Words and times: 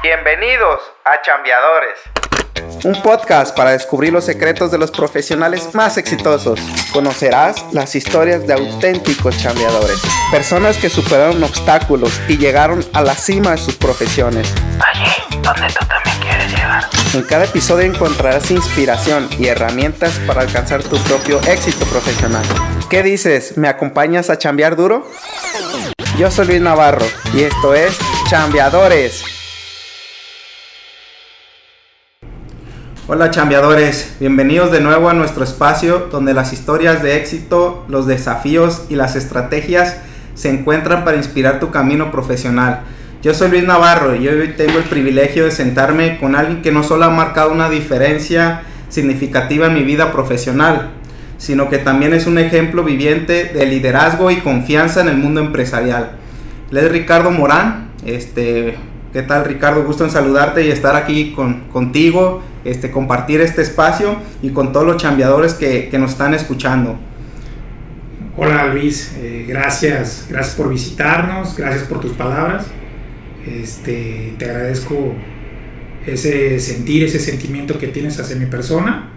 Bienvenidos 0.00 0.80
a 1.04 1.20
Chambeadores. 1.22 1.98
Un 2.84 3.02
podcast 3.02 3.56
para 3.56 3.72
descubrir 3.72 4.12
los 4.12 4.24
secretos 4.24 4.70
de 4.70 4.78
los 4.78 4.92
profesionales 4.92 5.74
más 5.74 5.96
exitosos. 5.96 6.60
Conocerás 6.92 7.64
las 7.72 7.96
historias 7.96 8.46
de 8.46 8.52
auténticos 8.52 9.36
chambeadores. 9.42 10.00
Personas 10.30 10.76
que 10.76 10.88
superaron 10.88 11.42
obstáculos 11.42 12.20
y 12.28 12.38
llegaron 12.38 12.84
a 12.94 13.02
la 13.02 13.14
cima 13.14 13.50
de 13.50 13.58
sus 13.58 13.74
profesiones. 13.74 14.54
Allí 14.80 15.10
donde 15.42 15.66
tú 15.66 15.84
también 15.84 16.16
quieres 16.20 16.48
llegar. 16.52 16.84
En 17.14 17.22
cada 17.24 17.46
episodio 17.46 17.92
encontrarás 17.92 18.52
inspiración 18.52 19.28
y 19.36 19.48
herramientas 19.48 20.20
para 20.28 20.42
alcanzar 20.42 20.84
tu 20.84 20.96
propio 20.98 21.40
éxito 21.48 21.84
profesional. 21.86 22.44
¿Qué 22.88 23.02
dices? 23.02 23.58
¿Me 23.58 23.66
acompañas 23.66 24.30
a 24.30 24.38
chambear 24.38 24.76
duro? 24.76 25.10
Yo 26.16 26.30
soy 26.30 26.46
Luis 26.46 26.60
Navarro 26.60 27.06
y 27.34 27.42
esto 27.42 27.74
es 27.74 27.98
Chambeadores. 28.30 29.37
Hola 33.10 33.30
chambeadores, 33.30 34.16
bienvenidos 34.20 34.70
de 34.70 34.82
nuevo 34.82 35.08
a 35.08 35.14
nuestro 35.14 35.42
espacio 35.42 36.08
donde 36.12 36.34
las 36.34 36.52
historias 36.52 37.02
de 37.02 37.16
éxito, 37.16 37.86
los 37.88 38.06
desafíos 38.06 38.84
y 38.90 38.96
las 38.96 39.16
estrategias 39.16 39.96
se 40.34 40.50
encuentran 40.50 41.06
para 41.06 41.16
inspirar 41.16 41.58
tu 41.58 41.70
camino 41.70 42.12
profesional. 42.12 42.82
Yo 43.22 43.32
soy 43.32 43.48
Luis 43.48 43.64
Navarro 43.64 44.14
y 44.14 44.28
hoy 44.28 44.48
tengo 44.58 44.76
el 44.76 44.84
privilegio 44.84 45.46
de 45.46 45.52
sentarme 45.52 46.18
con 46.18 46.36
alguien 46.36 46.60
que 46.60 46.70
no 46.70 46.82
solo 46.82 47.06
ha 47.06 47.08
marcado 47.08 47.50
una 47.50 47.70
diferencia 47.70 48.64
significativa 48.90 49.68
en 49.68 49.72
mi 49.72 49.84
vida 49.84 50.12
profesional, 50.12 50.90
sino 51.38 51.70
que 51.70 51.78
también 51.78 52.12
es 52.12 52.26
un 52.26 52.36
ejemplo 52.36 52.84
viviente 52.84 53.44
de 53.44 53.64
liderazgo 53.64 54.30
y 54.30 54.40
confianza 54.40 55.00
en 55.00 55.08
el 55.08 55.16
mundo 55.16 55.40
empresarial. 55.40 56.10
Él 56.70 56.76
es 56.76 56.92
Ricardo 56.92 57.30
Morán. 57.30 57.88
Este, 58.04 58.76
¿Qué 59.12 59.22
tal 59.22 59.46
Ricardo? 59.46 59.84
Gusto 59.84 60.04
en 60.04 60.10
saludarte 60.10 60.66
y 60.66 60.70
estar 60.70 60.94
aquí 60.94 61.32
con, 61.32 61.68
contigo, 61.68 62.42
este, 62.64 62.90
compartir 62.90 63.40
este 63.40 63.62
espacio 63.62 64.16
y 64.42 64.50
con 64.50 64.70
todos 64.70 64.86
los 64.86 64.98
chambeadores 64.98 65.54
que, 65.54 65.88
que 65.88 65.98
nos 65.98 66.10
están 66.10 66.34
escuchando. 66.34 66.98
Hola 68.36 68.66
Luis, 68.66 69.14
eh, 69.16 69.46
gracias, 69.48 70.26
gracias 70.28 70.54
por 70.54 70.68
visitarnos, 70.68 71.56
gracias 71.56 71.84
por 71.84 72.00
tus 72.00 72.12
palabras. 72.12 72.66
Este, 73.46 74.34
te 74.38 74.44
agradezco 74.44 75.14
ese 76.06 76.60
sentir, 76.60 77.04
ese 77.04 77.18
sentimiento 77.18 77.78
que 77.78 77.88
tienes 77.88 78.20
hacia 78.20 78.36
mi 78.36 78.44
persona. 78.46 79.08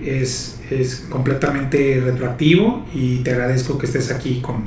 Es, 0.00 0.60
es 0.70 1.06
completamente 1.10 2.00
retroactivo 2.04 2.86
y 2.94 3.16
te 3.18 3.32
agradezco 3.32 3.78
que 3.78 3.86
estés 3.86 4.12
aquí 4.12 4.40
con, 4.40 4.62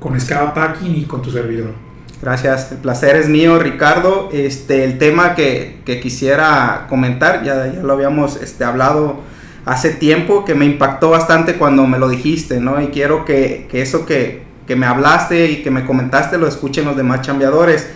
con 0.00 0.20
Scava 0.20 0.52
Packing 0.54 0.96
y 0.96 1.04
con 1.04 1.22
tu 1.22 1.30
servidor. 1.30 1.87
Gracias, 2.20 2.72
el 2.72 2.78
placer 2.78 3.14
es 3.14 3.28
mío, 3.28 3.60
Ricardo. 3.60 4.28
Este, 4.32 4.82
el 4.82 4.98
tema 4.98 5.36
que, 5.36 5.80
quisiera 6.02 6.86
comentar, 6.88 7.44
ya, 7.44 7.66
lo 7.80 7.92
habíamos 7.92 8.36
este, 8.42 8.64
hablado 8.64 9.20
hace 9.64 9.90
tiempo, 9.90 10.44
que 10.44 10.56
me 10.56 10.64
impactó 10.64 11.10
bastante 11.10 11.54
cuando 11.54 11.86
me 11.86 11.98
lo 11.98 12.08
dijiste, 12.08 12.58
¿no? 12.58 12.82
Y 12.82 12.88
quiero 12.88 13.24
que, 13.24 13.68
eso 13.72 14.04
que, 14.04 14.42
que, 14.66 14.74
me 14.74 14.86
hablaste 14.86 15.48
y 15.48 15.62
que 15.62 15.70
me 15.70 15.86
comentaste 15.86 16.38
lo 16.38 16.48
escuchen 16.48 16.86
los 16.86 16.96
demás 16.96 17.20
chambeadores. 17.20 17.88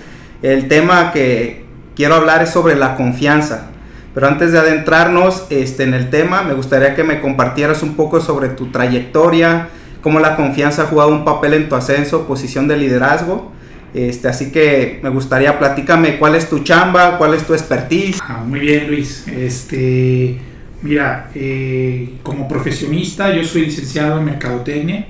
El 0.43 0.69
tema 0.69 1.11
que 1.11 1.65
quiero 1.97 2.15
hablar 2.15 2.43
es 2.43 2.51
sobre 2.51 2.77
la 2.77 2.95
confianza. 2.95 3.71
Pero 4.15 4.29
antes 4.29 4.53
de 4.53 4.59
adentrarnos 4.59 5.47
este, 5.51 5.83
en 5.83 5.95
el 5.95 6.11
tema, 6.11 6.43
me 6.43 6.55
gustaría 6.55 6.95
que 6.95 7.03
me 7.03 7.21
compartieras 7.21 7.83
un 7.83 7.95
poco 7.95 8.21
sobre 8.21 8.51
tu 8.51 8.71
trayectoria, 8.71 9.69
cómo 10.01 10.21
la 10.21 10.37
confianza 10.37 10.83
ha 10.83 10.87
jugado 10.87 11.11
un 11.11 11.25
papel 11.25 11.55
en 11.55 11.69
tu 11.69 11.75
ascenso, 11.75 12.29
posición 12.29 12.69
de 12.69 12.77
liderazgo. 12.77 13.51
Este, 13.95 14.29
así 14.29 14.51
que 14.51 15.01
me 15.03 15.11
gustaría, 15.11 15.59
platícame 15.59 16.19
cuál 16.19 16.35
es 16.35 16.49
tu 16.49 16.61
chamba, 16.61 17.19
cuál 17.19 17.35
es 17.35 17.47
tu 17.47 17.53
expertise. 17.53 18.21
Ah, 18.23 18.43
muy 18.47 18.61
bien, 18.61 18.87
Luis. 18.89 19.27
Este, 19.29 20.39
mira, 20.83 21.31
eh, 21.35 22.15
como 22.23 22.49
profesionista, 22.49 23.35
yo 23.35 23.45
soy 23.45 23.67
licenciado 23.67 24.19
en 24.19 24.25
Mercadotecnia. 24.25 25.07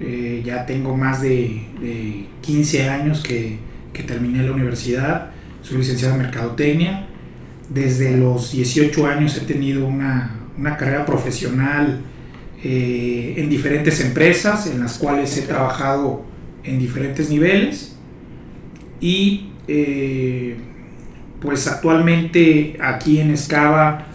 Eh, 0.00 0.42
ya 0.44 0.64
tengo 0.64 0.96
más 0.96 1.20
de, 1.20 1.66
de 1.78 2.26
15 2.40 2.88
años 2.88 3.22
que, 3.22 3.58
que, 3.92 4.02
terminé 4.02 4.42
la 4.42 4.52
universidad. 4.52 5.30
Soy 5.60 5.78
licenciado 5.78 6.14
en 6.14 6.22
Mercadotecnia. 6.22 7.06
Desde 7.68 8.16
los 8.16 8.52
18 8.52 9.06
años 9.06 9.36
he 9.36 9.42
tenido 9.42 9.86
una, 9.86 10.40
una 10.56 10.78
carrera 10.78 11.04
profesional 11.04 12.00
eh, 12.62 13.34
en 13.36 13.48
diferentes 13.48 14.00
empresas 14.00 14.66
en 14.66 14.80
las 14.80 14.98
cuales 14.98 15.36
he 15.38 15.42
trabajado 15.42 16.29
en 16.64 16.78
diferentes 16.78 17.30
niveles 17.30 17.96
y 19.00 19.50
eh, 19.68 20.56
pues 21.40 21.66
actualmente 21.66 22.76
aquí 22.82 23.20
en 23.20 23.30
Escava 23.30 24.06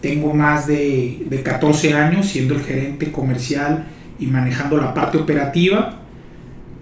tengo 0.00 0.34
más 0.34 0.66
de, 0.66 1.24
de, 1.28 1.42
14 1.42 1.94
años 1.94 2.26
siendo 2.26 2.54
el 2.54 2.62
gerente 2.62 3.12
comercial 3.12 3.86
y 4.18 4.26
manejando 4.26 4.78
la 4.78 4.94
parte 4.94 5.18
operativa 5.18 6.00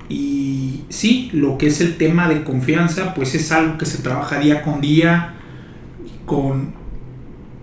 y 0.09 0.83
sí, 0.89 1.31
lo 1.33 1.59
que 1.59 1.67
es 1.67 1.81
el 1.81 1.97
tema 1.97 2.29
de 2.29 2.43
confianza 2.43 3.15
pues 3.15 3.35
es 3.35 3.51
algo 3.53 3.79
que 3.79 3.87
se 3.87 4.03
trabaja 4.03 4.39
día 4.39 4.63
con 4.63 4.81
día 4.81 5.35
con, 6.25 6.73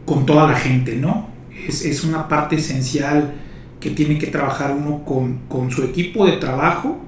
con 0.06 0.26
toda 0.26 0.52
la 0.52 0.58
gente, 0.58 0.96
¿no? 0.98 1.30
Es, 1.68 1.86
es 1.86 2.04
una 2.04 2.28
parte 2.28 2.58
esencial 2.58 3.34
que 3.80 3.92
tiene 3.92 4.18
que 4.18 4.28
trabajar 4.28 4.76
uno 4.76 5.06
con, 5.06 5.40
con 5.48 5.72
su 5.72 5.84
equipo 5.84 6.26
de 6.26 6.34
trabajo 6.34 7.07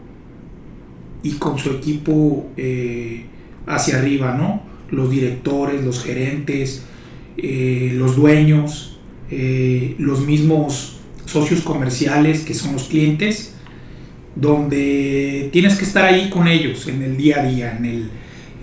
y 1.24 1.34
con 1.34 1.57
su 1.57 1.72
equipo 1.72 2.50
eh, 2.57 3.25
hacia 3.68 4.00
arriba, 4.00 4.35
¿no? 4.35 4.63
Los 4.90 5.12
directores, 5.12 5.84
los 5.84 6.03
gerentes, 6.03 6.85
eh, 7.38 7.91
los 7.96 8.16
dueños, 8.16 9.00
eh, 9.30 9.96
los 10.00 10.25
mismos 10.25 11.00
socios 11.25 11.62
comerciales 11.62 12.41
que 12.41 12.53
son 12.53 12.74
los 12.74 12.85
clientes, 12.85 13.56
donde 14.35 15.50
tienes 15.52 15.75
que 15.75 15.85
estar 15.85 16.06
ahí 16.06 16.30
con 16.30 16.47
ellos 16.47 16.88
en 16.88 17.03
el 17.03 17.18
día 17.18 17.41
a 17.41 17.44
día, 17.44 17.78
en 17.78 17.86
el, 17.86 18.09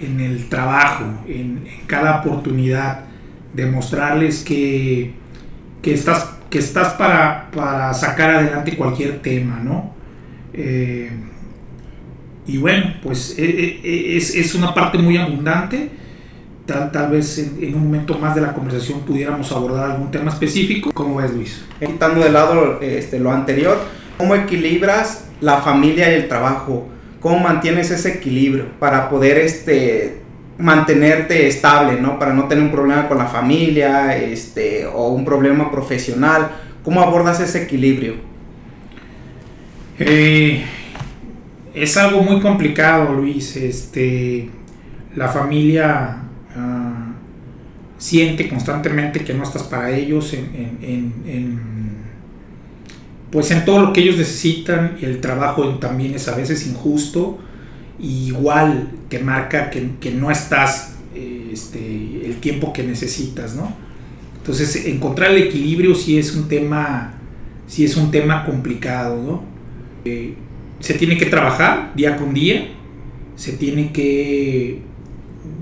en 0.01 0.21
el 0.21 0.49
trabajo, 0.49 1.05
en, 1.29 1.65
en, 1.67 1.87
cada 1.87 2.21
oportunidad, 2.21 3.05
demostrarles 3.55 4.43
que, 4.43 5.13
que, 5.83 5.95
estás, 5.95 6.31
que 6.51 6.59
estás 6.59 6.95
para, 6.95 7.51
para 7.51 7.95
sacar 7.95 8.31
adelante 8.31 8.77
cualquier 8.77 9.21
tema, 9.21 9.61
¿no? 9.63 9.95
Eh, 12.47 12.53
y 12.53 12.59
bueno, 12.59 12.95
pues 13.03 13.35
es, 13.39 14.35
es, 14.35 14.55
una 14.55 14.73
parte 14.75 14.99
muy 14.99 15.17
abundante. 15.17 15.91
Tal, 16.67 16.91
tal 16.91 17.13
vez 17.13 17.39
en, 17.39 17.63
en, 17.63 17.75
un 17.77 17.85
momento 17.85 18.19
más 18.19 18.35
de 18.35 18.41
la 18.41 18.53
conversación 18.53 19.01
pudiéramos 19.01 19.53
abordar 19.53 19.93
algún 19.93 20.11
tema 20.11 20.31
específico. 20.31 20.91
¿Cómo 20.93 21.17
ves, 21.17 21.33
Luis? 21.33 21.65
Quitando 21.79 22.21
de 22.25 22.31
lado 22.31 22.81
este, 22.81 23.21
lo 23.21 23.31
anterior, 23.31 23.79
¿cómo 24.19 24.35
equilibras 24.35 25.27
la 25.41 25.59
familia 25.59 26.11
y 26.11 26.15
el 26.15 26.29
trabajo? 26.29 26.89
¿Cómo 27.21 27.39
mantienes 27.39 27.91
ese 27.91 28.15
equilibrio 28.15 28.67
para 28.81 29.09
poder 29.09 29.39
este, 29.39 30.21
mantenerte 30.59 31.47
estable, 31.47 32.01
¿no? 32.01 32.19
Para 32.19 32.33
no 32.33 32.45
tener 32.45 32.65
un 32.65 32.71
problema 32.71 33.09
con 33.09 33.19
la 33.19 33.27
familia 33.27 34.17
este, 34.17 34.87
o 34.87 35.09
un 35.09 35.25
problema 35.25 35.71
profesional. 35.71 36.51
¿Cómo 36.83 37.01
abordas 37.01 37.41
ese 37.41 37.65
equilibrio? 37.65 38.15
Eh, 39.99 40.65
es 41.77 41.97
algo 41.99 42.23
muy 42.23 42.41
complicado, 42.41 43.13
Luis. 43.13 43.55
Este, 43.55 44.49
la 45.15 45.29
familia 45.29 46.23
uh, 46.57 47.13
siente 47.99 48.49
constantemente 48.49 49.23
que 49.23 49.35
no 49.35 49.43
estás 49.43 49.65
para 49.65 49.95
ellos 49.95 50.33
en, 50.33 50.79
en, 50.81 51.15
en, 51.27 51.61
pues 53.31 53.51
en 53.51 53.65
todo 53.67 53.81
lo 53.81 53.93
que 53.93 54.01
ellos 54.01 54.17
necesitan 54.17 54.97
el 55.03 55.21
trabajo 55.21 55.69
también 55.79 56.15
es 56.15 56.27
a 56.29 56.35
veces 56.35 56.67
injusto. 56.67 57.39
Y 58.01 58.29
igual 58.29 58.89
te 59.09 59.19
marca 59.19 59.71
que, 59.71 59.91
que 60.01 60.11
no 60.11 60.31
estás 60.31 60.97
este, 61.15 62.27
el 62.27 62.37
tiempo 62.41 62.73
que 62.73 62.83
necesitas, 62.83 63.55
¿no? 63.55 63.75
Entonces 64.39 64.87
encontrar 64.87 65.33
el 65.33 65.43
equilibrio 65.43 65.95
sí 65.95 66.19
es 66.19 66.35
un 66.35 66.49
tema, 66.49 67.15
sí 67.67 67.85
es 67.85 67.97
un 67.97 68.11
tema 68.11 68.45
complicado, 68.47 69.23
¿no? 69.23 69.43
Eh, 70.05 70.37
se 70.81 70.95
tiene 70.95 71.17
que 71.17 71.27
trabajar 71.27 71.93
día 71.95 72.17
con 72.17 72.35
día, 72.35 72.69
se 73.35 73.53
tiene 73.53 73.93
que 73.93 74.81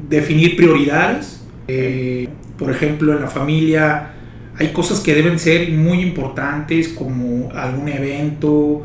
definir 0.08 0.56
prioridades. 0.56 1.44
Eh, 1.68 2.28
por 2.58 2.70
ejemplo, 2.70 3.12
en 3.12 3.20
la 3.20 3.28
familia 3.28 4.14
hay 4.56 4.68
cosas 4.68 5.00
que 5.00 5.14
deben 5.14 5.38
ser 5.38 5.70
muy 5.72 6.00
importantes 6.00 6.88
como 6.88 7.50
algún 7.52 7.88
evento, 7.88 8.84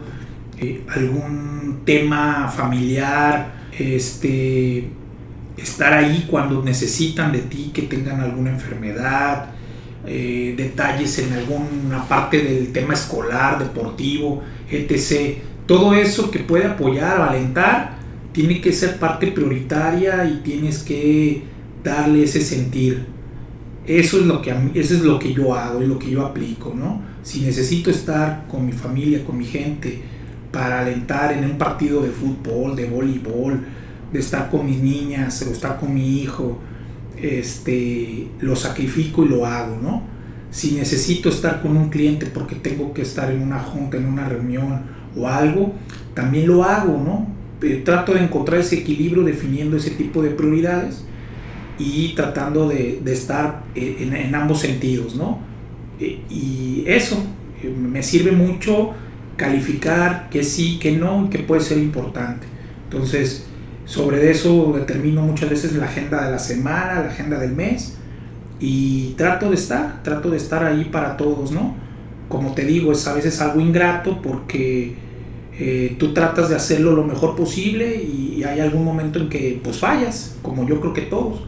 eh, 0.59 0.81
algún 0.89 1.81
tema 1.85 2.51
familiar, 2.55 3.53
este, 3.77 4.87
estar 5.57 5.93
ahí 5.93 6.25
cuando 6.29 6.63
necesitan 6.63 7.31
de 7.31 7.39
ti, 7.39 7.71
que 7.73 7.83
tengan 7.83 8.21
alguna 8.21 8.49
enfermedad, 8.49 9.51
eh, 10.07 10.55
detalles 10.57 11.19
en 11.19 11.33
alguna 11.33 12.07
parte 12.07 12.41
del 12.41 12.71
tema 12.71 12.93
escolar, 12.93 13.59
deportivo, 13.59 14.41
etc 14.71 15.48
todo 15.69 15.93
eso 15.93 16.31
que 16.31 16.39
puede 16.39 16.65
apoyar 16.65 17.19
o 17.19 17.23
alentar 17.25 17.99
tiene 18.31 18.59
que 18.59 18.73
ser 18.73 18.97
parte 18.97 19.27
prioritaria 19.27 20.25
y 20.25 20.37
tienes 20.37 20.79
que 20.79 21.43
darle 21.83 22.23
ese 22.23 22.41
sentir. 22.41 23.05
Eso 23.85 24.19
es 24.19 24.25
lo 24.25 24.41
que, 24.41 24.49
eso 24.73 24.95
es 24.95 25.01
lo 25.01 25.19
que 25.19 25.31
yo 25.31 25.53
hago 25.53 25.83
y 25.83 25.85
lo 25.85 25.99
que 25.99 26.09
yo 26.09 26.25
aplico, 26.25 26.73
¿no? 26.75 27.03
Si 27.21 27.41
necesito 27.41 27.91
estar 27.91 28.47
con 28.47 28.65
mi 28.65 28.71
familia, 28.71 29.23
con 29.23 29.37
mi 29.37 29.45
gente, 29.45 30.01
para 30.51 30.79
alentar 30.79 31.33
en 31.33 31.45
un 31.45 31.59
partido 31.59 32.01
de 32.01 32.09
fútbol, 32.09 32.75
de 32.75 32.87
voleibol, 32.87 33.59
de 34.11 34.19
estar 34.19 34.49
con 34.49 34.65
mis 34.65 34.79
niñas 34.79 35.39
o 35.47 35.51
estar 35.51 35.79
con 35.79 35.93
mi 35.93 36.19
hijo, 36.19 36.57
este, 37.15 38.27
lo 38.39 38.55
sacrifico 38.55 39.23
y 39.23 39.29
lo 39.29 39.45
hago, 39.45 39.77
¿no? 39.79 40.01
Si 40.51 40.71
necesito 40.71 41.29
estar 41.29 41.61
con 41.61 41.77
un 41.77 41.89
cliente 41.89 42.25
porque 42.25 42.55
tengo 42.55 42.93
que 42.93 43.03
estar 43.03 43.31
en 43.31 43.41
una 43.41 43.59
junta, 43.59 43.97
en 43.97 44.05
una 44.05 44.27
reunión 44.27 44.83
o 45.15 45.27
algo, 45.27 45.73
también 46.13 46.47
lo 46.47 46.63
hago, 46.63 46.97
¿no? 46.97 47.27
Eh, 47.61 47.81
trato 47.83 48.13
de 48.13 48.23
encontrar 48.23 48.61
ese 48.61 48.79
equilibrio 48.79 49.23
definiendo 49.23 49.77
ese 49.77 49.91
tipo 49.91 50.21
de 50.21 50.29
prioridades 50.29 51.03
y 51.77 52.13
tratando 52.15 52.67
de, 52.67 53.01
estar 53.05 53.63
eh, 53.75 53.97
en, 53.99 54.33
ambos 54.33 54.59
sentidos, 54.59 55.15
¿no? 55.15 55.39
Eh, 55.99 56.21
y 56.29 56.83
eso 56.87 57.21
me 57.63 58.01
sirve 58.01 58.31
mucho 58.31 58.91
calificar 59.35 60.29
que 60.29 60.43
sí, 60.43 60.79
que 60.79 60.93
no, 60.93 61.29
que 61.29 61.39
puede 61.39 61.61
ser 61.61 61.77
importante. 61.77 62.47
Entonces, 62.85 63.45
sobre 63.85 64.31
eso 64.31 64.73
determino 64.75 65.21
muchas 65.21 65.49
veces 65.49 65.73
la 65.73 65.85
agenda 65.85 66.25
de 66.25 66.31
la 66.31 66.39
semana, 66.39 67.01
la 67.01 67.09
agenda 67.09 67.39
del 67.39 67.53
mes 67.53 67.98
y 68.59 69.13
trato 69.17 69.49
de 69.49 69.55
estar, 69.55 70.03
trato 70.03 70.29
de 70.29 70.37
estar 70.37 70.63
ahí 70.63 70.85
para 70.85 71.17
todos, 71.17 71.51
¿no? 71.51 71.75
Como 72.27 72.53
te 72.53 72.65
digo, 72.65 72.91
es 72.91 73.07
a 73.07 73.13
veces 73.13 73.39
algo 73.41 73.59
ingrato 73.59 74.21
porque 74.21 74.95
eh, 75.57 75.95
tú 75.97 76.13
tratas 76.13 76.49
de 76.49 76.55
hacerlo 76.55 76.91
lo 76.91 77.03
mejor 77.03 77.35
posible 77.35 77.95
y 77.95 78.43
hay 78.43 78.59
algún 78.59 78.83
momento 78.83 79.19
en 79.19 79.29
que 79.29 79.59
pues 79.63 79.77
fallas, 79.77 80.37
como 80.41 80.67
yo 80.67 80.79
creo 80.79 80.93
que 80.93 81.01
todos, 81.01 81.41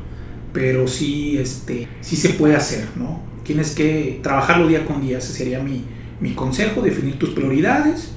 pero 0.53 0.87
sí, 0.87 1.37
este, 1.37 1.87
sí 2.01 2.15
se 2.15 2.29
puede 2.29 2.55
hacer, 2.55 2.87
¿no? 2.95 3.21
Tienes 3.43 3.71
que 3.71 4.19
trabajarlo 4.21 4.67
día 4.67 4.85
con 4.85 5.01
día, 5.01 5.17
ese 5.17 5.33
sería 5.33 5.59
mi, 5.59 5.83
mi 6.19 6.33
consejo, 6.33 6.81
definir 6.81 7.17
tus 7.17 7.29
prioridades, 7.29 8.11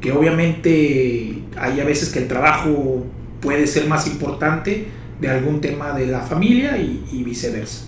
que 0.00 0.12
obviamente 0.12 1.42
hay 1.56 1.80
a 1.80 1.84
veces 1.84 2.10
que 2.10 2.18
el 2.18 2.28
trabajo 2.28 3.04
puede 3.40 3.66
ser 3.66 3.86
más 3.88 4.06
importante 4.06 4.86
de 5.20 5.28
algún 5.28 5.60
tema 5.60 5.92
de 5.92 6.06
la 6.06 6.20
familia 6.20 6.76
y, 6.76 7.22
viceversa. 7.24 7.84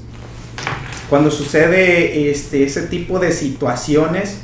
Cuando 1.11 1.31
sucede 1.31 2.31
este, 2.31 2.65
ese 2.65 2.83
tipo 2.83 3.19
de 3.19 3.33
situaciones, 3.33 4.39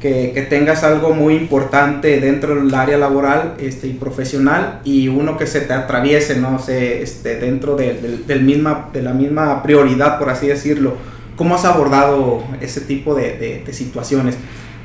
que, 0.00 0.32
que, 0.34 0.42
tengas 0.42 0.84
algo 0.84 1.14
muy 1.14 1.34
importante 1.34 2.20
dentro 2.20 2.54
del 2.54 2.74
área 2.74 2.98
laboral 2.98 3.54
este, 3.58 3.86
y 3.86 3.94
profesional 3.94 4.80
y 4.84 5.08
uno 5.08 5.38
que 5.38 5.46
se 5.46 5.62
te 5.62 5.72
atraviese, 5.72 6.36
no 6.36 6.58
sé, 6.58 7.02
este, 7.02 7.36
dentro 7.36 7.74
de, 7.74 8.20
del 8.26 8.42
misma, 8.42 8.90
de 8.92 9.00
la 9.00 9.14
misma 9.14 9.62
prioridad, 9.62 10.18
por 10.18 10.28
así 10.28 10.46
decirlo. 10.46 10.98
¿Cómo 11.36 11.54
has 11.54 11.64
abordado 11.64 12.44
ese 12.60 12.82
tipo 12.82 13.14
de, 13.14 13.38
de, 13.38 13.62
de 13.64 13.72
situaciones? 13.72 14.36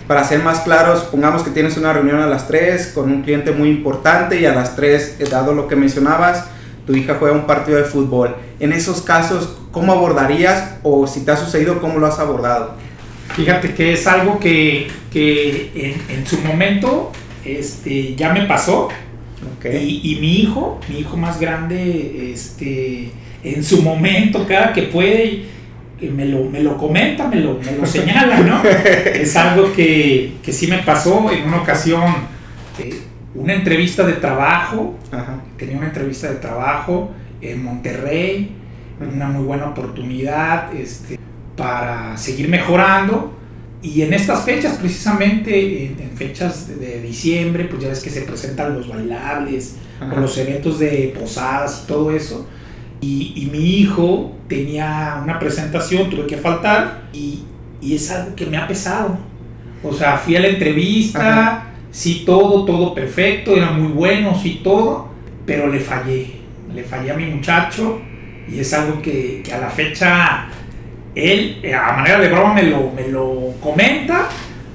Para 0.08 0.24
ser 0.24 0.42
más 0.42 0.62
claros, 0.62 1.02
pongamos 1.02 1.44
que 1.44 1.52
tienes 1.52 1.78
una 1.78 1.94
reunión 1.94 2.20
a 2.20 2.26
las 2.26 2.48
3 2.48 2.94
con 2.96 3.12
un 3.12 3.22
cliente 3.22 3.52
muy 3.52 3.70
importante 3.70 4.40
y 4.40 4.46
a 4.46 4.56
las 4.56 4.76
3, 4.76 5.18
eh, 5.20 5.26
dado 5.30 5.54
lo 5.54 5.68
que 5.68 5.76
mencionabas, 5.76 6.46
tu 6.90 6.96
hija 6.96 7.18
juega 7.20 7.36
un 7.36 7.46
partido 7.46 7.78
de 7.78 7.84
fútbol. 7.84 8.36
En 8.60 8.74
esos 8.74 9.04
casos, 9.04 9.58
¿cómo 9.72 9.94
abordarías 9.94 10.78
o 10.82 11.06
si 11.06 11.24
te 11.24 11.30
ha 11.30 11.38
sucedido, 11.38 11.80
cómo 11.80 12.00
lo 12.00 12.08
has 12.08 12.18
abordado? 12.18 12.74
Fíjate 13.36 13.76
que 13.76 13.94
es 13.94 14.08
algo 14.08 14.40
que, 14.40 14.88
que 15.14 15.94
en, 16.10 16.26
su 16.26 16.40
momento 16.40 17.12
este, 17.46 18.16
ya 18.16 18.34
me 18.34 18.48
pasó. 18.48 18.88
Y, 19.64 20.02
y, 20.04 20.20
mi 20.20 20.40
hijo, 20.40 20.80
mi 20.90 21.02
hijo 21.02 21.16
más 21.16 21.40
grande, 21.40 22.32
este, 22.34 23.12
en 23.44 23.64
su 23.64 23.84
momento, 23.84 24.48
cada 24.48 24.74
que 24.74 24.84
puede, 24.84 25.44
me 26.02 26.26
lo, 26.26 26.46
me 26.46 26.62
lo 26.64 26.76
comenta, 26.76 27.28
me 27.28 27.36
lo, 27.36 27.60
me 27.60 27.72
lo 27.74 27.86
señala, 27.86 28.40
¿no? 28.40 28.64
es 29.14 29.36
algo 29.36 29.72
que, 29.74 30.38
que, 30.42 30.52
sí 30.52 30.66
me 30.66 30.80
pasó 30.80 31.30
en 31.32 31.50
una 31.50 31.62
ocasión, 31.62 32.04
una 33.40 33.54
entrevista 33.54 34.06
de 34.06 34.14
trabajo, 34.14 34.96
tenía 35.58 35.78
una 35.78 35.88
entrevista 35.88 36.30
de 36.30 36.36
trabajo 36.36 37.12
en 37.42 37.64
Monterrey, 37.64 38.52
una 39.00 39.30
muy 39.30 39.46
buena 39.46 39.70
oportunidad 39.70 40.76
este, 40.76 41.18
para 41.56 42.18
seguir 42.18 42.50
mejorando. 42.50 43.34
Y 43.82 44.02
en 44.02 44.14
estas 44.14 44.44
fechas, 44.44 44.78
precisamente 44.78 45.86
en, 45.86 46.12
fechas 46.18 46.68
de, 46.68 47.02
diciembre, 47.02 47.64
pues 47.64 47.82
ya 47.82 47.88
ves 47.88 48.02
que 48.02 48.10
se 48.10 48.24
presentan 48.24 48.76
los 48.76 48.90
bailables, 48.90 49.78
o 50.02 50.20
los 50.20 50.38
eventos 50.38 50.80
de 50.80 51.16
posadas 51.18 51.84
y 51.84 51.88
todo 51.88 52.12
eso. 52.12 52.46
Y, 53.00 53.32
y, 53.38 53.46
mi 53.46 53.78
hijo 53.78 54.36
tenía 54.50 55.22
una 55.24 55.40
presentación, 55.40 56.10
tuve 56.10 56.28
que 56.28 56.36
faltar 56.36 57.04
y, 57.14 57.46
y, 57.82 57.96
es 57.96 58.12
algo 58.12 58.36
que 58.36 58.46
me 58.46 58.58
ha 58.58 58.68
pesado. 58.68 59.18
O 59.82 59.94
sea, 59.94 60.18
fui 60.18 60.36
a 60.36 60.42
la 60.42 60.50
entrevista, 60.50 61.69
sí 61.92 62.24
todo, 62.26 62.66
todo 62.66 62.94
perfecto, 62.94 63.56
era 63.56 63.72
muy 63.72 63.92
bueno, 63.92 64.40
sí 64.40 64.62
todo, 64.64 65.10
pero 65.46 65.68
le 65.68 65.80
fallé, 65.80 66.28
le 66.74 66.84
fallé 66.84 67.12
a 67.12 67.16
mi 67.16 67.26
muchacho 67.26 68.02
y 68.48 68.60
es 68.60 68.74
algo 68.74 69.02
que, 69.02 69.44
a 69.54 69.58
la 69.58 69.70
fecha 69.70 70.48
él 71.16 71.60
eh, 71.64 71.74
a 71.74 71.94
manera 71.94 72.20
de 72.20 72.30
broma 72.30 72.54
me 72.54 72.64
lo, 72.64 72.92
me 72.92 73.08
lo 73.08 73.54
comenta, 73.62 74.30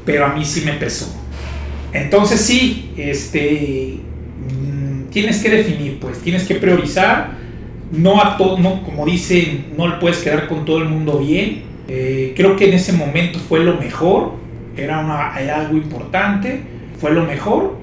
pero 0.05 0.27
a 0.27 0.29
mí 0.35 0.45
sí 0.45 0.63
me 0.65 0.73
pesó. 0.73 1.15
Entonces 1.93 2.41
sí, 2.41 2.93
este, 2.97 3.99
mm, 4.51 5.11
tienes 5.11 5.43
que 5.43 5.51
definir, 5.51 5.99
pues 6.01 6.19
tienes 6.21 6.45
que 6.45 6.57
priorizar 6.57 7.45
no 7.93 8.21
a 8.21 8.37
todo, 8.37 8.59
no, 8.59 8.83
como 8.83 9.07
dicen, 9.07 9.67
no 9.77 9.89
le 9.89 9.97
puedes 9.97 10.19
quedar 10.19 10.49
con 10.49 10.65
todo 10.65 10.79
el 10.79 10.89
mundo 10.89 11.19
bien. 11.19 11.63
Eh, 11.87 12.33
creo 12.37 12.57
que 12.57 12.69
en 12.69 12.75
ese 12.75 12.93
momento 12.93 13.39
fue 13.39 13.61
lo 13.61 13.79
mejor, 13.79 14.33
era, 14.77 14.99
una, 14.99 15.39
era 15.39 15.61
algo 15.61 15.77
importante, 15.77 16.63
fue 17.05 17.13
lo 17.13 17.27
mejor. 17.27 17.75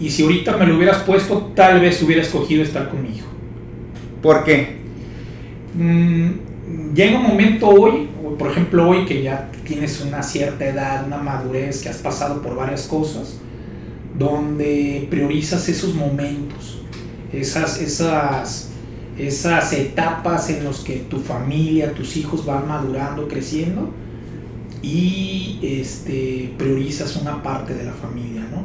Y 0.00 0.08
si 0.08 0.22
ahorita 0.22 0.56
me 0.56 0.64
lo 0.64 0.76
hubieras 0.76 1.02
puesto, 1.02 1.52
tal 1.54 1.78
vez 1.78 2.02
hubiera 2.02 2.22
escogido 2.22 2.62
estar 2.62 2.88
con 2.88 3.02
mi 3.02 3.10
hijo. 3.10 3.28
¿Por 4.22 4.44
qué? 4.44 4.78
Mm, 5.74 6.94
llega 6.94 7.18
un 7.18 7.22
momento 7.22 7.68
hoy, 7.68 8.08
por 8.38 8.50
ejemplo 8.50 8.88
hoy 8.88 9.04
que 9.04 9.22
ya 9.22 9.50
tienes 9.66 10.00
una 10.00 10.22
cierta 10.22 10.64
edad, 10.64 11.06
una 11.06 11.18
madurez, 11.18 11.82
que 11.82 11.90
has 11.90 11.98
pasado 11.98 12.40
por 12.40 12.56
varias 12.56 12.86
cosas, 12.86 13.36
donde 14.18 15.06
priorizas 15.10 15.68
esos 15.68 15.94
momentos, 15.94 16.80
esas, 17.30 17.78
esas 17.78 18.70
esas 19.18 19.70
etapas 19.74 20.48
en 20.48 20.64
las 20.64 20.78
que 20.78 21.00
tu 21.10 21.18
familia, 21.18 21.92
tus 21.92 22.16
hijos 22.16 22.46
van 22.46 22.66
madurando, 22.66 23.28
creciendo 23.28 23.92
y 24.82 25.58
este, 25.62 26.52
priorizas 26.58 27.16
una 27.16 27.42
parte 27.42 27.74
de 27.74 27.84
la 27.84 27.92
familia. 27.92 28.42
¿no? 28.50 28.64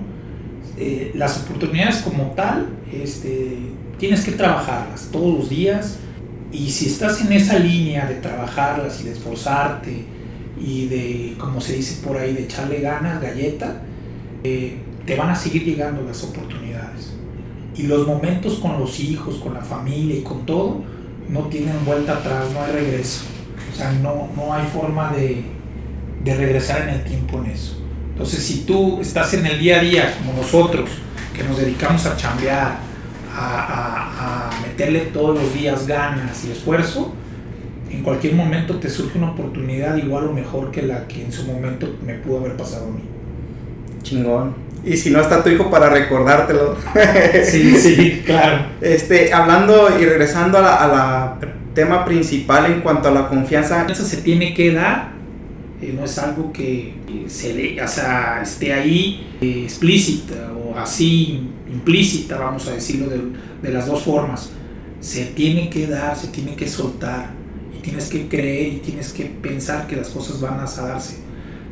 Eh, 0.77 1.11
las 1.15 1.43
oportunidades 1.43 1.97
como 1.97 2.31
tal, 2.31 2.67
este, 2.91 3.57
tienes 3.99 4.25
que 4.25 4.31
trabajarlas 4.31 5.09
todos 5.11 5.37
los 5.37 5.49
días 5.49 5.99
y 6.51 6.69
si 6.69 6.87
estás 6.87 7.21
en 7.21 7.31
esa 7.31 7.59
línea 7.59 8.07
de 8.07 8.15
trabajarlas 8.15 9.01
y 9.01 9.05
de 9.05 9.11
esforzarte 9.11 10.05
y 10.59 10.87
de, 10.87 11.35
como 11.37 11.61
se 11.61 11.73
dice 11.73 12.05
por 12.05 12.17
ahí, 12.17 12.33
de 12.33 12.43
echarle 12.43 12.81
ganas, 12.81 13.21
galleta, 13.21 13.81
eh, 14.43 14.77
te 15.05 15.15
van 15.15 15.29
a 15.29 15.35
seguir 15.35 15.63
llegando 15.63 16.01
las 16.01 16.23
oportunidades 16.23 17.13
y 17.77 17.83
los 17.83 18.07
momentos 18.07 18.55
con 18.55 18.79
los 18.79 18.99
hijos, 18.99 19.35
con 19.35 19.53
la 19.53 19.61
familia 19.61 20.15
y 20.15 20.21
con 20.21 20.45
todo, 20.45 20.81
no 21.29 21.41
tienen 21.41 21.85
vuelta 21.85 22.13
atrás, 22.13 22.45
no 22.53 22.61
hay 22.61 22.71
regreso. 22.71 23.25
O 23.71 23.75
sea, 23.75 23.91
no, 23.93 24.29
no 24.35 24.53
hay 24.53 24.65
forma 24.65 25.13
de, 25.13 25.43
de 26.27 26.35
regresar 26.35 26.83
en 26.83 26.89
el 26.89 27.03
tiempo 27.03 27.41
en 27.43 27.51
eso. 27.51 27.77
Entonces, 28.11 28.43
si 28.43 28.61
tú 28.61 28.99
estás 29.01 29.33
en 29.33 29.45
el 29.45 29.59
día 29.59 29.79
a 29.79 29.83
día, 29.83 30.15
como 30.17 30.33
nosotros, 30.33 30.89
que 31.35 31.43
nos 31.43 31.57
dedicamos 31.57 32.05
a 32.05 32.17
chambear, 32.17 32.77
a, 33.35 34.49
a, 34.49 34.61
meterle 34.61 35.01
todos 35.13 35.39
los 35.39 35.53
días 35.53 35.85
ganas 35.85 36.43
y 36.45 36.51
esfuerzo, 36.51 37.13
en 37.91 38.01
cualquier 38.01 38.33
momento 38.33 38.77
te 38.77 38.89
surge 38.89 39.17
una 39.17 39.31
oportunidad 39.31 39.95
igual 39.97 40.25
o 40.25 40.33
mejor 40.33 40.71
que 40.71 40.81
la 40.81 41.07
que 41.07 41.23
en 41.23 41.31
su 41.31 41.45
momento 41.45 41.95
me 42.03 42.15
pudo 42.15 42.39
haber 42.39 42.57
pasado 42.57 42.87
a 42.87 42.89
mí. 42.89 43.03
Chingón. 44.01 44.55
Y 44.83 44.95
si 44.97 45.09
no 45.09 45.21
está 45.21 45.43
tu 45.43 45.49
hijo 45.49 45.69
para 45.69 45.89
recordártelo. 45.89 46.75
sí, 47.43 47.75
sí, 47.75 48.23
claro. 48.25 48.65
Este, 48.81 49.33
hablando 49.33 49.89
y 49.99 50.05
regresando 50.05 50.57
a 50.57 50.61
la, 50.61 51.37
tema 51.77 52.03
principal 52.05 52.65
en 52.65 52.81
cuanto 52.81 53.07
a 53.07 53.11
la 53.11 53.27
confianza. 53.27 53.85
Eso 53.87 54.03
se 54.03 54.17
tiene 54.17 54.55
que 54.55 54.73
dar, 54.73 55.11
eh, 55.81 55.93
no 55.95 56.05
es 56.05 56.17
algo 56.17 56.51
que 56.51 56.93
se 57.27 57.53
le, 57.53 57.81
o 57.81 57.87
sea, 57.87 58.41
esté 58.41 58.73
ahí 58.73 59.35
eh, 59.41 59.61
explícita 59.63 60.53
o 60.53 60.77
así 60.77 61.49
implícita, 61.71 62.37
vamos 62.37 62.67
a 62.67 62.73
decirlo 62.73 63.07
de, 63.09 63.71
las 63.71 63.87
dos 63.87 64.03
formas. 64.03 64.51
Se 64.99 65.25
tiene 65.25 65.69
que 65.69 65.87
dar, 65.87 66.15
se 66.15 66.27
tiene 66.27 66.55
que 66.55 66.67
soltar 66.67 67.31
y 67.77 67.81
tienes 67.81 68.09
que 68.09 68.27
creer 68.27 68.73
y 68.73 68.77
tienes 68.77 69.13
que 69.13 69.25
pensar 69.25 69.87
que 69.87 69.95
las 69.95 70.09
cosas 70.09 70.41
van 70.41 70.59
a 70.59 70.65
darse 70.65 71.27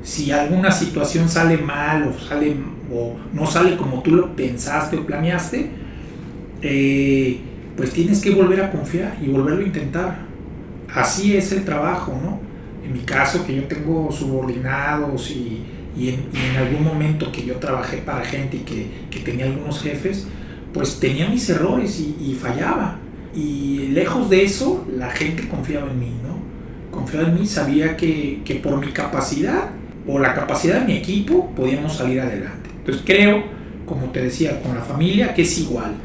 si 0.06 0.32
alguna 0.32 0.72
situación 0.72 1.28
sale 1.28 1.58
mal 1.58 2.04
o, 2.04 2.20
sale, 2.20 2.56
o 2.94 3.18
no 3.34 3.48
sale 3.48 3.76
como 3.76 4.04
tú 4.04 4.12
lo 4.12 4.36
pensaste 4.36 4.98
o 4.98 5.06
planeaste, 5.06 5.68
eh, 6.62 7.40
pues 7.76 7.92
tienes 7.92 8.22
que 8.22 8.30
volver 8.30 8.62
a 8.62 8.72
confiar 8.72 9.18
y 9.22 9.28
volverlo 9.28 9.64
a 9.64 9.68
intentar. 9.68 10.20
Así 10.94 11.36
es 11.36 11.52
el 11.52 11.66
trabajo, 11.66 12.18
¿no? 12.24 12.40
En 12.86 12.94
mi 12.94 13.00
caso, 13.00 13.46
que 13.46 13.56
yo 13.56 13.64
tengo 13.64 14.12
subordinados 14.12 15.32
y, 15.32 15.62
y, 15.98 16.10
en, 16.10 16.56
algún 16.58 16.84
momento 16.84 17.32
que 17.32 17.46
yo 17.46 17.56
trabajé 17.56 17.98
para 17.98 18.24
gente 18.24 18.58
y 18.58 18.60
que, 18.60 18.88
que 19.10 19.20
tenía 19.20 19.46
algunos 19.46 19.82
jefes, 19.82 20.28
pues 20.74 21.00
tenía 21.00 21.28
mis 21.28 21.50
errores 21.50 22.00
y, 22.00 22.16
y, 22.32 22.36
fallaba. 22.36 23.00
Y 23.36 23.88
lejos 23.92 24.30
de 24.30 24.44
eso, 24.44 24.86
la 24.96 25.10
gente 25.10 25.48
confiaba 25.48 25.90
en 25.92 26.00
mí, 26.00 26.12
¿no? 26.24 26.36
Confiaba 26.96 27.28
en 27.28 27.36
mí, 27.36 27.46
sabía 27.46 27.98
que, 27.98 28.42
que 28.46 28.56
por 28.56 28.78
mi 28.80 28.92
capacidad 28.92 29.70
o 30.08 30.20
la 30.20 30.34
capacidad 30.34 30.82
de 30.82 30.86
mi 30.86 30.98
equipo 30.98 31.52
podíamos 31.56 31.98
salir 31.98 32.22
adelante. 32.22 32.70
Entonces 32.78 33.04
creo, 33.06 33.44
como 33.86 34.12
te 34.12 34.22
decía, 34.22 34.62
con 34.62 34.76
la 34.76 34.82
familia, 34.82 35.34
que 35.34 35.42
es 35.42 35.58
igual 35.60 35.96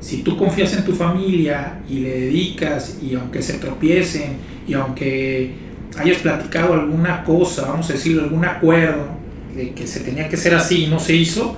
si 0.00 0.18
tú 0.18 0.36
confías 0.36 0.76
en 0.76 0.84
tu 0.84 0.92
familia 0.92 1.80
y 1.88 2.00
le 2.00 2.20
dedicas 2.20 2.98
y 3.02 3.14
aunque 3.14 3.42
se 3.42 3.54
tropiecen 3.54 4.36
y 4.66 4.74
aunque 4.74 5.52
hayas 5.96 6.18
platicado 6.18 6.74
alguna 6.74 7.24
cosa, 7.24 7.66
vamos 7.68 7.88
a 7.90 7.94
decirlo, 7.94 8.24
algún 8.24 8.44
acuerdo 8.44 9.06
de 9.54 9.72
que 9.72 9.86
se 9.86 10.00
tenía 10.00 10.28
que 10.28 10.36
ser 10.36 10.54
así 10.54 10.84
y 10.84 10.86
no 10.88 10.98
se 10.98 11.14
hizo, 11.14 11.56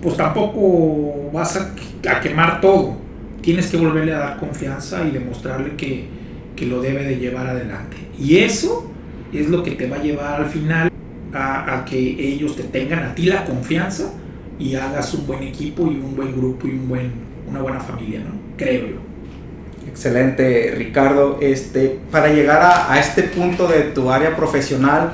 pues 0.00 0.16
tampoco 0.16 1.30
vas 1.32 1.56
a, 1.56 1.74
quemar 2.20 2.60
todo. 2.60 2.96
Tienes 3.40 3.66
que 3.68 3.76
volverle 3.76 4.14
a 4.14 4.18
dar 4.18 4.38
confianza 4.38 5.04
y 5.06 5.10
demostrarle 5.10 5.76
que, 5.76 6.06
que 6.54 6.66
lo 6.66 6.80
debe 6.80 7.04
de 7.04 7.16
llevar 7.16 7.46
adelante. 7.46 7.96
Y 8.18 8.38
eso 8.38 8.90
es 9.32 9.48
lo 9.48 9.62
que 9.62 9.72
te 9.72 9.88
va 9.88 9.96
a 9.96 10.02
llevar 10.02 10.42
al 10.42 10.48
final 10.48 10.90
a, 11.32 11.78
a, 11.78 11.84
que 11.84 11.98
ellos 11.98 12.56
te 12.56 12.64
tengan 12.64 13.04
a 13.04 13.14
ti 13.14 13.26
la 13.26 13.44
confianza 13.44 14.12
y 14.58 14.74
hagas 14.74 15.14
un 15.14 15.26
buen 15.26 15.42
equipo 15.42 15.90
y 15.90 15.96
un 15.96 16.14
buen 16.14 16.32
grupo 16.36 16.68
y 16.68 16.72
un 16.72 16.88
buen 16.88 17.32
una 17.48 17.60
buena 17.60 17.80
familia, 17.80 18.20
¿no? 18.20 18.30
Creo 18.56 18.86
yo. 18.88 19.11
Excelente, 19.92 20.74
Ricardo. 20.76 21.38
Este, 21.42 21.98
para 22.10 22.32
llegar 22.32 22.62
a, 22.62 22.98
este 22.98 23.24
punto 23.24 23.68
de 23.68 23.82
tu 23.82 24.10
área 24.10 24.34
profesional 24.34 25.12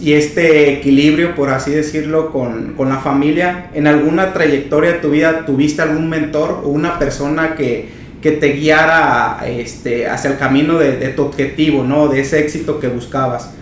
y 0.00 0.12
este 0.12 0.74
equilibrio, 0.74 1.34
por 1.34 1.48
así 1.48 1.70
decirlo, 1.70 2.30
con, 2.30 2.74
la 2.78 2.98
familia, 2.98 3.70
¿en 3.72 3.86
alguna 3.86 4.34
trayectoria 4.34 4.92
de 4.92 4.98
tu 4.98 5.10
vida 5.10 5.46
tuviste 5.46 5.80
algún 5.80 6.10
mentor 6.10 6.60
o 6.62 6.68
una 6.68 6.98
persona 6.98 7.54
que, 7.56 7.96
te 8.20 8.52
guiara 8.52 9.40
este, 9.46 10.06
hacia 10.06 10.32
el 10.32 10.36
camino 10.36 10.78
de, 10.78 11.08
tu 11.08 11.22
objetivo, 11.22 11.82
¿no? 11.82 12.08
De 12.08 12.20
ese 12.20 12.40
éxito 12.40 12.78
que 12.78 12.88
buscabas? 12.88 13.54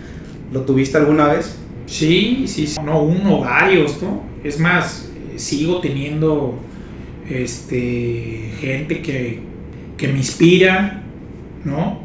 ¿Lo 0.52 0.62
tuviste 0.62 0.98
alguna 0.98 1.28
vez? 1.28 1.56
Sí, 1.86 2.44
sí, 2.48 2.74
no 2.84 3.02
uno, 3.02 3.42
varios, 3.42 4.02
¿no? 4.02 4.24
Es 4.42 4.58
más, 4.58 5.08
sigo 5.36 5.80
teniendo 5.80 6.58
este, 7.30 8.50
gente 8.58 9.00
que, 9.00 9.55
que 9.96 10.08
me 10.08 10.18
inspira, 10.18 11.02
¿no? 11.64 12.00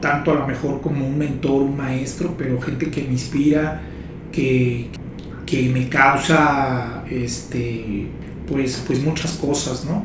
Tanto 0.00 0.32
a 0.32 0.34
lo 0.34 0.46
mejor 0.46 0.80
como 0.80 1.06
un 1.06 1.18
mentor, 1.18 1.62
un 1.62 1.76
maestro, 1.76 2.34
pero 2.36 2.60
gente 2.60 2.90
que 2.90 3.02
me 3.02 3.12
inspira, 3.12 3.82
que, 4.32 4.88
que 5.46 5.68
me 5.68 5.88
causa 5.88 7.04
este, 7.10 8.06
pues, 8.46 8.82
pues 8.86 9.02
muchas 9.02 9.32
cosas, 9.32 9.84
¿no? 9.84 10.04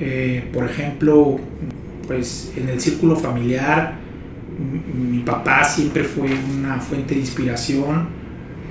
Eh, 0.00 0.48
por 0.52 0.64
ejemplo, 0.64 1.38
pues 2.06 2.52
en 2.56 2.68
el 2.68 2.80
círculo 2.80 3.16
familiar, 3.16 3.96
mi 4.94 5.20
papá 5.20 5.62
siempre 5.64 6.04
fue 6.04 6.30
una 6.58 6.80
fuente 6.80 7.14
de 7.14 7.20
inspiración, 7.20 8.08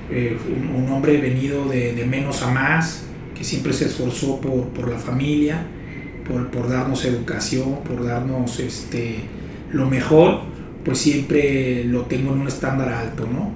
eh, 0.10 0.38
un, 0.76 0.90
hombre 0.92 1.18
venido 1.20 1.66
de, 1.68 1.94
de 1.94 2.06
menos 2.06 2.42
a 2.42 2.52
más, 2.52 3.08
que 3.38 3.44
siempre 3.44 3.72
se 3.74 3.86
esforzó 3.86 4.42
por, 4.42 4.90
la 4.90 4.98
familia, 4.98 5.66
por, 6.28 6.70
darnos 6.70 7.06
educación, 7.06 7.84
por 7.84 8.06
darnos 8.06 8.60
este, 8.60 9.20
lo 9.72 9.88
mejor, 9.88 10.42
pues 10.84 11.00
siempre 11.00 11.84
lo 11.86 12.04
tengo 12.04 12.34
en 12.34 12.42
un 12.42 12.48
estándar 12.48 12.90
alto, 12.90 13.28
¿no? 13.32 13.52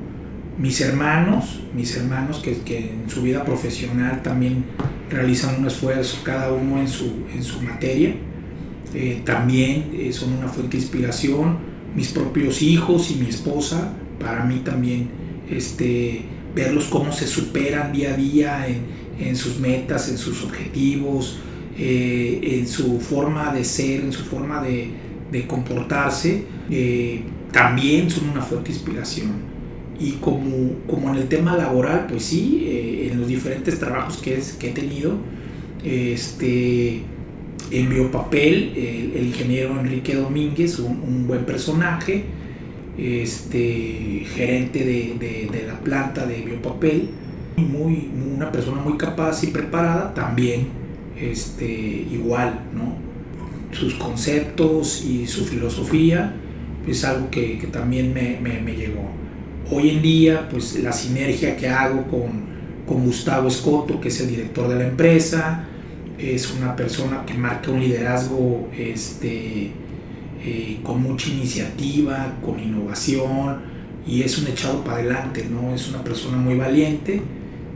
Mis 0.57 0.81
hermanos, 0.81 1.61
mis 1.73 1.95
hermanos 1.95 2.39
que, 2.39 2.77
en 2.77 3.09
su 3.09 3.21
vida 3.21 3.43
profesional 3.43 4.21
también 4.21 4.65
realizan 5.09 5.59
un 5.59 5.67
esfuerzo, 5.67 6.19
cada 6.23 6.51
uno 6.51 6.79
en 6.79 6.87
su, 6.87 7.25
en 7.33 7.43
su 7.43 7.61
materia, 7.61 8.15
eh, 8.93 9.21
también 9.25 9.91
eh, 9.93 10.11
son 10.11 10.33
una 10.33 10.47
fuente 10.47 10.77
de 10.77 10.83
inspiración. 10.83 11.57
Mis 11.95 12.09
propios 12.09 12.61
hijos 12.61 13.11
y 13.11 13.15
mi 13.15 13.27
esposa, 13.27 13.93
para 14.19 14.45
mí 14.45 14.61
también, 14.63 15.09
este, 15.49 16.25
verlos 16.55 16.85
cómo 16.85 17.11
se 17.11 17.27
superan 17.27 17.91
día 17.91 18.13
a 18.13 18.17
día 18.17 18.67
en, 18.67 18.85
en 19.19 19.35
sus 19.35 19.59
metas, 19.59 20.09
en 20.09 20.17
sus 20.17 20.43
objetivos, 20.43 21.39
eh, 21.83 22.59
en 22.59 22.67
su 22.67 22.99
forma 22.99 23.51
de 23.51 23.63
ser, 23.63 24.01
en 24.01 24.13
su 24.13 24.23
forma 24.23 24.61
de, 24.61 25.47
comportarse, 25.47 26.43
eh, 26.69 27.23
también 27.51 28.07
son 28.07 28.29
una 28.29 28.43
fuerte 28.43 28.71
inspiración. 28.71 29.31
Y 29.99 30.11
como, 30.21 30.73
como 30.87 31.09
en 31.09 31.15
el 31.15 31.27
tema 31.27 31.57
laboral, 31.57 32.05
pues 32.07 32.23
sí, 32.25 32.65
eh, 32.67 33.09
en 33.11 33.19
los 33.19 33.27
diferentes 33.27 33.79
trabajos 33.79 34.17
que, 34.17 34.37
es, 34.37 34.53
que 34.53 34.69
he 34.69 34.73
tenido, 34.73 35.15
este, 35.83 37.01
en 37.71 37.89
Biopapel, 37.89 38.73
el, 38.75 39.13
el 39.15 39.25
ingeniero 39.25 39.79
Enrique 39.79 40.13
Domínguez, 40.13 40.77
un, 40.77 41.25
buen 41.25 41.45
personaje, 41.45 42.25
este, 42.95 44.23
gerente 44.35 44.85
de, 44.85 45.15
de, 45.19 45.49
de 45.51 45.65
la 45.65 45.79
planta 45.79 46.27
de 46.27 46.41
Biopapel, 46.41 47.09
muy, 47.57 48.07
una 48.35 48.51
persona 48.51 48.81
muy 48.81 48.99
capaz 48.99 49.43
y 49.43 49.47
preparada, 49.47 50.13
también 50.13 50.80
este, 51.19 51.65
igual, 52.11 52.61
¿no? 52.73 52.95
Sus 53.77 53.95
conceptos 53.95 55.03
y 55.05 55.27
su 55.27 55.45
filosofía 55.45 56.35
es 56.87 57.03
algo 57.05 57.29
que, 57.29 57.57
que 57.57 57.67
también 57.67 58.13
me, 58.13 58.39
me, 58.41 58.59
me, 58.61 58.75
llegó. 58.75 59.09
Hoy 59.71 59.89
en 59.91 60.01
día, 60.01 60.49
pues 60.49 60.81
la 60.81 60.91
sinergia 60.91 61.55
que 61.55 61.69
hago 61.69 62.03
con, 62.07 62.51
con 62.85 63.05
Gustavo 63.05 63.47
Escoto, 63.47 64.01
que 64.01 64.09
es 64.09 64.19
el 64.19 64.29
director 64.29 64.67
de 64.67 64.75
la 64.75 64.87
empresa, 64.87 65.65
es 66.17 66.51
una 66.51 66.75
persona 66.75 67.25
que 67.25 67.33
marca 67.33 67.71
un 67.71 67.79
liderazgo 67.79 68.69
este, 68.77 69.71
eh, 70.43 70.79
con 70.83 71.01
mucha 71.01 71.29
iniciativa, 71.29 72.37
con 72.43 72.59
innovación 72.59 73.59
y 74.07 74.23
es 74.23 74.37
un 74.39 74.47
echado 74.47 74.83
para 74.83 74.97
adelante, 74.97 75.47
¿no? 75.49 75.73
Es 75.73 75.89
una 75.89 76.03
persona 76.03 76.37
muy 76.37 76.55
valiente 76.55 77.21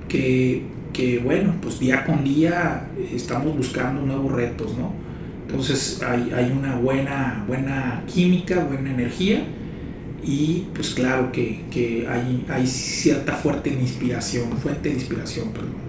que, 0.07 0.63
bueno, 1.23 1.55
pues 1.61 1.79
día 1.79 2.05
con 2.05 2.23
día 2.23 2.87
estamos 3.13 3.55
buscando 3.55 4.01
nuevos 4.01 4.31
retos, 4.31 4.77
¿no? 4.77 4.93
Entonces 5.47 6.01
hay, 6.01 6.31
hay 6.35 6.51
una 6.51 6.75
buena, 6.75 7.43
buena 7.47 8.03
química, 8.07 8.65
buena 8.65 8.91
energía 8.91 9.43
y 10.23 10.65
pues 10.73 10.95
claro 10.95 11.31
que, 11.31 11.61
que 11.69 12.07
hay, 12.09 12.45
hay, 12.49 12.65
cierta 12.65 13.33
fuerte 13.33 13.69
inspiración, 13.69 14.51
fuente 14.57 14.89
de 14.89 14.95
inspiración, 14.95 15.49
perdón. 15.49 15.85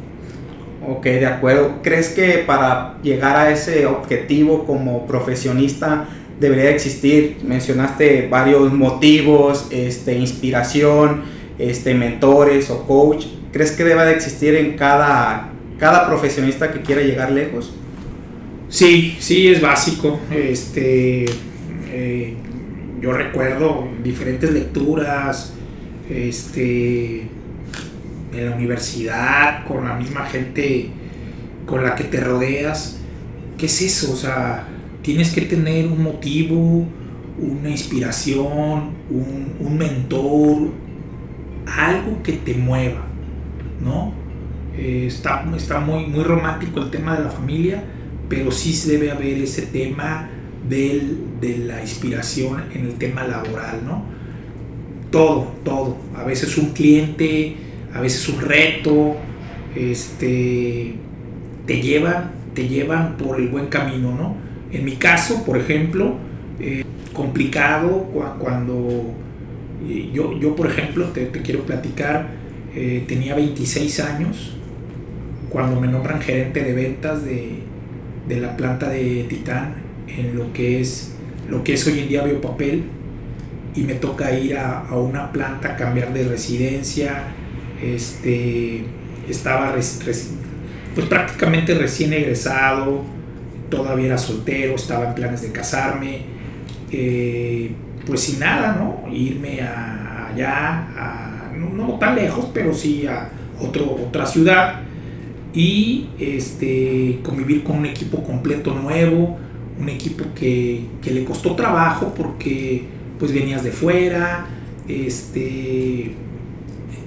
Ok, 0.86 1.04
de 1.04 1.26
acuerdo. 1.26 1.80
¿Crees 1.82 2.10
que 2.10 2.44
para 2.46 2.98
llegar 3.02 3.36
a 3.36 3.50
ese 3.50 3.86
objetivo 3.86 4.64
como 4.66 5.06
profesionista 5.06 6.06
debería 6.38 6.70
existir? 6.70 7.38
Mencionaste 7.42 8.28
varios 8.28 8.72
motivos, 8.72 9.68
este, 9.70 10.18
inspiración, 10.18 11.22
este, 11.58 11.94
mentores 11.94 12.70
o 12.70 12.86
coach. 12.86 13.24
¿Crees 13.56 13.72
que 13.72 13.84
deba 13.84 14.04
de 14.04 14.12
existir 14.12 14.54
en 14.54 14.76
cada, 14.76 15.48
cada 15.78 16.06
profesionista 16.06 16.70
que 16.70 16.82
quiera 16.82 17.00
llegar 17.00 17.32
lejos? 17.32 17.72
Sí, 18.68 19.16
sí, 19.18 19.48
es 19.48 19.62
básico. 19.62 20.20
Este, 20.30 21.24
eh, 21.90 22.34
yo 23.00 23.14
recuerdo 23.14 23.88
diferentes 24.04 24.50
lecturas, 24.50 25.54
este, 26.10 27.28
en 28.34 28.50
la 28.50 28.54
universidad, 28.54 29.64
con 29.66 29.86
la 29.86 29.94
misma 29.94 30.26
gente 30.26 30.90
con 31.64 31.82
la 31.82 31.94
que 31.94 32.04
te 32.04 32.20
rodeas. 32.20 32.98
¿Qué 33.56 33.64
es 33.64 33.80
eso? 33.80 34.12
O 34.12 34.16
sea, 34.16 34.68
tienes 35.00 35.32
que 35.32 35.40
tener 35.40 35.86
un 35.86 36.02
motivo, 36.02 36.84
una 37.38 37.70
inspiración, 37.70 38.90
un, 39.08 39.54
un 39.60 39.78
mentor, 39.78 40.72
algo 41.64 42.22
que 42.22 42.32
te 42.34 42.52
mueva. 42.52 43.05
¿No? 43.82 44.12
Eh, 44.76 45.04
está, 45.06 45.44
está 45.56 45.80
muy, 45.80 46.06
muy 46.06 46.22
romántico 46.22 46.80
el 46.80 46.90
tema 46.90 47.16
de 47.16 47.24
la 47.24 47.30
familia, 47.30 47.82
pero 48.28 48.50
sí 48.50 48.74
debe 48.88 49.10
haber 49.10 49.38
ese 49.38 49.62
tema 49.62 50.28
del, 50.68 51.40
de 51.40 51.58
la 51.58 51.80
inspiración 51.80 52.64
en 52.74 52.86
el 52.86 52.94
tema 52.94 53.24
laboral, 53.24 53.80
¿no? 53.86 54.04
Todo, 55.10 55.52
todo. 55.64 55.96
A 56.14 56.24
veces 56.24 56.58
un 56.58 56.72
cliente, 56.72 57.56
a 57.94 58.00
veces 58.00 58.28
un 58.28 58.40
reto, 58.40 59.16
este, 59.74 60.94
te 61.66 61.80
llevan, 61.80 62.32
te 62.54 62.68
llevan 62.68 63.16
por 63.16 63.40
el 63.40 63.48
buen 63.48 63.66
camino, 63.68 64.14
¿no? 64.14 64.36
En 64.72 64.84
mi 64.84 64.96
caso, 64.96 65.44
por 65.44 65.56
ejemplo, 65.56 66.16
eh, 66.60 66.84
complicado 67.12 68.10
cuando 68.38 69.14
eh, 69.88 70.10
yo, 70.12 70.38
yo, 70.38 70.56
por 70.56 70.66
ejemplo, 70.66 71.06
te, 71.06 71.26
te 71.26 71.40
quiero 71.42 71.62
platicar, 71.62 72.28
eh, 72.76 73.04
tenía 73.08 73.34
26 73.34 74.00
años 74.00 74.54
cuando 75.48 75.80
me 75.80 75.88
nombran 75.88 76.20
gerente 76.20 76.62
de 76.62 76.74
ventas 76.74 77.24
de, 77.24 77.62
la 78.28 78.56
planta 78.56 78.90
de 78.90 79.24
Titán 79.28 79.76
en 80.08 80.36
lo 80.36 80.52
que 80.52 80.80
es 80.80 81.14
lo 81.48 81.64
que 81.64 81.74
es 81.74 81.86
hoy 81.86 82.00
en 82.00 82.08
día 82.08 82.22
biopapel 82.24 82.84
y 83.74 83.82
me 83.82 83.94
toca 83.94 84.38
ir 84.38 84.58
a, 84.58 84.80
a 84.80 84.98
una 84.98 85.32
planta, 85.32 85.76
cambiar 85.76 86.12
de 86.12 86.24
residencia, 86.24 87.24
este, 87.82 88.84
estaba 89.28 89.72
pues 89.72 91.06
prácticamente 91.08 91.74
recién 91.74 92.12
egresado, 92.12 93.04
todavía 93.70 94.06
era 94.06 94.18
soltero, 94.18 94.74
estaba 94.74 95.08
en 95.08 95.14
planes 95.14 95.42
de 95.42 95.52
casarme, 95.52 96.20
eh, 96.90 97.72
pues 98.06 98.20
sin 98.20 98.40
nada, 98.40 98.76
¿no? 98.78 99.12
Irme 99.12 99.60
a, 99.60 100.28
allá, 100.28 100.88
a, 100.96 101.25
no, 101.56 101.98
tan 101.98 102.16
lejos, 102.16 102.48
pero 102.52 102.72
sí 102.74 103.06
a 103.06 103.30
otro, 103.60 103.96
otra 104.06 104.26
ciudad 104.26 104.80
y 105.54 106.08
este, 106.18 107.20
convivir 107.22 107.64
con 107.64 107.78
un 107.78 107.86
equipo 107.86 108.22
completo 108.22 108.74
nuevo, 108.74 109.38
un 109.80 109.88
equipo 109.88 110.24
que, 110.34 110.84
que 111.02 111.10
le 111.10 111.24
costó 111.24 111.54
trabajo 111.54 112.12
porque 112.16 112.84
pues 113.18 113.32
venías 113.32 113.64
de 113.64 113.70
fuera, 113.70 114.46
este, 114.88 116.14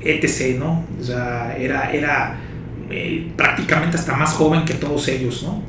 etc., 0.01 0.57
¿no? 0.57 0.85
O 0.99 1.03
sea, 1.03 1.55
era, 1.57 1.91
era 1.91 2.39
eh, 2.89 3.31
prácticamente 3.35 3.97
hasta 3.97 4.15
más 4.15 4.33
joven 4.33 4.65
que 4.65 4.73
todos 4.73 5.07
ellos, 5.07 5.43
¿no? 5.43 5.61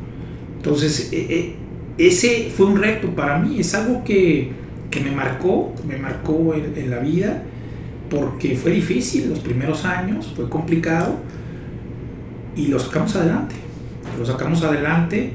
Entonces, 0.56 1.10
eh, 1.12 1.26
eh, 1.28 1.54
ese 1.98 2.50
fue 2.54 2.66
un 2.66 2.80
reto 2.80 3.08
para 3.14 3.38
mí, 3.38 3.60
es 3.60 3.74
algo 3.74 4.04
que, 4.04 4.50
que 4.90 5.00
me 5.00 5.10
marcó, 5.10 5.74
me 5.86 5.96
marcó 5.96 6.54
en, 6.54 6.90
la 6.90 6.98
vida, 6.98 7.42
porque 8.10 8.56
fue 8.56 8.72
difícil 8.72 9.30
los 9.30 9.38
primeros 9.38 9.84
años, 9.84 10.32
fue 10.34 10.48
complicado, 10.48 11.16
y 12.56 12.66
lo 12.66 12.78
sacamos 12.78 13.14
adelante, 13.16 13.54
lo 14.18 14.26
sacamos 14.26 14.62
adelante, 14.62 15.32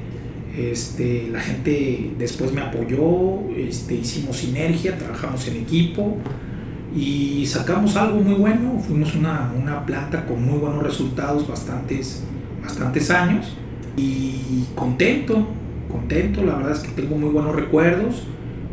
este, 0.56 1.30
la 1.32 1.40
gente 1.40 2.12
después 2.20 2.52
me 2.54 2.62
apoyó, 2.62 3.50
este, 3.56 3.96
hicimos 3.96 4.38
sinergia, 4.38 4.98
trabajamos 4.98 5.48
en 5.48 5.58
equipo, 5.58 6.18
y 6.96 7.46
sacamos 7.46 7.98
algo 7.98 8.22
muy 8.22 8.36
bueno. 8.36 8.80
Fuimos 8.80 9.16
una, 9.16 9.52
una 9.62 9.86
planta 9.86 10.26
con 10.26 10.44
muy 10.44 10.60
buenos 10.60 10.82
resultados, 10.82 11.46
bastantes, 11.48 12.24
bastantes 12.64 13.12
años 13.12 13.54
y 13.98 14.64
contento, 14.76 15.46
contento. 15.92 16.42
La 16.44 16.56
verdad 16.56 16.72
es 16.72 16.80
que 16.80 17.02
tengo 17.02 17.18
muy 17.18 17.30
buenos 17.32 17.54
recuerdos 17.54 18.24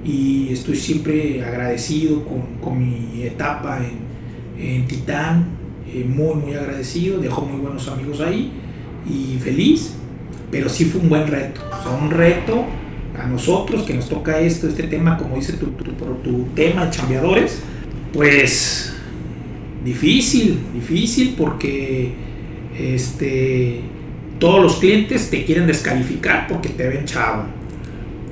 y 0.05 0.49
estoy 0.51 0.77
siempre 0.77 1.45
agradecido 1.45 2.25
con, 2.25 2.43
con 2.61 2.79
mi 2.79 3.23
etapa 3.23 3.81
en, 4.59 4.65
en 4.65 4.87
Titán, 4.87 5.47
eh, 5.93 6.05
muy, 6.05 6.35
muy 6.35 6.55
agradecido. 6.55 7.19
Dejó 7.21 7.43
muy 7.43 7.61
buenos 7.61 7.89
amigos 7.89 8.21
ahí 8.21 8.53
y 9.09 9.39
feliz, 9.39 9.95
pero 10.51 10.69
sí 10.69 10.85
fue 10.85 11.01
un 11.01 11.09
buen 11.09 11.27
reto. 11.27 11.61
O 11.79 11.83
sea, 11.83 11.93
un 11.93 12.11
reto 12.11 12.65
a 13.19 13.27
nosotros 13.27 13.83
que 13.83 13.95
nos 13.95 14.09
toca 14.09 14.41
esto, 14.41 14.69
este 14.69 14.85
tema, 14.85 15.19
como 15.19 15.37
dice 15.37 15.55
tu, 15.55 15.67
tu, 15.67 15.93
tu 15.93 16.45
tema, 16.55 16.91
chambeadores 16.91 17.63
pues 18.13 18.93
difícil, 19.85 20.59
difícil 20.75 21.35
porque 21.37 22.13
este, 22.79 23.81
todos 24.39 24.63
los 24.63 24.77
clientes 24.77 25.31
te 25.31 25.45
quieren 25.45 25.67
descalificar 25.67 26.47
porque 26.47 26.69
te 26.69 26.89
ven 26.89 27.05
chavo. 27.05 27.45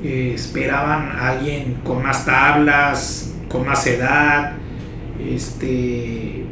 Eh, 0.03 0.33
esperaban 0.35 1.11
a 1.11 1.31
alguien 1.31 1.79
con 1.85 2.03
más 2.03 2.25
tablas, 2.25 3.35
con 3.49 3.67
más 3.67 3.87
edad, 3.87 4.53
este, 5.23 6.45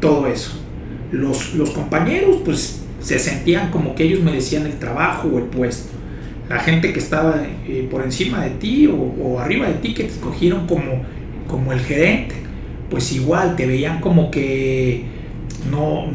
todo 0.00 0.26
eso. 0.26 0.60
Los, 1.12 1.54
los 1.54 1.70
compañeros 1.70 2.38
pues 2.44 2.82
se 3.00 3.18
sentían 3.18 3.70
como 3.70 3.94
que 3.94 4.04
ellos 4.04 4.20
merecían 4.20 4.66
el 4.66 4.78
trabajo 4.78 5.28
o 5.28 5.38
el 5.38 5.44
puesto. 5.44 5.96
La 6.48 6.58
gente 6.58 6.92
que 6.92 6.98
estaba 6.98 7.42
eh, 7.66 7.86
por 7.90 8.02
encima 8.02 8.42
de 8.42 8.50
ti 8.50 8.86
o, 8.88 9.38
arriba 9.38 9.66
de 9.68 9.74
ti 9.74 9.94
que 9.94 10.04
te 10.04 10.10
escogieron 10.10 10.66
como, 10.66 11.02
como 11.46 11.72
el 11.72 11.80
gerente 11.80 12.48
pues 12.90 13.12
igual 13.12 13.56
te 13.56 13.66
veían 13.66 14.00
como 14.00 14.30
que 14.30 15.04
no, 15.70 16.06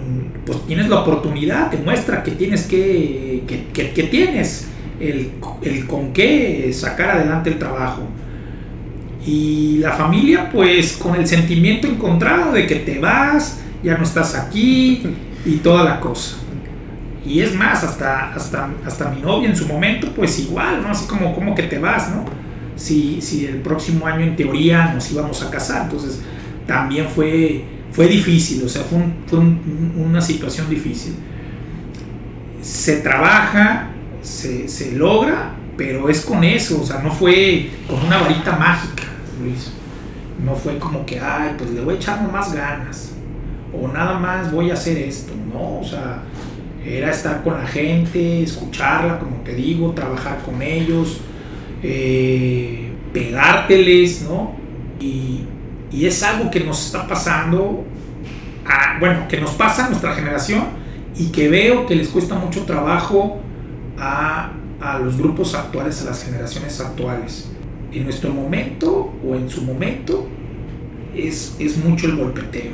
pues 0.46 0.60
tienes 0.66 0.90
la 0.90 1.02
oportunidad, 1.02 1.70
te 1.70 1.78
muestra 1.78 2.24
que 2.24 2.32
tienes 2.32 2.64
que, 2.64 3.44
que, 3.48 3.90
que, 3.90 4.04
tienes 4.04 4.68
el, 5.00 5.32
el, 5.62 5.88
con 5.88 6.14
qué 6.14 6.72
sacar 6.74 7.12
adelante 7.12 7.50
el 7.50 7.60
trabajo. 7.60 8.04
Y 9.26 9.78
la 9.80 9.94
familia, 9.94 10.50
pues 10.52 10.98
con 10.98 11.16
el 11.16 11.26
sentimiento 11.26 11.88
encontrado 11.88 12.52
de 12.52 12.68
que 12.68 12.76
te 12.76 13.00
vas, 13.00 13.62
ya 13.84 13.98
no 13.98 14.04
estás 14.04 14.36
aquí 14.36 15.04
y 15.46 15.56
toda 15.58 15.84
la 15.84 16.00
cosa. 16.00 16.38
Y 17.26 17.40
es 17.40 17.56
más, 17.56 17.84
hasta, 17.84 18.34
hasta, 18.34 18.70
hasta 18.86 19.10
mi 19.10 19.22
novia 19.22 19.50
en 19.50 19.56
su 19.56 19.66
momento, 19.66 20.12
pues 20.14 20.40
igual, 20.40 20.82
¿no? 20.82 20.90
Así 20.90 21.08
como, 21.08 21.34
como 21.34 21.56
que 21.56 21.64
te 21.64 21.80
vas, 21.80 22.10
¿no? 22.10 22.26
Si, 22.76 23.22
si 23.22 23.46
el 23.46 23.58
próximo 23.58 24.06
año 24.06 24.26
en 24.26 24.36
teoría 24.36 24.94
nos 24.94 25.10
íbamos 25.12 25.42
a 25.42 25.50
casar, 25.50 25.84
entonces 25.84 26.22
también 26.68 27.08
fue, 27.08 27.64
fue 27.92 28.08
difícil, 28.08 28.64
o 28.66 28.70
sea, 28.70 28.84
fue, 28.84 29.00
fue 29.28 29.40
una 29.40 30.20
situación 30.20 30.70
difícil. 30.70 31.14
Se 32.62 32.98
trabaja, 32.98 33.93
se, 34.24 34.68
se, 34.68 34.94
logra, 34.94 35.52
pero 35.78 36.10
es 36.10 36.22
con 36.22 36.44
eso, 36.44 36.82
o 36.82 36.86
sea, 36.86 37.00
no 37.00 37.12
fue 37.12 37.70
con 37.88 38.04
una 38.04 38.22
varita 38.22 38.56
mágica, 38.56 39.04
Luis. 39.42 39.72
No 40.44 40.56
fue 40.56 40.78
como 40.78 41.06
que, 41.06 41.20
ay, 41.20 41.56
pues 41.58 41.70
le 41.72 41.82
voy 41.82 41.96
a 41.96 41.98
echar 41.98 42.32
más 42.32 42.54
ganas, 42.54 43.12
o 43.74 43.88
nada 43.88 44.18
más 44.18 44.52
voy 44.52 44.72
a 44.72 44.74
hacer 44.74 44.98
esto, 44.98 45.34
no, 45.52 45.80
o 45.80 45.84
sea, 45.84 46.24
era 46.86 47.12
estar 47.12 47.44
con 47.44 47.58
la 47.58 47.68
gente, 47.68 48.44
escucharla, 48.44 49.20
como 49.20 49.38
te 49.38 49.54
digo, 49.56 49.92
trabajar 49.92 50.40
con 50.44 50.62
ellos, 50.62 51.22
eh, 51.82 52.92
pegárteles, 53.14 54.24
¿no? 54.24 54.56
Y, 55.00 55.46
y 55.92 56.06
es 56.06 56.24
algo 56.24 56.50
que 56.50 56.62
nos 56.62 56.86
está 56.88 57.08
pasando, 57.08 57.86
a, 58.66 59.00
bueno, 59.00 59.28
que 59.28 59.40
nos 59.40 59.52
pasa 59.52 59.86
a 59.86 59.90
nuestra 59.90 60.14
generación 60.14 60.66
y 61.16 61.28
que 61.28 61.48
veo 61.48 61.86
que 61.86 61.96
les 61.96 62.10
cuesta 62.10 62.36
mucho 62.36 62.64
trabajo 62.64 63.43
a, 64.04 64.52
a 64.82 65.00
los 65.00 65.18
grupos 65.18 65.56
actuales, 65.56 66.02
a 66.02 66.06
las 66.06 66.24
generaciones 66.24 66.80
actuales. 66.82 67.50
En 67.92 68.04
nuestro 68.04 68.34
momento 68.34 69.14
o 69.26 69.36
en 69.36 69.50
su 69.50 69.62
momento 69.62 70.28
es, 71.16 71.56
es 71.60 71.78
mucho 71.78 72.08
el 72.08 72.18
golpeteo. 72.18 72.74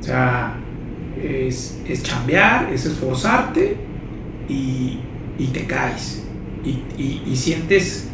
O 0.00 0.02
sea, 0.02 0.56
es, 1.22 1.80
es 1.86 2.02
chambear, 2.02 2.72
es 2.72 2.86
esforzarte 2.86 3.76
y, 4.48 4.98
y 5.38 5.46
te 5.52 5.66
caes. 5.66 6.24
Y, 6.64 6.70
y, 7.00 7.22
y, 7.26 7.36
sientes 7.36 8.08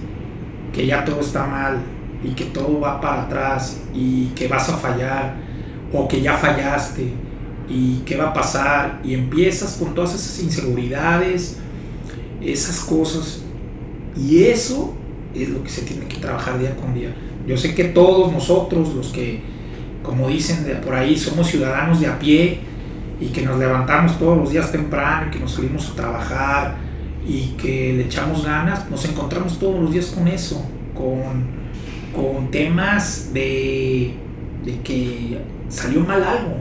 que 0.74 0.86
ya 0.86 1.04
todo 1.04 1.20
está 1.20 1.46
mal, 1.46 1.80
y 2.24 2.30
que 2.30 2.44
todo 2.46 2.80
va 2.80 3.00
para 3.00 3.22
atrás 3.22 3.80
y 3.94 4.26
que 4.28 4.48
vas 4.48 4.68
a 4.68 4.76
fallar 4.76 5.34
o 5.92 6.06
que 6.06 6.20
ya 6.20 6.36
fallaste 6.36 7.12
y 7.68 7.98
qué 8.04 8.16
va 8.16 8.28
a 8.28 8.32
pasar 8.32 9.00
y 9.04 9.14
empiezas 9.14 9.76
con 9.76 9.94
todas 9.94 10.14
esas 10.14 10.42
inseguridades, 10.42 11.58
esas 12.44 12.80
cosas 12.80 13.42
y 14.16 14.44
eso 14.44 14.94
es 15.34 15.48
lo 15.48 15.62
que 15.62 15.70
se 15.70 15.82
tiene 15.82 16.06
que 16.06 16.16
trabajar 16.16 16.58
día 16.58 16.76
con 16.76 16.94
día. 16.94 17.14
Yo 17.46 17.56
sé 17.56 17.74
que 17.74 17.84
todos 17.84 18.32
nosotros, 18.32 18.94
los 18.94 19.08
que, 19.08 19.40
como 20.02 20.28
dicen 20.28 20.64
de 20.64 20.74
por 20.76 20.94
ahí, 20.94 21.16
somos 21.16 21.48
ciudadanos 21.48 22.00
de 22.00 22.06
a 22.06 22.18
pie 22.18 22.60
y 23.20 23.26
que 23.26 23.42
nos 23.42 23.58
levantamos 23.58 24.18
todos 24.18 24.36
los 24.36 24.50
días 24.50 24.70
temprano, 24.70 25.28
y 25.28 25.30
que 25.30 25.38
nos 25.38 25.54
salimos 25.54 25.90
a 25.90 25.94
trabajar 25.94 26.76
y 27.26 27.54
que 27.56 27.94
le 27.96 28.04
echamos 28.04 28.44
ganas, 28.44 28.90
nos 28.90 29.04
encontramos 29.04 29.58
todos 29.58 29.80
los 29.80 29.92
días 29.92 30.06
con 30.06 30.28
eso, 30.28 30.64
con 30.94 31.62
con 32.12 32.50
temas 32.50 33.30
de, 33.32 34.14
de 34.64 34.80
que 34.80 35.38
salió 35.68 36.00
mal 36.00 36.22
algo, 36.22 36.56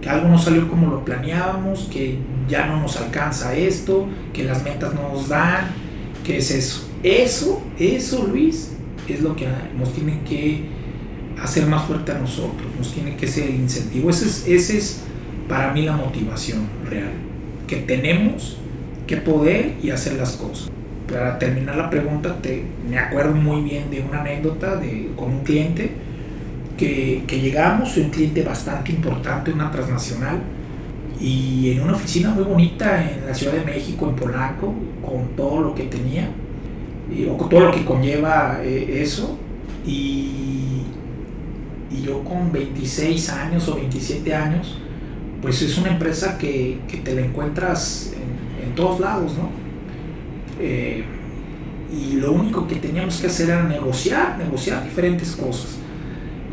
que 0.00 0.08
algo 0.08 0.28
no 0.28 0.38
salió 0.38 0.68
como 0.68 0.88
lo 0.88 1.04
planeábamos, 1.04 1.88
que 1.90 2.18
ya 2.48 2.66
no 2.66 2.80
nos 2.80 2.96
alcanza 2.96 3.54
esto, 3.54 4.08
que 4.32 4.44
las 4.44 4.62
metas 4.64 4.94
no 4.94 5.12
nos 5.12 5.28
dan, 5.28 5.68
¿qué 6.24 6.38
es 6.38 6.50
eso? 6.50 6.88
Eso, 7.02 7.62
eso 7.78 8.26
Luis, 8.26 8.72
es 9.08 9.20
lo 9.20 9.36
que 9.36 9.46
nos 9.78 9.92
tiene 9.92 10.20
que 10.28 10.64
hacer 11.42 11.66
más 11.66 11.84
fuerte 11.86 12.12
a 12.12 12.18
nosotros, 12.18 12.66
nos 12.78 12.92
tiene 12.92 13.16
que 13.16 13.26
ser 13.26 13.48
el 13.48 13.56
incentivo, 13.56 14.10
ese 14.10 14.26
es, 14.26 14.46
ese 14.46 14.78
es 14.78 15.00
para 15.48 15.72
mí 15.72 15.82
la 15.82 15.96
motivación 15.96 16.66
real, 16.88 17.12
que 17.66 17.76
tenemos 17.76 18.58
que 19.06 19.18
poder 19.18 19.74
y 19.82 19.90
hacer 19.90 20.14
las 20.14 20.32
cosas 20.32 20.70
para 21.06 21.38
terminar 21.38 21.76
la 21.76 21.88
pregunta, 21.88 22.36
te, 22.42 22.64
me 22.88 22.98
acuerdo 22.98 23.34
muy 23.34 23.62
bien 23.62 23.90
de 23.90 24.00
una 24.00 24.20
anécdota 24.20 24.76
de, 24.76 25.10
con 25.16 25.30
un 25.30 25.44
cliente 25.44 25.90
que, 26.76 27.24
que 27.26 27.40
llegamos, 27.40 27.96
un 27.96 28.10
cliente 28.10 28.42
bastante 28.42 28.92
importante, 28.92 29.52
una 29.52 29.70
transnacional, 29.70 30.40
y 31.20 31.70
en 31.70 31.82
una 31.82 31.94
oficina 31.94 32.30
muy 32.30 32.44
bonita 32.44 33.02
en 33.10 33.26
la 33.26 33.34
Ciudad 33.34 33.54
de 33.54 33.64
México, 33.64 34.08
en 34.08 34.16
Polanco, 34.16 34.74
con 35.02 35.28
todo 35.36 35.62
lo 35.62 35.74
que 35.74 35.84
tenía, 35.84 36.30
y, 37.10 37.26
o 37.26 37.36
con 37.36 37.48
todo 37.48 37.60
lo 37.60 37.70
que 37.72 37.84
conlleva 37.84 38.60
eh, 38.62 39.02
eso, 39.02 39.38
y, 39.86 40.82
y 41.90 42.02
yo 42.04 42.22
con 42.22 42.52
26 42.52 43.30
años 43.30 43.68
o 43.68 43.76
27 43.76 44.34
años, 44.34 44.78
pues 45.40 45.62
es 45.62 45.78
una 45.78 45.90
empresa 45.92 46.36
que, 46.38 46.80
que 46.88 46.98
te 46.98 47.14
la 47.14 47.22
encuentras 47.22 48.12
en, 48.62 48.74
todos 48.74 49.00
lados, 49.00 49.32
¿no? 49.38 49.48
Eh, 50.60 51.02
y 51.90 52.16
lo 52.16 52.32
único 52.32 52.66
que 52.66 52.74
teníamos 52.74 53.18
que 53.20 53.28
hacer 53.28 53.48
era 53.48 53.62
negociar, 53.62 54.36
negociar 54.36 54.84
diferentes 54.84 55.34
cosas. 55.34 55.78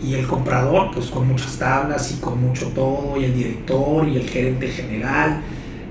Y 0.04 0.16
el 0.16 0.28
comprador, 0.28 0.92
pues 0.94 1.08
con 1.08 1.28
muchas 1.28 1.58
tablas 1.58 2.12
y 2.12 2.20
con 2.20 2.42
mucho 2.42 2.68
todo, 2.70 3.16
y 3.20 3.24
el 3.24 3.34
director 3.36 4.08
y 4.08 4.18
el 4.18 4.30
gerente 4.30 4.68
general, 4.68 5.42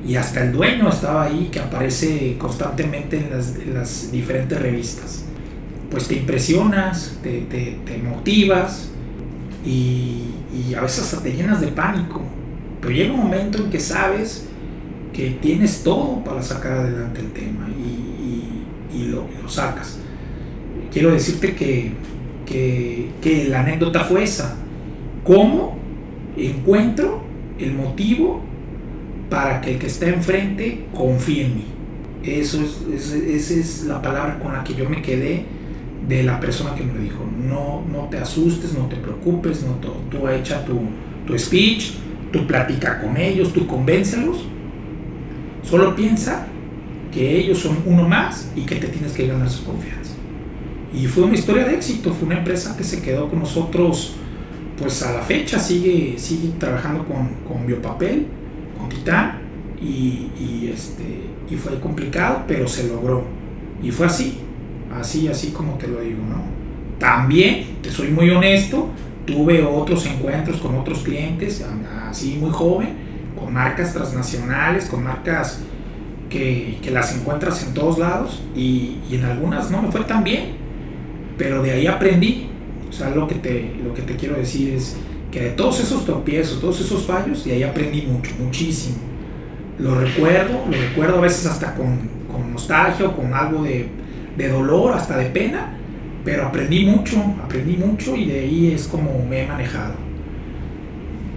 y 0.06 0.16
hasta 0.16 0.44
el 0.44 0.52
dueño 0.52 0.88
estaba 0.88 1.24
ahí, 1.24 1.48
que 1.50 1.60
aparece 1.60 2.36
constantemente 2.38 3.18
en 3.18 3.30
las, 3.30 4.04
en 4.04 4.12
diferentes 4.12 4.60
revistas. 4.60 5.24
Pues 5.90 6.08
te 6.08 6.16
impresionas, 6.16 7.18
te, 7.22 7.42
te, 7.42 7.78
te 7.84 7.98
motivas 7.98 8.90
y, 9.64 10.24
y, 10.52 10.74
a 10.74 10.80
veces 10.80 11.16
te 11.22 11.32
llenas 11.32 11.60
de 11.60 11.68
pánico. 11.68 12.22
Pero 12.80 12.92
llega 12.92 13.12
un 13.12 13.20
momento 13.20 13.58
en 13.58 13.70
que 13.70 13.78
sabes 13.78 14.48
que 15.12 15.38
tienes 15.42 15.84
todo 15.84 16.24
para 16.24 16.42
sacar 16.42 16.72
adelante 16.72 17.20
el 17.20 17.32
tema 17.32 17.68
y, 17.68 18.92
y, 18.92 18.98
y 18.98 19.04
lo, 19.08 19.26
lo, 19.40 19.48
sacas. 19.48 19.98
Quiero 20.92 21.12
decirte 21.12 21.54
que, 21.54 21.92
que, 22.44 23.10
que 23.20 23.48
la 23.48 23.60
anécdota 23.60 24.00
fue 24.04 24.24
esa. 24.24 24.56
¿Cómo 25.24 25.78
encuentro 26.36 27.22
el 27.58 27.74
motivo 27.74 28.42
para 29.30 29.60
que 29.60 29.72
el 29.72 29.78
que 29.78 29.86
está 29.86 30.08
enfrente 30.08 30.84
confíe 30.94 31.46
en 31.46 31.56
mí. 31.56 31.64
Eso 32.22 32.60
es, 32.60 33.12
esa 33.12 33.54
es 33.54 33.84
la 33.84 34.00
palabra 34.00 34.38
con 34.38 34.52
la 34.52 34.62
que 34.62 34.74
yo 34.74 34.88
me 34.88 35.02
quedé 35.02 35.44
de 36.06 36.22
la 36.22 36.38
persona 36.38 36.74
que 36.74 36.84
me 36.84 36.98
dijo. 36.98 37.24
No, 37.48 37.82
no 37.90 38.08
te 38.10 38.18
asustes, 38.18 38.74
no 38.74 38.86
te 38.86 38.96
preocupes, 38.96 39.64
no, 39.64 39.72
tú, 39.76 39.92
tú 40.10 40.28
echa 40.28 40.64
tu, 40.64 40.80
tu 41.26 41.38
speech, 41.38 41.94
tú 42.30 42.46
platica 42.46 43.00
con 43.00 43.16
ellos, 43.16 43.52
tú 43.52 43.66
convéncelos. 43.66 44.44
Solo 45.62 45.96
piensa 45.96 46.46
que 47.12 47.38
ellos 47.38 47.58
son 47.58 47.78
uno 47.86 48.06
más 48.08 48.50
y 48.54 48.62
que 48.62 48.76
te 48.76 48.88
tienes 48.88 49.12
que 49.12 49.26
ganar 49.26 49.48
su 49.48 49.64
confianza. 49.64 50.01
Y 50.94 51.06
fue 51.06 51.24
una 51.24 51.34
historia 51.34 51.64
de 51.64 51.74
éxito, 51.74 52.12
fue 52.12 52.26
una 52.26 52.38
empresa 52.38 52.76
que 52.76 52.84
se 52.84 53.00
quedó 53.00 53.28
con 53.28 53.38
nosotros, 53.38 54.14
pues 54.78 55.02
a 55.02 55.14
la 55.14 55.22
fecha 55.22 55.58
sigue, 55.58 56.14
sigue 56.18 56.50
trabajando 56.58 57.04
con, 57.04 57.28
con 57.46 57.66
biopapel 57.66 58.26
Titán 58.88 59.38
y, 59.80 60.30
y, 60.38 60.70
este, 60.72 61.04
y 61.50 61.56
fue 61.56 61.78
complicado, 61.80 62.44
pero 62.46 62.68
se 62.68 62.88
logró. 62.88 63.24
Y 63.82 63.90
fue 63.90 64.06
así, 64.06 64.38
así, 64.98 65.28
así 65.28 65.50
como 65.50 65.74
te 65.74 65.88
lo 65.88 66.00
digo, 66.00 66.22
¿no? 66.28 66.42
También, 66.98 67.78
te 67.82 67.90
soy 67.90 68.08
muy 68.08 68.30
honesto, 68.30 68.88
tuve 69.26 69.62
otros 69.64 70.06
encuentros 70.06 70.60
con 70.60 70.76
otros 70.76 71.00
clientes, 71.00 71.64
así 72.08 72.36
muy 72.40 72.50
joven, 72.50 72.90
con 73.38 73.52
marcas 73.52 73.92
transnacionales, 73.92 74.86
con 74.86 75.02
marcas 75.02 75.62
que, 76.30 76.78
que 76.80 76.90
las 76.90 77.14
encuentras 77.16 77.66
en 77.66 77.74
todos 77.74 77.98
lados 77.98 78.42
y, 78.54 78.98
y, 79.10 79.16
en 79.16 79.24
algunas 79.24 79.70
no 79.70 79.82
me 79.82 79.90
fue 79.90 80.02
tan 80.02 80.22
bien, 80.22 80.61
pero 81.42 81.60
de 81.60 81.72
ahí 81.72 81.86
aprendí. 81.88 82.46
O 82.88 82.92
sea, 82.92 83.10
lo 83.10 83.26
que 83.26 83.34
te, 83.34 83.74
lo 83.84 83.92
que 83.92 84.02
te 84.02 84.14
quiero 84.14 84.36
decir 84.36 84.74
es, 84.74 84.96
que 85.32 85.40
de 85.40 85.50
todos 85.50 85.80
esos 85.80 86.04
tropiezos, 86.04 86.60
todos 86.60 86.80
esos 86.80 87.04
fallos, 87.04 87.44
y 87.46 87.50
ahí 87.50 87.62
aprendí 87.64 88.02
mucho, 88.02 88.32
muchísimo. 88.38 88.96
Lo 89.78 89.98
recuerdo, 89.98 90.66
lo 90.70 90.76
recuerdo 90.76 91.18
a 91.18 91.20
veces 91.22 91.46
hasta 91.46 91.74
con, 91.74 91.98
con 92.30 92.52
nostalgia 92.52 93.08
o 93.08 93.16
con 93.16 93.34
algo 93.34 93.64
de, 93.64 93.88
de, 94.36 94.48
dolor, 94.48 94.92
hasta 94.92 95.16
de 95.16 95.26
pena, 95.26 95.76
pero 96.24 96.46
aprendí 96.46 96.84
mucho, 96.84 97.16
aprendí 97.42 97.76
mucho 97.76 98.14
y 98.14 98.26
de 98.26 98.40
ahí 98.40 98.72
es 98.72 98.86
como 98.86 99.24
me 99.28 99.42
he 99.42 99.46
manejado. 99.46 99.94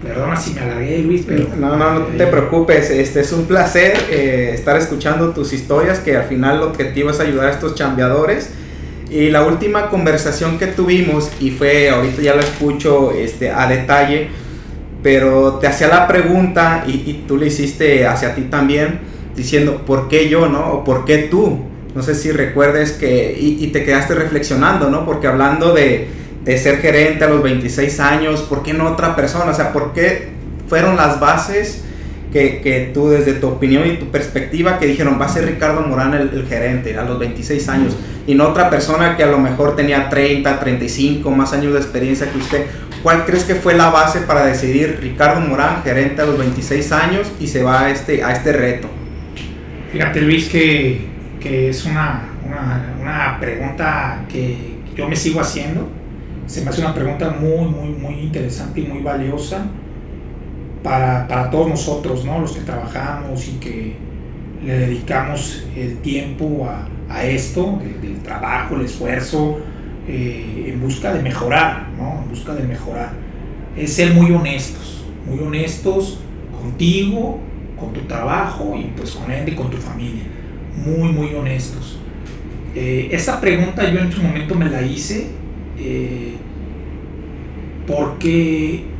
Perdona 0.04 0.36
si 0.36 0.54
me 0.54 0.60
alargué, 0.60 1.00
Luis, 1.00 1.24
pero... 1.26 1.48
No, 1.58 1.78
no, 1.78 2.00
no 2.00 2.06
te 2.06 2.28
preocupes, 2.28 2.91
este 2.91 3.22
es 3.22 3.32
un 3.32 3.46
placer 3.46 3.98
eh, 4.12 4.52
estar 4.54 4.78
escuchando 4.78 5.32
tus 5.32 5.54
historias, 5.54 6.00
que 6.00 6.15
al 6.15 6.26
final 6.26 6.58
el 6.58 6.63
objetivo 6.63 7.10
es 7.10 7.20
ayudar 7.22 7.48
a 7.48 7.52
estos 7.52 7.74
chambeadores 7.74 8.52
y 9.10 9.30
la 9.30 9.44
última 9.44 9.89
conversación 9.89 10.58
que 10.58 10.68
tuvimos, 10.68 11.32
y 11.39 11.52
fue, 11.52 11.89
ahorita 11.89 12.22
ya 12.22 12.36
lo 12.36 12.41
escucho 12.41 13.12
este, 13.12 13.52
a 13.52 13.68
detalle, 13.68 14.30
pero 15.04 15.56
te 15.56 15.68
hacía 15.68 15.88
la 15.88 16.08
pregunta 16.08 16.84
y, 16.88 17.26
tú 17.28 17.38
le 17.38 17.48
hiciste 17.48 18.08
hacia 18.08 18.34
ti 18.34 18.44
también, 18.44 19.00
diciendo, 19.36 19.84
¿por 19.86 20.08
qué 20.08 20.30
yo, 20.30 20.48
no? 20.48 20.74
O 20.74 20.84
¿por 20.84 21.06
qué 21.06 21.20
tú? 21.20 21.60
No 21.94 22.02
sé 22.02 22.15
si 22.15 22.32
recuerdes 22.32 22.94
que, 22.94 23.38
y, 23.39 23.63
y 23.63 23.68
te 23.68 23.84
quedaste 23.84 24.15
reflexionando, 24.15 24.89
¿no? 24.89 25.06
Porque 25.06 25.28
hablando 25.28 25.74
de, 25.74 26.08
de, 26.44 26.58
ser 26.58 26.80
gerente 26.80 27.24
a 27.24 27.30
los 27.30 27.44
26 27.44 28.00
años, 28.00 28.41
¿por 28.41 28.63
qué 28.63 28.74
no 28.74 28.88
otra 28.88 29.15
persona? 29.15 29.52
O 29.52 29.54
sea, 29.54 29.72
¿por 29.72 29.94
qué 29.94 30.30
fueron 30.68 30.96
las 30.96 31.20
bases 31.20 31.84
que, 32.36 32.60
que 32.60 32.91
tú, 32.93 33.08
desde 33.08 33.36
tu 33.36 33.48
opinión 33.48 33.88
y 33.88 33.95
tu 33.95 34.12
perspectiva, 34.12 34.78
que 34.78 34.86
dijeron, 34.86 35.17
va 35.17 35.24
a 35.24 35.30
ser 35.30 35.45
Ricardo 35.45 35.80
Morán 35.84 36.13
el, 36.13 36.32
el 36.34 36.45
gerente 36.45 36.98
a 36.98 37.06
los 37.06 37.17
26 37.17 37.69
años? 37.69 37.95
y 38.28 38.36
no 38.36 38.50
otra 38.50 38.69
persona 38.69 39.15
que 39.15 39.24
a 39.24 39.28
lo 39.28 39.38
mejor 39.38 39.78
tenía 39.78 40.10
30, 40.10 40.60
35 40.60 41.32
más 41.32 41.54
años 41.54 41.71
de 41.71 41.80
experiencia 41.80 42.30
que 42.30 42.38
usted. 42.38 42.65
¿Cuál 43.04 43.24
crees 43.24 43.45
que 43.45 43.56
fue 43.56 43.76
la 43.76 43.89
base 43.89 44.21
para 44.21 44.45
decidir 44.45 45.00
Ricardo 45.00 45.39
Morán, 45.39 45.82
gerente 45.84 46.24
a 46.24 46.26
los 46.26 46.38
26 46.38 46.91
años, 46.91 47.32
y 47.39 47.48
se 47.48 47.63
va 47.63 47.84
a 47.84 47.91
este, 47.91 48.21
a 48.21 48.34
este 48.34 48.52
reto? 48.52 48.89
Fíjate 49.93 50.19
Luis 50.19 50.50
que, 50.50 51.08
que 51.39 51.69
es 51.69 51.86
una, 51.86 52.24
una, 52.45 52.95
una, 53.00 53.39
pregunta 53.39 54.26
que 54.28 54.58
yo 54.93 55.08
me 55.08 55.15
sigo 55.15 55.39
haciendo. 55.39 55.88
Se 56.48 56.63
me 56.63 56.69
hace 56.69 56.82
una 56.82 56.93
pregunta 56.93 57.30
muy, 57.39 57.69
muy, 57.69 57.89
muy 57.89 58.19
interesante 58.19 58.82
y 58.82 58.88
muy 58.88 59.02
valiosa 59.02 59.67
para, 60.86 61.28
para 61.28 61.50
todos 61.50 61.67
nosotros, 61.67 62.24
¿no? 62.24 62.39
los 62.39 62.52
que 62.52 62.62
trabajamos 62.62 63.48
y 63.48 63.54
que 63.54 63.95
le 64.63 64.78
dedicamos 64.78 65.65
el 65.76 65.98
tiempo 65.98 66.67
a, 66.69 66.88
a 67.10 67.26
esto, 67.26 67.80
de, 67.82 68.08
del 68.08 68.19
trabajo, 68.21 68.76
el 68.76 68.86
esfuerzo, 68.86 69.58
eh, 70.08 70.71
en 70.71 70.80
busca 70.80 71.12
de 71.12 71.24
mejorar, 71.24 71.88
¿no? 71.98 72.21
En 72.21 72.30
busca 72.30 72.54
de 72.54 72.63
mejorar. 72.63 73.13
Es 73.76 73.93
ser 73.93 74.13
muy 74.13 74.32
honestos, 74.32 75.04
muy 75.28 75.39
honestos 75.39 76.19
contigo, 76.62 77.39
con 77.80 77.91
tu 77.91 78.02
trabajo 78.02 78.76
y 78.78 78.91
pues 78.95 79.12
con 79.12 79.32
él 79.32 79.50
y 79.50 79.54
con 79.54 79.71
tu 79.71 79.78
familia. 79.78 80.24
Muy, 80.86 81.12
muy 81.12 81.34
honestos. 81.34 81.98
Eh, 82.76 83.10
esta 83.12 83.41
pregunta 83.41 83.89
yo 83.91 84.02
en 84.02 84.12
su 84.12 84.21
momento 84.21 84.54
me 84.54 84.69
la 84.69 84.84
hice 84.84 85.30
eh, 85.80 86.36
porque 87.88 88.95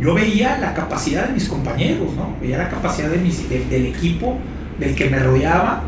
yo 0.00 0.14
veía 0.14 0.58
la 0.58 0.74
capacidad 0.74 1.26
de 1.26 1.34
mis 1.34 1.48
compañeros, 1.48 2.14
¿no? 2.16 2.34
Veía 2.40 2.58
la 2.58 2.68
capacidad 2.68 3.08
de 3.10 3.18
mis, 3.18 3.48
de, 3.48 3.64
del 3.66 3.86
equipo 3.86 4.36
del 4.78 4.94
que 4.94 5.10
me 5.10 5.18
rodeaba 5.18 5.84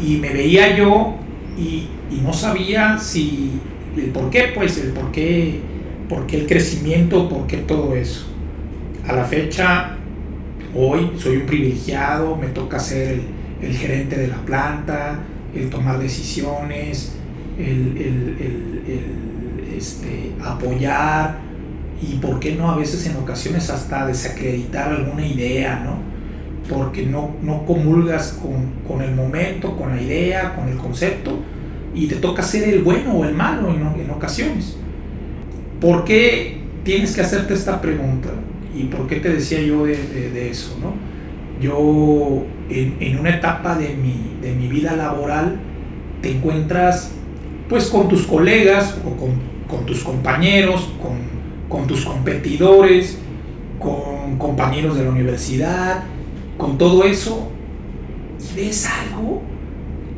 y 0.00 0.16
me 0.16 0.30
veía 0.30 0.76
yo 0.76 1.16
y, 1.56 1.88
y, 2.10 2.20
no 2.22 2.32
sabía 2.32 2.98
si 2.98 3.52
el 3.96 4.10
por 4.10 4.30
qué, 4.30 4.52
pues 4.54 4.78
el 4.78 4.90
por 4.90 5.12
qué, 5.12 5.60
por 6.08 6.26
qué 6.26 6.40
el 6.40 6.46
crecimiento, 6.46 7.28
por 7.28 7.46
qué 7.46 7.58
todo 7.58 7.94
eso. 7.94 8.26
A 9.06 9.12
la 9.12 9.24
fecha, 9.24 9.96
hoy 10.74 11.12
soy 11.16 11.38
un 11.38 11.46
privilegiado, 11.46 12.36
me 12.36 12.48
toca 12.48 12.78
ser 12.78 13.20
el, 13.60 13.68
el 13.68 13.76
gerente 13.76 14.16
de 14.16 14.28
la 14.28 14.38
planta, 14.38 15.20
el 15.54 15.70
tomar 15.70 15.98
decisiones, 15.98 17.14
el, 17.58 17.96
el, 17.96 18.36
el 18.40 19.76
este, 19.76 20.32
apoyar 20.44 21.47
y 22.00 22.14
por 22.16 22.38
qué 22.40 22.54
no 22.54 22.70
a 22.70 22.76
veces 22.76 23.06
en 23.06 23.16
ocasiones 23.16 23.70
hasta 23.70 24.06
desacreditar 24.06 24.92
alguna 24.92 25.26
idea, 25.26 25.82
¿no? 25.84 26.08
porque 26.68 27.06
no, 27.06 27.30
no 27.42 27.64
comulgas 27.64 28.38
con, 28.42 28.72
con, 28.86 29.02
el 29.02 29.14
momento, 29.14 29.76
con 29.76 29.96
la 29.96 30.02
idea, 30.02 30.54
con 30.54 30.68
el 30.68 30.76
concepto, 30.76 31.38
y 31.94 32.06
te 32.06 32.16
toca 32.16 32.42
ser 32.42 32.68
el 32.68 32.82
bueno 32.82 33.14
o 33.14 33.24
el 33.24 33.34
malo 33.34 33.70
en, 33.70 33.80
en 34.00 34.10
ocasiones. 34.10 34.76
¿Por 35.80 36.04
qué 36.04 36.58
tienes 36.84 37.14
que 37.14 37.22
hacerte 37.22 37.54
esta 37.54 37.80
pregunta? 37.80 38.28
¿Y 38.76 38.84
por 38.84 39.06
qué 39.06 39.16
te 39.16 39.30
decía 39.30 39.60
yo 39.62 39.86
de, 39.86 39.96
de, 39.96 40.50
eso? 40.50 40.78
¿no? 40.80 40.94
Yo, 41.60 42.44
en, 42.68 42.96
en, 43.00 43.18
una 43.18 43.30
etapa 43.30 43.76
de 43.76 43.94
mi, 43.94 44.36
de 44.42 44.54
mi 44.54 44.68
vida 44.68 44.94
laboral, 44.94 45.56
te 46.20 46.32
encuentras 46.32 47.12
pues 47.68 47.86
con 47.86 48.08
tus 48.08 48.26
colegas 48.26 48.98
o 49.04 49.16
con, 49.16 49.30
con 49.68 49.86
tus 49.86 50.02
compañeros, 50.02 50.90
con, 51.00 51.16
con 51.68 51.86
tus 51.86 52.04
competidores, 52.04 53.18
con 53.78 54.38
compañeros 54.38 54.96
de 54.96 55.04
la 55.04 55.10
universidad, 55.10 56.04
con 56.56 56.78
todo 56.78 57.04
eso 57.04 57.50
y 58.38 58.56
ves 58.56 58.86
algo 58.86 59.42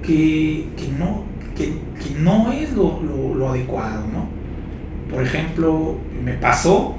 que, 0.02 0.66
que 0.76 0.88
no, 0.98 1.24
que, 1.56 1.72
no 2.18 2.52
es 2.52 2.72
lo, 2.72 3.00
lo, 3.02 3.34
lo, 3.34 3.50
adecuado, 3.50 4.06
¿no? 4.12 4.28
Por 5.10 5.22
ejemplo, 5.22 5.96
me 6.24 6.34
pasó, 6.34 6.94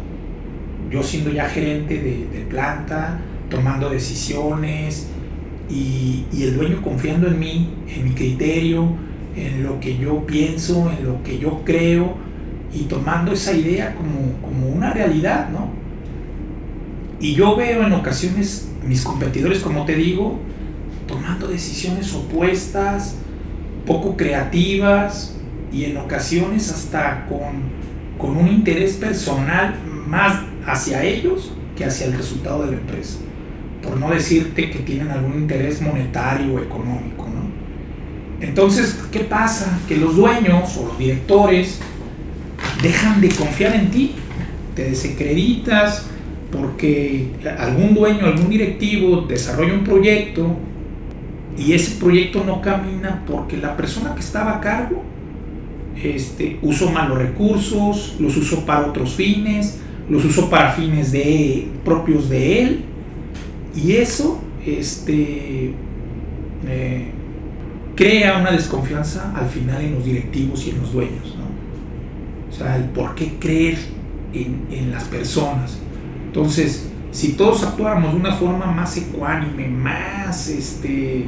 yo 0.91 1.01
siendo 1.01 1.31
ya 1.31 1.45
gerente 1.45 1.95
de, 1.95 2.27
de 2.27 2.45
planta, 2.45 3.19
tomando 3.49 3.89
decisiones 3.89 5.09
y, 5.69 6.25
y, 6.31 6.43
el 6.43 6.57
dueño 6.57 6.81
confiando 6.81 7.27
en 7.27 7.39
mí, 7.39 7.69
en 7.87 8.03
mi 8.03 8.11
criterio, 8.11 8.87
en 9.35 9.63
lo 9.63 9.79
que 9.79 9.97
yo 9.97 10.25
pienso, 10.25 10.91
en 10.97 11.05
lo 11.05 11.23
que 11.23 11.39
yo 11.39 11.61
creo 11.63 12.30
y 12.73 12.83
tomando 12.83 13.33
esa 13.33 13.53
idea 13.53 13.95
como, 13.95 14.41
como 14.41 14.69
una 14.69 14.93
realidad, 14.93 15.49
¿no? 15.49 15.69
Y 17.19 17.35
yo 17.35 17.55
veo 17.55 17.85
en 17.85 17.93
ocasiones 17.93 18.69
mis 18.83 19.03
competidores, 19.03 19.59
como 19.59 19.85
te 19.85 19.95
digo, 19.95 20.39
tomando 21.07 21.47
decisiones 21.47 22.13
opuestas, 22.13 23.15
poco 23.85 24.15
creativas 24.15 25.35
y 25.71 25.85
en 25.85 25.97
ocasiones 25.97 26.71
hasta 26.71 27.25
con, 27.27 27.63
con 28.17 28.37
un 28.37 28.47
interés 28.47 28.93
personal 28.93 29.75
más 30.07 30.39
hacia 30.65 31.03
ellos 31.03 31.53
que 31.75 31.85
hacia 31.85 32.07
el 32.07 32.13
resultado 32.13 32.65
de 32.65 32.71
la 32.71 32.77
empresa. 32.77 33.19
Por 33.83 33.97
no 33.97 34.09
decirte 34.09 34.69
que 34.69 34.79
tienen 34.79 35.09
algún 35.09 35.33
interés 35.33 35.81
monetario 35.81 36.55
o 36.55 36.59
económico. 36.59 37.25
¿no? 37.25 38.45
Entonces, 38.45 38.99
¿qué 39.11 39.21
pasa? 39.21 39.79
Que 39.87 39.97
los 39.97 40.15
dueños 40.15 40.77
o 40.77 40.87
los 40.87 40.97
directores 40.97 41.79
dejan 42.81 43.21
de 43.21 43.29
confiar 43.29 43.75
en 43.75 43.91
ti, 43.91 44.11
te 44.75 44.85
desacreditas 44.85 46.07
porque 46.51 47.27
algún 47.57 47.93
dueño, 47.93 48.25
algún 48.25 48.49
directivo 48.49 49.21
desarrolla 49.21 49.73
un 49.73 49.83
proyecto 49.83 50.57
y 51.57 51.73
ese 51.73 51.99
proyecto 51.99 52.43
no 52.43 52.61
camina 52.61 53.23
porque 53.27 53.57
la 53.57 53.77
persona 53.77 54.13
que 54.13 54.21
estaba 54.21 54.57
a 54.57 54.61
cargo 54.61 55.03
este, 56.01 56.57
usó 56.61 56.91
malos 56.91 57.17
recursos, 57.17 58.15
los 58.19 58.35
usó 58.37 58.65
para 58.65 58.87
otros 58.87 59.13
fines, 59.13 59.79
los 60.09 60.25
usó 60.25 60.49
para 60.49 60.71
fines 60.71 61.11
de, 61.11 61.67
propios 61.85 62.29
de 62.29 62.61
él 62.61 62.81
y 63.75 63.93
eso 63.93 64.41
este, 64.65 65.73
eh, 66.67 67.11
crea 67.95 68.37
una 68.37 68.51
desconfianza 68.51 69.33
al 69.35 69.47
final 69.47 69.81
en 69.81 69.93
los 69.93 70.03
directivos 70.03 70.65
y 70.65 70.71
en 70.71 70.79
los 70.79 70.91
dueños. 70.91 71.35
O 72.51 72.53
sea, 72.53 72.75
el 72.75 72.85
por 72.85 73.15
qué 73.15 73.37
creer 73.39 73.77
en, 74.33 74.67
en 74.71 74.91
las 74.91 75.05
personas. 75.05 75.79
Entonces, 76.27 76.91
si 77.11 77.33
todos 77.33 77.63
actuáramos 77.63 78.13
de 78.13 78.19
una 78.19 78.33
forma 78.33 78.65
más 78.67 78.95
ecuánime, 78.97 79.67
más 79.67 80.47
este, 80.47 81.25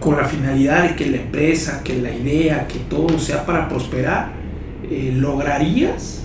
con 0.00 0.16
la 0.16 0.24
finalidad 0.24 0.90
de 0.90 0.96
que 0.96 1.06
la 1.10 1.16
empresa, 1.18 1.82
que 1.82 2.00
la 2.00 2.12
idea, 2.12 2.66
que 2.68 2.78
todo 2.78 3.18
sea 3.18 3.44
para 3.44 3.68
prosperar, 3.68 4.32
eh, 4.88 5.12
lograrías, 5.16 6.22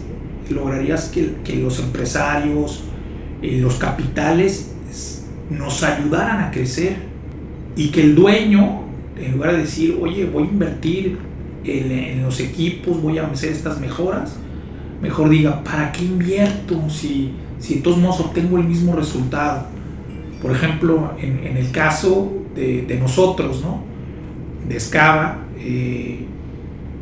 lograrías 0.49 1.09
que, 1.09 1.35
que 1.43 1.55
los 1.55 1.79
empresarios, 1.79 2.83
eh, 3.41 3.57
los 3.59 3.75
capitales 3.75 4.71
nos 5.49 5.83
ayudaran 5.83 6.43
a 6.43 6.51
crecer 6.51 6.95
y 7.75 7.89
que 7.89 8.01
el 8.01 8.15
dueño, 8.15 8.83
en 9.17 9.33
lugar 9.33 9.53
de 9.53 9.59
decir, 9.59 9.97
oye, 10.01 10.25
voy 10.25 10.43
a 10.43 10.45
invertir 10.47 11.17
en, 11.63 12.23
los 12.23 12.39
equipos, 12.39 13.01
voy 13.01 13.17
a 13.17 13.27
hacer 13.27 13.51
estas 13.51 13.79
mejoras, 13.79 14.35
mejor 15.01 15.29
diga, 15.29 15.63
¿para 15.63 15.91
qué 15.91 16.05
invierto 16.05 16.89
si, 16.89 17.33
si 17.59 17.75
de 17.75 17.81
todos 17.81 17.97
modos 17.97 18.19
obtengo 18.21 18.57
el 18.57 18.65
mismo 18.65 18.95
resultado? 18.95 19.67
Por 20.41 20.51
ejemplo, 20.51 21.13
en, 21.19 21.57
el 21.57 21.71
caso 21.71 22.31
de, 22.55 22.83
de, 22.83 22.97
nosotros, 22.99 23.61
¿no? 23.63 23.81
De 24.67 24.79
Scava, 24.79 25.45
eh, 25.59 26.25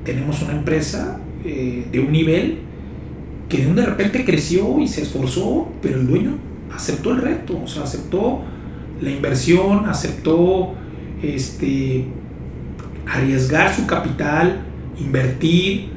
tenemos 0.03 0.41
una 0.41 0.53
empresa 0.53 1.19
eh, 1.43 1.85
de 1.91 1.99
un 1.99 2.11
nivel 2.11 2.59
que 3.49 3.65
de 3.65 3.85
repente 3.85 4.23
creció 4.23 4.79
y 4.79 4.87
se 4.87 5.01
esforzó, 5.01 5.67
pero 5.81 5.99
el 5.99 6.07
dueño 6.07 6.37
aceptó 6.73 7.11
el 7.11 7.21
reto, 7.21 7.59
o 7.63 7.67
sea, 7.67 7.83
aceptó 7.83 8.41
la 9.01 9.09
inversión, 9.09 9.85
aceptó 9.87 10.73
este, 11.21 12.05
arriesgar 13.07 13.73
su 13.73 13.85
capital, 13.85 14.61
invertir 14.99 15.89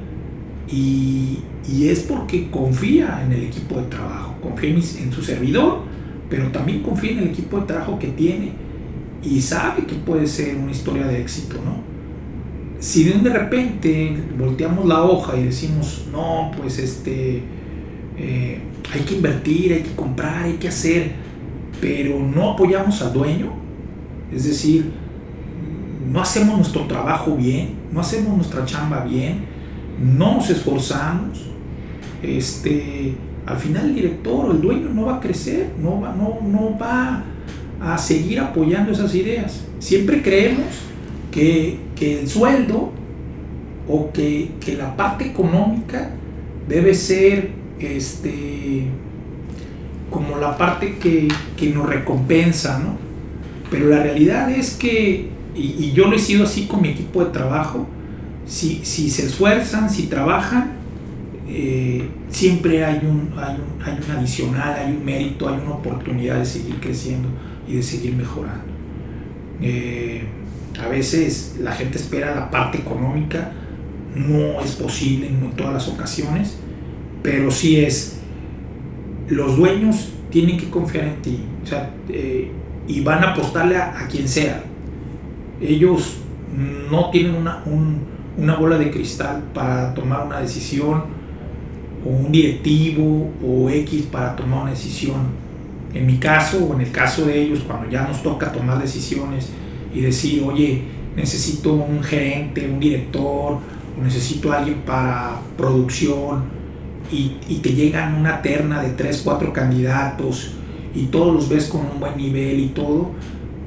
y, 0.70 1.38
y, 1.68 1.88
es 1.88 2.00
porque 2.00 2.50
confía 2.50 3.22
en 3.24 3.32
el 3.32 3.44
equipo 3.44 3.80
de 3.80 3.86
trabajo, 3.88 4.34
confía 4.42 4.70
en, 4.70 5.12
su 5.12 5.22
servidor, 5.22 5.82
pero 6.30 6.48
también 6.48 6.82
confía 6.82 7.12
en 7.12 7.18
el 7.18 7.28
equipo 7.28 7.60
de 7.60 7.66
trabajo 7.66 7.98
que 7.98 8.08
tiene 8.08 8.52
y 9.22 9.40
sabe 9.40 9.84
que 9.86 9.94
puede 9.94 10.26
ser 10.26 10.56
una 10.56 10.70
historia 10.70 11.06
de 11.06 11.20
éxito, 11.20 11.56
¿no? 11.64 11.82
Si 12.78 13.04
de 13.04 13.30
repente 13.30 14.14
volteamos 14.38 14.84
la 14.86 15.02
hoja 15.02 15.38
y 15.38 15.44
decimos, 15.44 16.06
no, 16.12 16.50
pues 16.56 16.78
este, 16.78 17.42
eh, 18.18 18.60
hay 18.92 19.00
que 19.00 19.14
invertir, 19.14 19.72
hay 19.72 19.82
que 19.82 19.94
comprar, 19.94 20.44
hay 20.44 20.54
que 20.54 20.68
hacer, 20.68 21.12
pero 21.80 22.18
no 22.18 22.50
apoyamos 22.52 23.00
al 23.00 23.12
dueño, 23.12 23.52
es 24.30 24.44
decir, 24.44 24.90
no 26.10 26.20
hacemos 26.20 26.56
nuestro 26.56 26.82
trabajo 26.86 27.36
bien, 27.36 27.74
no 27.92 28.00
hacemos 28.00 28.36
nuestra 28.36 28.64
chamba 28.64 29.04
bien, 29.04 29.44
no 30.00 30.34
nos 30.34 30.50
esforzamos, 30.50 31.46
este, 32.22 33.14
al 33.46 33.56
final 33.56 33.86
el 33.86 33.94
director 33.94 34.46
o 34.46 34.52
el 34.52 34.60
dueño 34.60 34.88
no 34.90 35.06
va 35.06 35.16
a 35.16 35.20
crecer, 35.20 35.70
no 35.80 36.00
va, 36.00 36.14
no, 36.14 36.38
no 36.42 36.78
va 36.78 37.24
a 37.80 37.98
seguir 37.98 38.40
apoyando 38.40 38.92
esas 38.92 39.14
ideas. 39.14 39.64
Siempre 39.78 40.22
creemos 40.22 40.66
que, 41.30 41.78
que 41.94 42.20
el 42.20 42.28
sueldo 42.28 42.92
o 43.88 44.10
que, 44.12 44.52
que, 44.60 44.76
la 44.76 44.96
parte 44.96 45.26
económica 45.26 46.10
debe 46.66 46.94
ser 46.94 47.50
este, 47.78 48.84
como 50.10 50.38
la 50.38 50.56
parte 50.56 50.96
que, 50.96 51.28
que 51.56 51.68
nos 51.70 51.86
recompensa, 51.86 52.78
¿no? 52.78 52.96
Pero 53.70 53.88
la 53.88 54.02
realidad 54.02 54.50
es 54.50 54.70
que, 54.70 55.28
y, 55.54 55.92
yo 55.92 56.08
lo 56.08 56.16
he 56.16 56.18
sido 56.18 56.44
así 56.44 56.66
con 56.66 56.82
mi 56.82 56.88
equipo 56.88 57.24
de 57.24 57.30
trabajo, 57.30 57.86
si, 58.46 58.84
se 58.84 59.26
esfuerzan, 59.26 59.88
si 59.88 60.04
trabajan, 60.04 60.72
eh, 61.48 62.08
siempre 62.28 62.84
hay 62.84 62.98
un, 62.98 63.32
hay, 63.38 63.56
un, 63.56 63.82
hay 63.82 63.98
un 64.04 64.16
adicional, 64.16 64.74
hay 64.74 64.92
un 64.92 65.04
mérito, 65.04 65.48
hay 65.48 65.60
una 65.60 65.74
oportunidad 65.74 66.38
de 66.38 66.44
seguir 66.44 66.76
creciendo 66.80 67.28
y 67.68 67.76
de 67.76 67.82
seguir 67.82 68.14
mejorando. 68.14 68.64
Eh, 69.60 70.26
a 70.82 70.88
veces 70.88 71.56
la 71.60 71.72
gente 71.72 71.98
espera 71.98 72.34
la 72.34 72.50
parte 72.50 72.78
económica, 72.78 73.52
no 74.14 74.60
es 74.60 74.72
posible 74.72 75.28
en 75.28 75.50
todas 75.52 75.74
las 75.74 75.88
ocasiones, 75.88 76.56
pero 77.22 77.50
sí 77.50 77.80
es, 77.80 78.18
los 79.28 79.56
dueños 79.56 80.12
tienen 80.30 80.58
que 80.58 80.68
confiar 80.68 81.04
en 81.04 81.22
ti 81.22 81.40
eh, 82.08 82.50
y 82.86 83.00
van 83.00 83.24
a 83.24 83.32
apostarle 83.32 83.76
a, 83.76 84.06
quien 84.10 84.28
sea. 84.28 84.62
Ellos 85.64 86.16
no 86.90 87.10
tienen 87.10 87.34
una, 87.34 87.62
un, 87.64 88.00
una 88.36 88.56
bola 88.56 88.76
de 88.76 88.90
cristal 88.90 89.44
para 89.54 89.94
tomar 89.94 90.26
una 90.26 90.40
decisión, 90.40 91.04
o 92.04 92.08
un 92.08 92.30
directivo 92.30 93.30
o 93.42 93.70
X 93.70 94.02
para 94.12 94.36
tomar 94.36 94.62
una 94.62 94.70
decisión. 94.72 95.44
En 95.94 96.06
mi 96.06 96.18
caso 96.18 96.66
o 96.66 96.74
en 96.74 96.82
el 96.82 96.90
caso 96.90 97.24
de 97.24 97.40
ellos, 97.40 97.60
cuando 97.66 97.88
ya 97.88 98.06
nos 98.06 98.22
toca 98.22 98.52
tomar 98.52 98.80
decisiones 98.80 99.50
y 99.94 100.00
decir, 100.00 100.42
oye, 100.42 100.82
necesito 101.16 101.72
un 101.72 102.02
gerente, 102.02 102.68
un 102.68 102.80
director, 102.80 103.58
o 103.98 104.02
necesito 104.02 104.52
alguien 104.52 104.82
para 104.82 105.40
producción, 105.56 106.42
y, 107.10 107.36
y 107.48 107.58
te 107.58 107.72
llegan 107.72 108.14
una 108.14 108.42
terna 108.42 108.82
de 108.82 108.90
3, 108.90 109.22
4 109.24 109.52
candidatos, 109.52 110.52
y 110.94 111.06
todos 111.06 111.32
los 111.32 111.48
ves 111.48 111.66
con 111.66 111.82
un 111.82 112.00
buen 112.00 112.16
nivel 112.16 112.58
y 112.60 112.68
todo, 112.68 113.10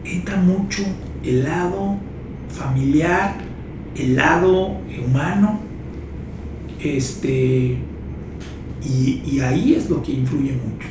entra 0.04 0.38
mucho 0.38 0.84
el 1.28 1.44
lado 1.44 1.98
familiar, 2.50 3.36
el 3.96 4.16
lado 4.16 4.78
humano, 5.06 5.60
este, 6.82 7.78
y, 8.84 9.22
y 9.26 9.40
ahí 9.42 9.74
es 9.76 9.90
lo 9.90 10.02
que 10.02 10.14
influye 10.14 10.54
mucho. 10.54 10.88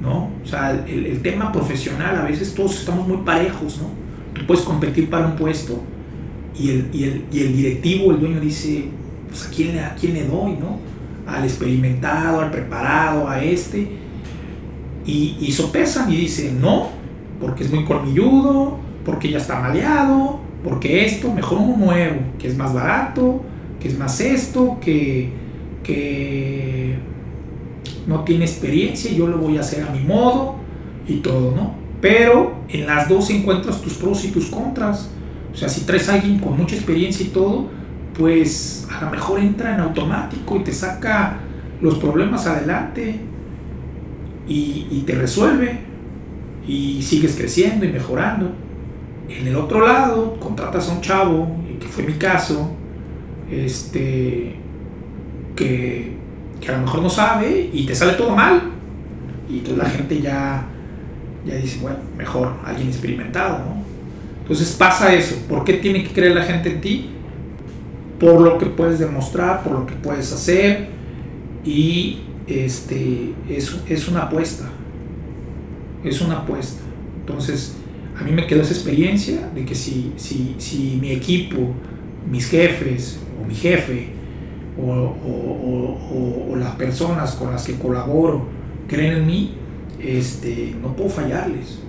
¿no? 0.00 0.30
O 0.42 0.46
sea, 0.46 0.84
el, 0.86 1.06
el, 1.06 1.22
tema 1.22 1.50
profesional, 1.50 2.16
a 2.16 2.24
veces 2.24 2.54
todos 2.54 2.78
estamos 2.78 3.08
muy 3.08 3.18
parejos, 3.18 3.78
¿no? 3.78 3.88
Tú 4.34 4.46
puedes 4.46 4.62
competir 4.62 5.08
para 5.08 5.26
un 5.26 5.36
puesto 5.36 5.82
y 6.58 6.70
el, 6.70 6.90
y 6.92 7.04
el, 7.04 7.24
y 7.32 7.40
el 7.40 7.56
directivo, 7.56 8.10
el 8.12 8.20
dueño 8.20 8.40
dice, 8.40 8.86
pues 9.28 9.46
¿a 9.46 9.50
quién, 9.50 9.78
¿a 9.78 9.94
quién 9.94 10.14
le 10.14 10.26
doy, 10.26 10.52
no? 10.52 10.78
Al 11.26 11.44
experimentado, 11.44 12.40
al 12.40 12.50
preparado, 12.50 13.28
a 13.28 13.42
este. 13.42 13.88
Y, 15.06 15.36
y 15.40 15.52
sopesan 15.52 16.12
y 16.12 16.16
dicen, 16.16 16.60
no, 16.60 16.90
porque 17.40 17.64
es 17.64 17.72
muy 17.72 17.84
colmilludo, 17.84 18.78
porque 19.04 19.30
ya 19.30 19.38
está 19.38 19.60
maleado, 19.60 20.40
porque 20.62 21.04
esto, 21.04 21.32
mejor 21.32 21.58
uno 21.58 21.76
nuevo, 21.76 22.20
que 22.38 22.48
es 22.48 22.56
más 22.56 22.72
barato, 22.72 23.42
que 23.80 23.88
es 23.88 23.98
más 23.98 24.20
esto, 24.20 24.78
que, 24.80 25.30
que 25.82 26.96
no 28.06 28.24
tiene 28.24 28.44
experiencia, 28.44 29.12
yo 29.12 29.26
lo 29.26 29.38
voy 29.38 29.58
a 29.58 29.60
hacer 29.60 29.82
a 29.82 29.90
mi 29.90 30.00
modo 30.00 30.56
y 31.06 31.16
todo, 31.16 31.54
¿no? 31.54 31.74
Pero 32.00 32.54
en 32.68 32.86
las 32.86 33.08
dos 33.08 33.30
encuentras 33.30 33.80
tus 33.80 33.94
pros 33.94 34.24
y 34.24 34.28
tus 34.28 34.46
contras. 34.46 35.10
O 35.52 35.56
sea, 35.56 35.68
si 35.68 35.82
traes 35.82 36.08
a 36.08 36.14
alguien 36.14 36.38
con 36.38 36.56
mucha 36.56 36.74
experiencia 36.74 37.24
y 37.24 37.28
todo, 37.28 37.68
pues 38.18 38.86
a 38.90 39.04
lo 39.04 39.10
mejor 39.10 39.40
entra 39.40 39.74
en 39.74 39.80
automático 39.80 40.56
y 40.56 40.60
te 40.60 40.72
saca 40.72 41.38
los 41.80 41.98
problemas 41.98 42.46
adelante 42.46 43.20
y, 44.48 44.86
y 44.90 45.04
te 45.06 45.14
resuelve 45.14 45.78
y 46.66 47.02
sigues 47.02 47.36
creciendo 47.36 47.84
y 47.84 47.88
mejorando. 47.88 48.52
En 49.28 49.46
el 49.46 49.56
otro 49.56 49.86
lado, 49.86 50.38
contratas 50.38 50.88
a 50.88 50.92
un 50.92 51.00
chavo, 51.00 51.56
que 51.80 51.86
fue 51.86 52.04
mi 52.04 52.14
caso, 52.14 52.70
este, 53.50 54.56
que 55.56 56.14
que 56.64 56.72
a 56.72 56.76
lo 56.78 56.84
mejor 56.84 57.02
no 57.02 57.10
sabe 57.10 57.70
y 57.72 57.84
te 57.84 57.94
sale 57.94 58.14
todo 58.14 58.34
mal. 58.34 58.62
Y 59.48 59.58
entonces 59.58 59.78
la 59.78 59.90
gente 59.90 60.20
ya, 60.20 60.66
ya 61.46 61.54
dice, 61.56 61.78
bueno, 61.80 61.98
mejor 62.16 62.54
alguien 62.64 62.88
experimentado, 62.88 63.58
¿no? 63.58 63.84
Entonces 64.42 64.72
pasa 64.72 65.12
eso. 65.14 65.36
¿Por 65.48 65.64
qué 65.64 65.74
tiene 65.74 66.02
que 66.02 66.12
creer 66.12 66.34
la 66.34 66.42
gente 66.42 66.70
en 66.70 66.80
ti? 66.80 67.10
Por 68.18 68.40
lo 68.40 68.58
que 68.58 68.66
puedes 68.66 68.98
demostrar, 68.98 69.62
por 69.62 69.72
lo 69.72 69.86
que 69.86 69.94
puedes 69.94 70.32
hacer. 70.32 70.88
Y 71.64 72.20
este, 72.46 73.34
es, 73.48 73.76
es 73.88 74.08
una 74.08 74.22
apuesta. 74.22 74.64
Es 76.02 76.20
una 76.20 76.38
apuesta. 76.38 76.82
Entonces, 77.20 77.76
a 78.18 78.22
mí 78.22 78.32
me 78.32 78.46
quedó 78.46 78.62
esa 78.62 78.74
experiencia 78.74 79.48
de 79.54 79.64
que 79.64 79.74
si, 79.74 80.12
si, 80.16 80.54
si 80.58 80.98
mi 81.00 81.10
equipo, 81.10 81.74
mis 82.30 82.48
jefes 82.48 83.20
o 83.40 83.46
mi 83.46 83.54
jefe 83.54 84.08
o, 84.78 84.90
o, 84.92 86.50
o, 86.52 86.56
las 86.56 86.74
personas 86.76 87.34
con 87.34 87.50
las 87.50 87.64
que 87.64 87.74
colaboro 87.74 88.46
creen 88.88 89.18
en 89.18 89.26
mí, 89.26 89.54
este, 90.00 90.74
no 90.80 90.94
puedo 90.94 91.10
fallarles 91.10 91.84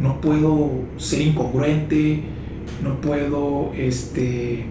no 0.00 0.20
puedo 0.20 0.70
ser 0.96 1.20
incongruente, 1.22 2.20
no 2.82 3.00
puedo 3.00 3.72
este, 3.76 4.66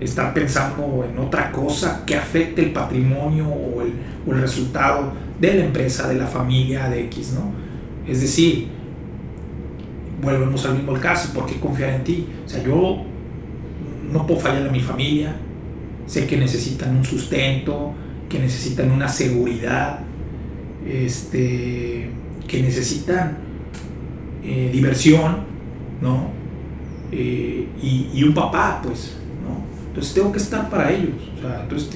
estar 0.00 0.32
pensando 0.32 1.06
en 1.08 1.18
otra 1.18 1.52
cosa 1.52 2.04
que 2.06 2.16
afecte 2.16 2.62
el 2.62 2.72
patrimonio 2.72 3.46
o 3.48 3.82
el, 3.82 3.92
resultado 4.40 5.12
de 5.40 5.54
la 5.54 5.64
empresa, 5.64 6.06
de 6.06 6.16
la 6.16 6.26
familia, 6.26 6.90
de 6.90 7.04
X, 7.04 7.32
¿no? 7.34 7.50
Es 8.06 8.20
decir, 8.20 8.68
volvemos 10.22 10.64
al 10.66 10.74
mismo 10.74 10.94
caso, 10.94 11.32
¿por 11.32 11.46
qué 11.46 11.58
confiar 11.60 11.90
en 11.90 12.04
ti? 12.04 12.26
O 12.44 12.48
sea, 12.48 12.62
yo 12.62 13.02
no 14.12 14.26
puedo 14.26 14.40
fallar 14.40 14.68
a 14.68 14.72
mi 14.72 14.80
familia, 14.80 15.36
sé 16.06 16.26
que 16.26 16.36
necesitan 16.36 16.96
un 16.96 17.04
sustento, 17.04 17.92
que 18.28 18.38
necesitan 18.38 18.90
una 18.90 19.08
seguridad, 19.08 20.00
este, 20.86 22.10
que 22.46 22.62
necesitan 22.62 23.38
eh, 24.42 24.70
diversión, 24.72 25.38
¿no? 26.00 26.30
Eh, 27.12 27.68
y, 27.82 28.22
un 28.22 28.34
papá, 28.34 28.80
pues, 28.82 29.16
¿no? 29.42 29.62
Entonces 29.88 30.14
tengo 30.14 30.32
que 30.32 30.38
estar 30.38 30.68
para 30.68 30.92
ellos, 30.92 31.14
o 31.38 31.40
sea, 31.40 31.62
entonces 31.62 31.90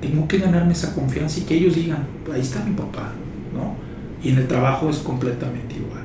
tengo 0.00 0.28
que 0.28 0.38
ganarme 0.38 0.72
esa 0.72 0.94
confianza 0.94 1.40
y 1.40 1.42
que 1.42 1.54
ellos 1.54 1.74
digan, 1.74 2.06
ahí 2.32 2.40
está 2.40 2.62
mi 2.64 2.74
papá, 2.74 3.12
¿no? 3.54 3.74
Y 4.22 4.32
en 4.32 4.38
el 4.38 4.46
trabajo 4.46 4.90
es 4.90 4.98
completamente 4.98 5.76
igual. 5.76 6.03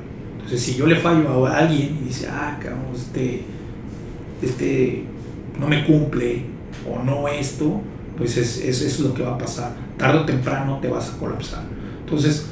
Entonces, 0.50 0.66
si 0.66 0.80
yo 0.80 0.88
le 0.88 0.96
fallo 0.96 1.46
a 1.46 1.60
alguien 1.60 2.00
y 2.02 2.08
dice, 2.08 2.28
ah, 2.28 2.58
este, 2.96 3.44
este 4.42 5.04
no 5.60 5.68
me 5.68 5.86
cumple 5.86 6.42
o 6.90 7.04
no 7.04 7.28
esto, 7.28 7.82
pues 8.18 8.36
es, 8.36 8.58
es, 8.58 8.82
es 8.82 9.00
lo 9.00 9.14
que 9.14 9.22
va 9.22 9.36
a 9.36 9.38
pasar. 9.38 9.76
Tarde 9.96 10.18
o 10.18 10.26
temprano 10.26 10.80
te 10.82 10.88
vas 10.88 11.14
a 11.14 11.18
colapsar. 11.20 11.62
Entonces, 12.00 12.48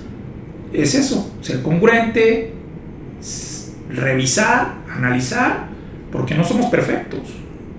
es 0.72 0.94
eso, 0.94 1.32
ser 1.42 1.64
congruente, 1.64 2.54
revisar, 3.90 4.76
analizar, 4.96 5.70
porque 6.12 6.36
no 6.36 6.44
somos 6.44 6.68
perfectos. 6.68 7.22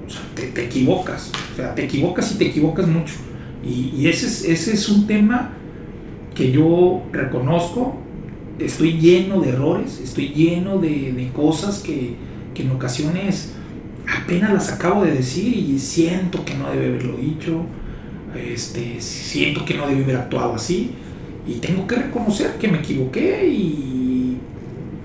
O 0.04 0.11
sea, 0.11 0.22
te, 0.35 0.64
equivocas. 0.64 1.31
O 1.52 1.54
sea, 1.54 1.76
te 1.76 1.85
equivocas 1.85 2.33
y 2.33 2.38
te 2.38 2.46
equivocas 2.46 2.88
mucho. 2.88 3.14
Y, 3.64 4.09
ese, 4.09 4.26
es, 4.26 4.44
ese 4.44 4.72
es 4.72 4.88
un 4.88 5.07
tema 5.07 5.52
que 6.35 6.50
yo 6.50 7.04
reconozco. 7.12 8.07
Estoy 8.58 8.98
lleno 8.98 9.40
de 9.40 9.50
errores, 9.50 10.00
estoy 10.02 10.28
lleno 10.28 10.78
de, 10.78 11.30
cosas 11.34 11.78
que, 11.78 12.14
que, 12.54 12.62
en 12.62 12.72
ocasiones 12.72 13.54
apenas 14.06 14.52
las 14.52 14.72
acabo 14.72 15.04
de 15.04 15.12
decir 15.12 15.56
y 15.56 15.78
siento 15.78 16.44
que 16.44 16.54
no 16.54 16.70
debe 16.70 16.86
haberlo 16.88 17.16
dicho. 17.16 17.62
Este, 18.36 19.00
siento 19.00 19.64
que 19.64 19.74
no 19.74 19.86
debe 19.86 20.04
haber 20.04 20.16
actuado 20.16 20.54
así. 20.54 20.92
Y 21.46 21.54
tengo 21.54 21.86
que 21.86 21.96
reconocer 21.96 22.52
que 22.58 22.68
me 22.68 22.78
equivoqué 22.78 23.48
y 23.48 24.38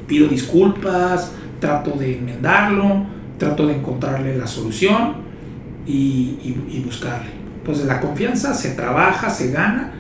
pido 0.08 0.28
disculpas, 0.28 1.32
trato 1.60 1.92
de 1.92 2.18
enmendarlo, 2.18 3.06
trato 3.38 3.68
de 3.68 3.76
encontrarle 3.76 4.38
la 4.38 4.48
solución 4.48 5.16
y, 5.88 6.56
buscarle. 6.86 7.32
Entonces 7.60 7.86
la 7.86 8.02
confianza 8.02 8.54
se 8.54 8.72
trabaja, 8.72 9.30
se 9.30 9.52
gana, 9.52 9.94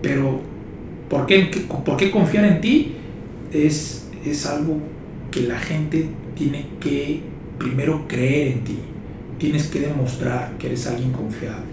pero 0.00 0.40
¿por 1.08 1.26
qué, 1.26 1.50
por 1.84 1.96
qué 1.96 2.10
confiar 2.10 2.44
en 2.44 2.60
ti? 2.60 2.94
Es, 3.52 4.08
es 4.24 4.46
algo 4.46 4.78
que 5.30 5.42
la 5.42 5.58
gente 5.58 6.08
tiene 6.34 6.66
que 6.80 7.20
primero 7.58 8.06
creer 8.08 8.48
en 8.48 8.64
ti. 8.64 8.78
Tienes 9.38 9.68
que 9.68 9.80
demostrar 9.80 10.56
que 10.58 10.68
eres 10.68 10.86
alguien 10.86 11.12
confiable. 11.12 11.66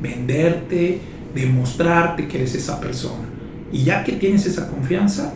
Venderte, 0.00 1.00
demostrarte 1.34 2.28
que 2.28 2.38
eres 2.38 2.54
esa 2.54 2.80
persona. 2.80 3.28
Y 3.72 3.84
ya 3.84 4.04
que 4.04 4.12
tienes 4.12 4.46
esa 4.46 4.68
confianza, 4.68 5.34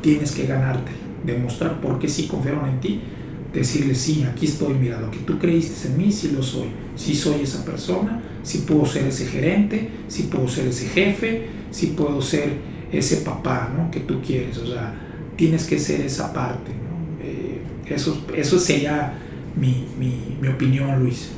tienes 0.00 0.32
que 0.32 0.46
ganarte 0.46 1.02
demostrar 1.24 1.80
por 1.80 1.98
qué 1.98 2.08
sí 2.08 2.26
confiaron 2.26 2.68
en 2.68 2.80
ti, 2.80 3.00
decirle, 3.52 3.94
sí, 3.94 4.24
aquí 4.24 4.46
estoy, 4.46 4.74
mira, 4.74 5.00
lo 5.00 5.10
que 5.10 5.18
tú 5.18 5.38
creíste 5.38 5.88
en 5.88 5.98
mí, 5.98 6.10
sí 6.10 6.32
lo 6.34 6.42
soy, 6.42 6.68
sí 6.96 7.14
soy 7.14 7.42
esa 7.42 7.64
persona, 7.64 8.22
sí 8.42 8.64
puedo 8.66 8.86
ser 8.86 9.06
ese 9.06 9.26
gerente, 9.26 9.90
sí 10.08 10.24
puedo 10.24 10.48
ser 10.48 10.68
ese 10.68 10.88
jefe, 10.88 11.46
sí 11.70 11.94
puedo 11.96 12.20
ser 12.20 12.56
ese 12.90 13.18
papá, 13.18 13.72
¿no? 13.76 13.90
Que 13.90 14.00
tú 14.00 14.20
quieres, 14.22 14.58
o 14.58 14.66
sea, 14.66 14.94
tienes 15.36 15.64
que 15.66 15.78
ser 15.78 16.00
esa 16.00 16.32
parte, 16.32 16.70
¿no? 16.70 17.24
Eh, 17.24 17.62
eso, 17.86 18.24
eso 18.34 18.58
sería 18.58 19.14
mi, 19.56 19.86
mi, 19.98 20.36
mi 20.40 20.48
opinión, 20.48 20.98
Luis. 21.00 21.30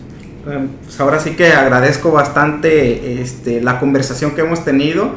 Pues 0.44 1.00
ahora 1.00 1.18
sí 1.20 1.30
que 1.30 1.52
agradezco 1.52 2.12
bastante 2.12 3.22
este, 3.22 3.62
la 3.62 3.80
conversación 3.80 4.33
que 4.33 4.42
hemos 4.42 4.64
tenido. 4.64 5.12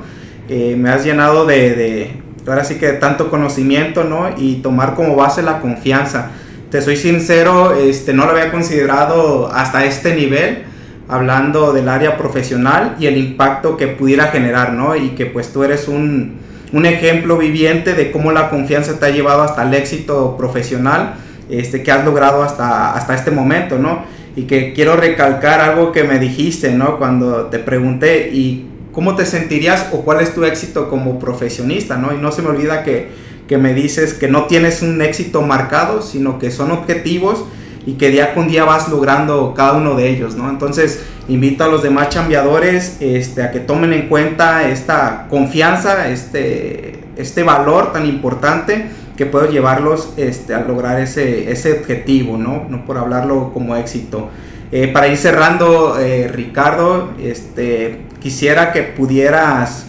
Eh, 0.47 0.77
me 0.77 0.89
has 0.89 1.03
llenado 1.03 1.45
de, 1.45 2.11
ahora 2.47 2.63
sí 2.63 2.75
que 2.75 2.93
tanto 2.93 3.29
conocimiento, 3.29 4.05
¿no? 4.05 4.29
Y 4.37 4.55
tomar 4.55 4.95
como 4.95 5.15
base 5.15 5.41
la 5.41 5.59
confianza. 5.59 6.31
Te 6.71 6.81
soy 6.81 6.95
sincero, 6.95 7.75
este, 7.75 8.13
no 8.13 8.25
lo 8.25 8.31
había 8.31 8.51
considerado 8.51 9.51
hasta 9.53 9.85
este 9.85 10.15
nivel, 10.15 10.63
hablando 11.09 11.73
del 11.73 11.89
área 11.89 12.17
profesional 12.17 12.95
y 12.99 13.07
el 13.07 13.17
impacto 13.17 13.75
que 13.75 13.87
pudiera 13.87 14.27
generar, 14.27 14.73
¿no? 14.73 14.95
Y 14.95 15.09
que 15.09 15.25
pues 15.25 15.51
tú 15.51 15.63
eres 15.63 15.89
un, 15.89 16.37
un 16.73 16.85
ejemplo 16.85 17.37
viviente 17.37 17.93
de 17.93 18.11
cómo 18.11 18.31
la 18.31 18.49
confianza 18.49 18.99
te 18.99 19.05
ha 19.05 19.09
llevado 19.09 19.41
hasta 19.41 19.63
el 19.63 19.73
éxito 19.73 20.35
profesional 20.37 21.15
este, 21.49 21.81
que 21.83 21.91
has 21.91 22.03
logrado 22.03 22.43
hasta, 22.43 22.93
hasta 22.93 23.15
este 23.15 23.31
momento, 23.31 23.77
¿no? 23.77 24.03
Y 24.35 24.43
que 24.43 24.73
quiero 24.73 24.95
recalcar 24.95 25.61
algo 25.61 25.91
que 25.91 26.03
me 26.03 26.19
dijiste, 26.19 26.71
¿no? 26.71 26.97
Cuando 26.97 27.45
te 27.45 27.59
pregunté, 27.59 28.29
¿y 28.31 28.67
¿cómo 28.97 29.15
te 29.15 29.27
sentirías 29.27 29.89
o 29.91 30.01
cuál 30.01 30.21
es 30.21 30.33
tu 30.33 30.43
éxito 30.43 30.89
como 30.89 31.19
profesionista? 31.19 31.97
¿no? 31.97 32.15
Y 32.15 32.17
no 32.17 32.31
se 32.31 32.41
me 32.41 32.49
olvida 32.49 32.83
que, 32.83 33.09
me 33.55 33.75
dices 33.75 34.15
que 34.15 34.27
no 34.27 34.45
tienes 34.45 34.81
un 34.81 34.99
éxito 35.03 35.43
marcado, 35.43 36.01
sino 36.01 36.39
que 36.39 36.49
son 36.49 36.71
objetivos 36.71 37.45
y 37.87 37.93
que 37.93 38.09
día 38.09 38.33
con 38.33 38.49
día 38.49 38.65
vas 38.65 38.89
logrando 38.89 39.53
cada 39.55 39.77
uno 39.77 39.95
de 39.95 40.09
ellos, 40.09 40.35
¿no? 40.35 40.49
Entonces, 40.49 41.05
invito 41.29 41.63
a 41.63 41.69
los 41.69 41.81
demás 41.81 42.09
chambeadores 42.09 42.97
este, 42.99 43.41
a 43.41 43.49
que 43.49 43.61
tomen 43.61 43.93
en 43.93 44.09
cuenta 44.09 44.67
esta 44.67 45.27
confianza, 45.29 46.09
este, 46.09 47.05
este 47.15 47.43
valor 47.43 47.93
tan 47.93 48.05
importante 48.05 48.89
que 49.15 49.25
puedo 49.25 49.49
llevarlos 49.49 50.13
este, 50.17 50.53
a 50.53 50.59
lograr 50.59 50.99
ese, 50.99 51.49
ese 51.49 51.79
objetivo, 51.79 52.37
¿no? 52.37 52.65
No 52.69 52.85
por 52.85 52.97
hablarlo 52.97 53.53
como 53.53 53.77
éxito. 53.77 54.31
Eh, 54.73 54.89
para 54.89 55.07
ir 55.07 55.15
cerrando, 55.15 55.97
eh, 55.97 56.27
Ricardo, 56.27 57.13
este, 57.23 58.01
quisiera 58.19 58.73
que 58.73 58.83
pudieras 58.83 59.85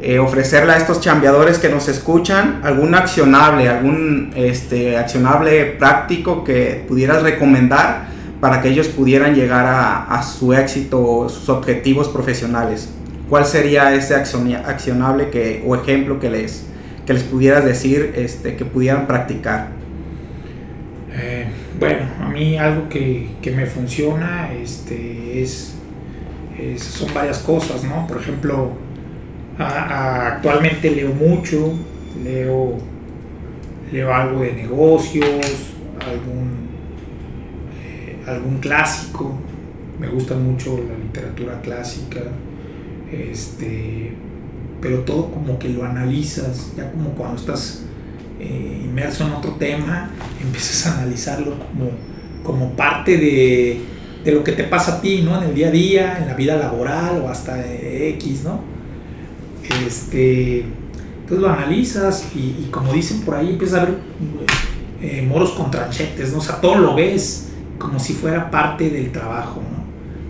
eh, 0.00 0.18
ofrecerle 0.18 0.72
a 0.72 0.76
estos 0.76 1.00
chambeadores 1.00 1.58
que 1.58 1.70
nos 1.70 1.88
escuchan 1.88 2.60
algún 2.62 2.94
accionable, 2.94 3.68
algún 3.68 4.30
este, 4.36 4.98
accionable 4.98 5.64
práctico 5.78 6.44
que 6.44 6.84
pudieras 6.86 7.22
recomendar 7.22 8.08
para 8.40 8.60
que 8.60 8.68
ellos 8.68 8.88
pudieran 8.88 9.34
llegar 9.34 9.64
a, 9.66 10.22
su 10.22 10.52
éxito, 10.52 11.28
sus 11.30 11.48
objetivos 11.48 12.08
profesionales. 12.08 12.90
¿Cuál 13.30 13.46
sería 13.46 13.94
ese 13.94 14.14
accionable 14.14 15.30
que, 15.30 15.64
o 15.66 15.74
ejemplo 15.74 16.20
que 16.20 16.28
les, 16.28 16.66
que 17.06 17.14
les 17.14 17.22
pudieras 17.22 17.64
decir 17.64 18.12
este, 18.16 18.54
que 18.54 18.66
pudieran 18.66 19.06
practicar? 19.06 19.68
Eh, 21.12 21.46
bueno, 21.80 22.02
a 22.20 22.28
mí 22.28 22.58
algo 22.58 22.90
que, 22.90 23.30
que 23.40 23.50
me 23.50 23.64
funciona 23.64 24.50
este, 24.52 25.42
es 25.42 25.72
son 26.78 27.12
varias 27.12 27.38
cosas, 27.38 27.84
¿no? 27.84 28.06
Por 28.06 28.18
ejemplo, 28.18 28.72
actualmente 29.58 30.90
leo 30.90 31.12
mucho, 31.12 31.72
leo, 32.22 32.78
leo 33.92 34.14
algo 34.14 34.40
de 34.40 34.52
negocios, 34.52 35.26
algún, 36.00 36.68
eh, 37.82 38.16
algún 38.26 38.58
clásico, 38.58 39.38
me 39.98 40.08
gusta 40.08 40.34
mucho 40.34 40.78
la 40.88 40.98
literatura 40.98 41.60
clásica, 41.62 42.20
este, 43.10 44.12
pero 44.80 45.00
todo 45.00 45.30
como 45.30 45.58
que 45.58 45.70
lo 45.70 45.84
analizas, 45.84 46.72
ya 46.76 46.90
como 46.90 47.10
cuando 47.10 47.36
estás 47.36 47.84
eh, 48.38 48.82
inmerso 48.84 49.26
en 49.26 49.32
otro 49.32 49.52
tema, 49.52 50.10
empiezas 50.42 50.86
a 50.86 50.98
analizarlo 50.98 51.56
como, 51.58 51.90
como 52.42 52.76
parte 52.76 53.16
de 53.16 53.96
de 54.26 54.32
lo 54.32 54.42
que 54.42 54.50
te 54.50 54.64
pasa 54.64 54.96
a 54.96 55.00
ti, 55.00 55.22
¿no? 55.22 55.40
En 55.40 55.50
el 55.50 55.54
día 55.54 55.68
a 55.68 55.70
día, 55.70 56.18
en 56.18 56.26
la 56.26 56.34
vida 56.34 56.56
laboral 56.56 57.22
o 57.22 57.28
hasta 57.28 57.64
X, 57.64 58.42
¿no? 58.42 58.75
Este, 59.86 60.64
entonces 61.26 61.38
lo 61.38 61.48
analizas 61.50 62.28
y, 62.34 62.68
como 62.70 62.92
dicen 62.92 63.22
por 63.22 63.34
ahí, 63.34 63.50
empiezas 63.50 63.82
a 63.82 63.84
ver 63.86 63.98
eh, 65.02 65.26
moros 65.28 65.50
con 65.52 65.70
tranchetes, 65.70 66.32
¿no? 66.32 66.38
O 66.38 66.40
sea, 66.40 66.60
todo 66.60 66.76
lo 66.78 66.94
ves 66.94 67.48
como 67.78 67.98
si 67.98 68.14
fuera 68.14 68.50
parte 68.50 68.90
del 68.90 69.12
trabajo, 69.12 69.60
¿no? 69.60 69.84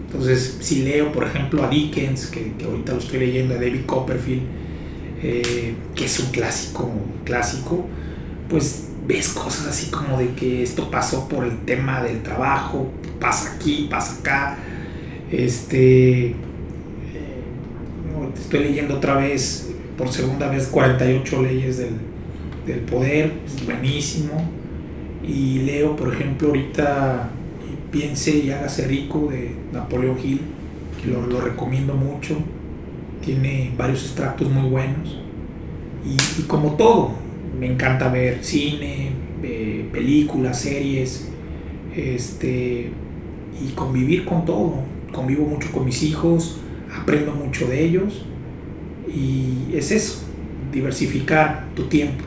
Entonces, 0.07 0.59
si 0.61 0.83
leo, 0.83 1.13
por 1.13 1.25
ejemplo, 1.25 1.65
a 1.65 1.69
Dickens, 1.69 2.27
que, 2.27 2.55
ahorita 2.65 2.93
lo 2.93 2.99
estoy 2.99 3.19
leyendo, 3.19 3.55
a 3.55 3.59
David 3.59 3.85
Copperfield, 3.85 4.43
eh, 5.23 5.75
que 5.95 6.05
es 6.05 6.19
un 6.21 6.31
clásico, 6.31 6.91
clásico, 7.25 7.87
pues 8.49 8.89
ves 9.07 9.29
cosas 9.29 9.67
así 9.67 9.91
como 9.91 10.19
de 10.19 10.35
que 10.35 10.63
esto 10.63 10.91
pasó 10.91 11.29
por 11.29 11.45
el 11.45 11.65
tema 11.65 12.03
del 12.03 12.23
trabajo, 12.23 12.91
pasa 13.21 13.55
aquí, 13.57 13.89
pasa 13.91 14.19
acá. 14.21 14.59
Este, 15.31 16.35
estoy 18.41 18.61
leyendo 18.61 18.97
otra 18.97 19.17
vez, 19.17 19.71
por 19.97 20.09
segunda 20.09 20.49
vez, 20.49 20.67
48 20.67 21.43
leyes 21.43 21.79
del, 21.79 21.95
del 22.67 22.81
poder, 22.81 23.33
buenísimo. 23.65 24.51
Y 25.27 25.61
leo, 25.61 25.97
por 25.97 26.13
ejemplo, 26.13 26.49
ahorita 26.49 27.31
Piense 27.91 28.37
y 28.39 28.51
hágase 28.51 28.87
rico 28.87 29.29
de 29.31 29.55
Napoleón 29.73 30.19
Hill, 30.23 30.41
que 31.01 31.09
lo, 31.09 31.27
lo 31.27 31.41
recomiendo 31.41 31.95
mucho. 31.95 32.37
Tiene 33.25 33.73
varios 33.77 34.05
extractos 34.05 34.51
muy 34.51 34.69
buenos. 34.69 35.19
Y, 36.05 36.41
y 36.41 36.45
como 36.45 36.73
todo, 36.73 37.13
me 37.59 37.73
encanta 37.73 38.09
ver 38.09 38.43
cine, 38.43 39.13
eh, 39.43 39.89
películas, 39.93 40.61
series, 40.61 41.29
este, 41.95 42.91
y 43.65 43.73
convivir 43.75 44.25
con 44.25 44.45
todo. 44.45 44.75
Convivo 45.13 45.47
mucho 45.47 45.71
con 45.73 45.85
mis 45.85 46.03
hijos, 46.03 46.59
aprendo 46.95 47.33
mucho 47.33 47.67
de 47.67 47.85
ellos 47.85 48.27
y 49.09 49.75
es 49.75 49.91
eso, 49.91 50.25
diversificar 50.73 51.67
tu 51.75 51.85
tiempo. 51.85 52.25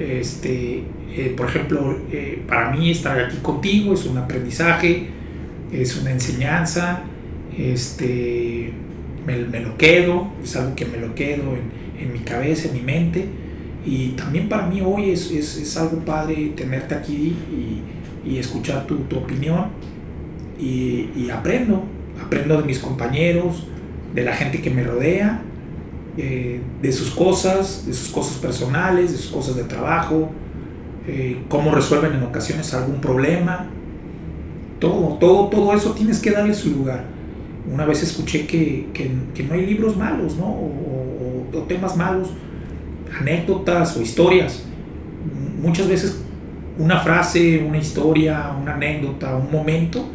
Este, 0.00 0.82
eh, 1.14 1.34
por 1.36 1.46
ejemplo, 1.46 1.98
eh, 2.10 2.42
para 2.46 2.70
mí 2.70 2.90
estar 2.90 3.18
aquí 3.18 3.38
contigo 3.38 3.94
es 3.94 4.06
un 4.06 4.18
aprendizaje, 4.18 5.08
es 5.72 5.96
una 5.96 6.12
enseñanza, 6.12 7.02
este, 7.56 8.72
me, 9.26 9.38
me 9.38 9.60
lo 9.60 9.76
quedo, 9.76 10.28
es 10.42 10.56
algo 10.56 10.74
que 10.74 10.86
me 10.86 10.98
lo 10.98 11.14
quedo 11.14 11.54
en, 11.54 12.02
en 12.02 12.12
mi 12.12 12.20
cabeza, 12.20 12.68
en 12.68 12.74
mi 12.74 12.80
mente 12.80 13.26
y 13.86 14.08
también 14.10 14.48
para 14.48 14.66
mí 14.66 14.80
hoy 14.80 15.10
es, 15.10 15.30
es, 15.30 15.56
es 15.58 15.76
algo 15.76 15.98
padre 15.98 16.52
tenerte 16.56 16.92
aquí 16.96 17.36
y, 17.52 18.28
y 18.28 18.38
escuchar 18.38 18.84
tu, 18.84 18.96
tu 19.04 19.18
opinión. 19.18 19.66
Y, 20.58 21.10
y, 21.16 21.28
aprendo, 21.30 21.84
aprendo 22.24 22.60
de 22.60 22.64
mis 22.64 22.78
compañeros, 22.78 23.66
de 24.14 24.24
la 24.24 24.34
gente 24.34 24.62
que 24.62 24.70
me 24.70 24.82
rodea, 24.82 25.42
eh, 26.16 26.60
de 26.80 26.92
sus 26.92 27.10
cosas, 27.10 27.84
de 27.86 27.92
sus 27.92 28.08
cosas 28.08 28.38
personales, 28.38 29.12
de 29.12 29.18
sus 29.18 29.30
cosas 29.30 29.56
de 29.56 29.64
trabajo, 29.64 30.30
eh, 31.06 31.42
cómo 31.48 31.74
resuelven 31.74 32.14
en 32.14 32.22
ocasiones 32.22 32.72
algún 32.74 33.00
problema. 33.00 33.66
Todo, 34.78 35.18
todo, 35.18 35.48
todo 35.48 35.74
eso 35.74 35.92
tienes 35.92 36.20
que 36.20 36.30
darle 36.30 36.54
su 36.54 36.70
lugar. 36.70 37.04
Una 37.72 37.84
vez 37.84 38.02
escuché 38.02 38.46
que, 38.46 38.88
que, 38.94 39.10
que 39.34 39.42
no 39.42 39.54
hay 39.54 39.66
libros 39.66 39.96
malos, 39.96 40.36
¿no? 40.36 40.46
O, 40.46 41.46
o, 41.52 41.58
o 41.58 41.62
temas 41.62 41.96
malos 41.96 42.30
anécdotas 43.18 43.96
o 43.96 44.02
historias. 44.02 44.64
Muchas 45.60 45.88
veces 45.88 46.22
una 46.78 47.00
frase, 47.00 47.64
una 47.66 47.78
historia, 47.78 48.54
una 48.60 48.74
anécdota, 48.74 49.36
un 49.36 49.50
momento 49.50 50.06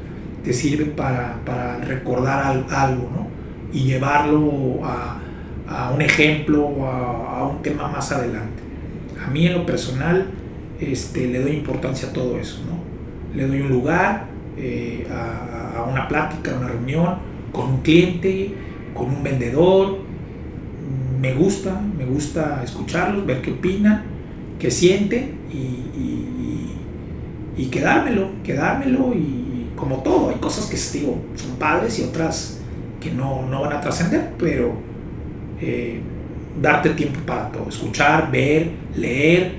te 0.44 0.54
sirve 0.54 0.86
para, 0.86 1.40
para 1.46 1.78
recordar 1.80 2.66
algo, 2.70 3.10
¿no? 3.16 3.28
Y 3.74 3.86
llevarlo 3.86 4.80
a, 4.84 5.20
a 5.68 5.92
un 5.92 6.02
ejemplo, 6.02 6.86
a, 6.86 7.40
a, 7.40 7.48
un 7.48 7.62
tema 7.62 7.88
más 7.88 8.12
adelante. 8.12 8.62
A 9.26 9.30
mí 9.30 9.48
en 9.48 9.54
lo 9.54 9.66
personal 9.66 10.28
este, 10.80 11.28
le 11.28 11.42
doy 11.42 11.52
importancia 11.52 12.10
a 12.10 12.14
todo 12.14 12.38
eso, 12.38 12.60
¿no? 12.68 13.38
Le 13.38 13.48
doy 13.48 13.62
un 13.62 13.70
lugar 13.70 14.26
eh, 14.58 15.08
a, 15.10 15.80
a 15.80 15.84
una 15.84 16.08
plática, 16.08 16.52
a 16.52 16.58
una 16.58 16.68
reunión, 16.68 17.16
con 17.52 17.70
un 17.70 17.82
cliente, 17.82 18.54
con 18.94 19.08
un 19.08 19.24
vendedor, 19.24 20.00
me 21.22 21.34
gusta, 21.34 21.80
me 21.98 22.06
gusta 22.06 22.62
escucharlos, 22.64 23.26
ver 23.26 23.42
qué 23.42 23.52
opinan, 23.52 24.04
qué 24.60 24.72
sienten 24.72 25.36
y, 25.54 25.58
y, 25.58 26.76
y, 27.58 27.66
quedármelo, 27.68 28.30
quedármelo 28.44 29.14
y 29.14 29.41
como 29.82 29.98
todo, 29.98 30.30
hay 30.30 30.36
cosas 30.36 30.68
que 30.68 30.78
digo, 30.98 31.20
son 31.36 31.56
padres 31.58 31.98
y 32.00 32.04
otras 32.04 32.60
que 33.02 33.12
no, 33.12 33.48
no 33.50 33.62
van 33.62 33.74
a 33.74 33.82
trascender, 33.82 34.30
pero 34.38 34.74
eh, 35.60 36.00
darte 36.62 36.92
tiempo 36.92 37.20
para 37.26 37.52
todo, 37.52 37.68
escuchar, 37.68 38.32
ver, 38.32 38.70
leer 38.96 39.56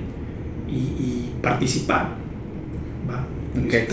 y, 0.68 0.74
y 0.74 1.34
participar. 1.42 2.10
¿va? 3.10 3.26
Okay, 3.66 3.88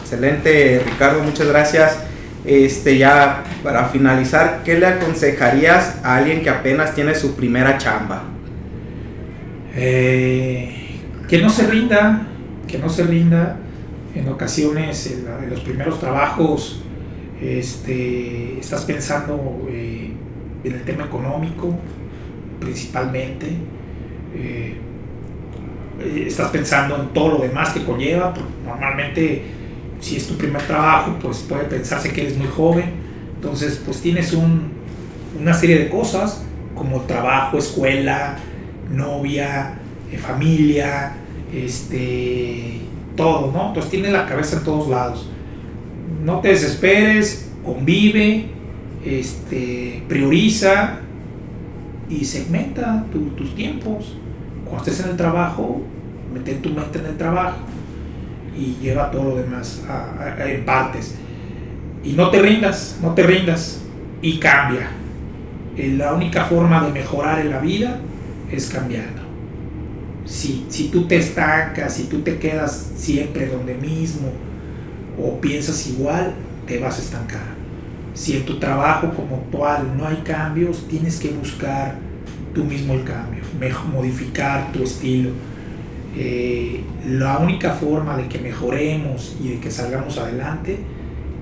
excelente, 0.00 0.82
Ricardo, 0.84 1.22
muchas 1.22 1.46
gracias. 1.46 1.98
Este, 2.46 2.96
ya 2.96 3.44
para 3.62 3.84
finalizar, 3.90 4.62
¿qué 4.64 4.78
le 4.78 4.86
aconsejarías 4.86 5.98
a 6.02 6.16
alguien 6.16 6.42
que 6.42 6.48
apenas 6.48 6.94
tiene 6.94 7.14
su 7.14 7.36
primera 7.36 7.76
chamba? 7.76 8.22
Eh, 9.76 10.98
que 11.28 11.42
no 11.42 11.50
se 11.50 11.66
rinda, 11.66 12.26
que 12.66 12.78
no 12.78 12.88
se 12.88 13.04
rinda. 13.04 13.56
En 14.14 14.28
ocasiones, 14.28 15.06
en, 15.06 15.24
la, 15.24 15.42
en 15.42 15.50
los 15.50 15.60
primeros 15.60 16.00
trabajos, 16.00 16.82
este, 17.40 18.58
estás 18.58 18.84
pensando 18.84 19.66
eh, 19.70 20.10
en 20.64 20.72
el 20.72 20.82
tema 20.82 21.04
económico, 21.04 21.74
principalmente. 22.58 23.46
Eh, 24.34 24.76
estás 26.26 26.50
pensando 26.50 26.96
en 26.96 27.08
todo 27.08 27.38
lo 27.38 27.38
demás 27.38 27.70
que 27.70 27.84
conlleva, 27.84 28.32
normalmente 28.64 29.42
si 30.00 30.16
es 30.16 30.26
tu 30.26 30.34
primer 30.36 30.62
trabajo, 30.62 31.16
pues 31.20 31.38
puede 31.38 31.64
pensarse 31.64 32.12
que 32.12 32.22
eres 32.22 32.36
muy 32.36 32.46
joven. 32.48 32.86
Entonces, 33.34 33.80
pues 33.84 34.00
tienes 34.00 34.32
un, 34.32 34.72
una 35.38 35.54
serie 35.54 35.78
de 35.78 35.88
cosas 35.90 36.42
como 36.74 37.02
trabajo, 37.02 37.58
escuela, 37.58 38.38
novia, 38.90 39.78
eh, 40.10 40.18
familia, 40.18 41.12
este, 41.54 42.80
todo, 43.16 43.52
¿no? 43.52 43.68
Entonces 43.68 43.90
tienes 43.90 44.12
la 44.12 44.26
cabeza 44.26 44.58
en 44.58 44.64
todos 44.64 44.88
lados. 44.88 45.28
No 46.24 46.40
te 46.40 46.48
desesperes, 46.48 47.50
convive, 47.64 48.46
este, 49.04 50.02
prioriza 50.08 50.98
y 52.08 52.24
segmenta 52.24 53.04
tu, 53.12 53.30
tus 53.30 53.54
tiempos. 53.54 54.16
Cuando 54.64 54.84
estés 54.84 55.04
en 55.04 55.12
el 55.12 55.16
trabajo, 55.16 55.82
mete 56.32 56.54
tu 56.54 56.70
mente 56.70 56.98
en 56.98 57.06
el 57.06 57.16
trabajo 57.16 57.58
y 58.56 58.76
lleva 58.82 59.10
todo 59.10 59.24
lo 59.24 59.36
demás 59.36 59.82
a, 59.88 60.44
en 60.46 60.64
partes. 60.64 61.16
Y 62.04 62.12
no 62.12 62.30
te 62.30 62.40
rindas, 62.40 62.98
no 63.02 63.14
te 63.14 63.22
rindas 63.22 63.80
y 64.22 64.38
cambia. 64.38 64.90
Eh, 65.76 65.94
la 65.96 66.12
única 66.14 66.44
forma 66.44 66.84
de 66.84 66.92
mejorar 66.92 67.40
en 67.40 67.50
la 67.50 67.60
vida 67.60 67.98
es 68.50 68.68
cambiando. 68.70 69.19
Si, 70.30 70.64
si 70.68 70.88
tú 70.88 71.08
te 71.08 71.16
estancas, 71.16 71.94
si 71.94 72.04
tú 72.04 72.20
te 72.20 72.38
quedas 72.38 72.92
siempre 72.96 73.48
donde 73.48 73.74
mismo 73.74 74.30
o 75.18 75.40
piensas 75.40 75.86
igual, 75.88 76.34
te 76.66 76.78
vas 76.78 76.98
a 76.98 77.02
estancar. 77.02 77.60
Si 78.14 78.36
en 78.36 78.44
tu 78.44 78.58
trabajo 78.60 79.12
como 79.14 79.36
actual 79.36 79.96
no 79.98 80.06
hay 80.06 80.18
cambios, 80.18 80.86
tienes 80.88 81.18
que 81.18 81.30
buscar 81.30 81.96
tú 82.54 82.64
mismo 82.64 82.94
el 82.94 83.04
cambio, 83.04 83.42
modificar 83.92 84.72
tu 84.72 84.84
estilo 84.84 85.30
eh, 86.16 86.82
la 87.06 87.38
única 87.38 87.72
forma 87.72 88.16
de 88.16 88.26
que 88.26 88.38
mejoremos 88.38 89.36
y 89.42 89.50
de 89.50 89.60
que 89.60 89.70
salgamos 89.70 90.18
adelante 90.18 90.78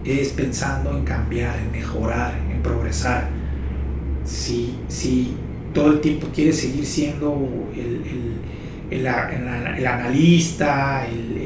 es 0.04 0.28
pensando 0.30 0.96
en 0.96 1.04
cambiar, 1.04 1.58
en 1.58 1.72
mejorar, 1.72 2.34
en 2.52 2.62
progresar. 2.62 3.28
Si, 4.24 4.78
si 4.88 5.34
todo 5.72 5.92
el 5.92 6.00
tiempo 6.00 6.28
quieres 6.34 6.60
seguir 6.60 6.84
siendo 6.84 7.48
el, 7.74 7.80
el, 7.80 8.57
el, 8.90 9.06
analista, 9.06 11.06
el, 11.06 11.38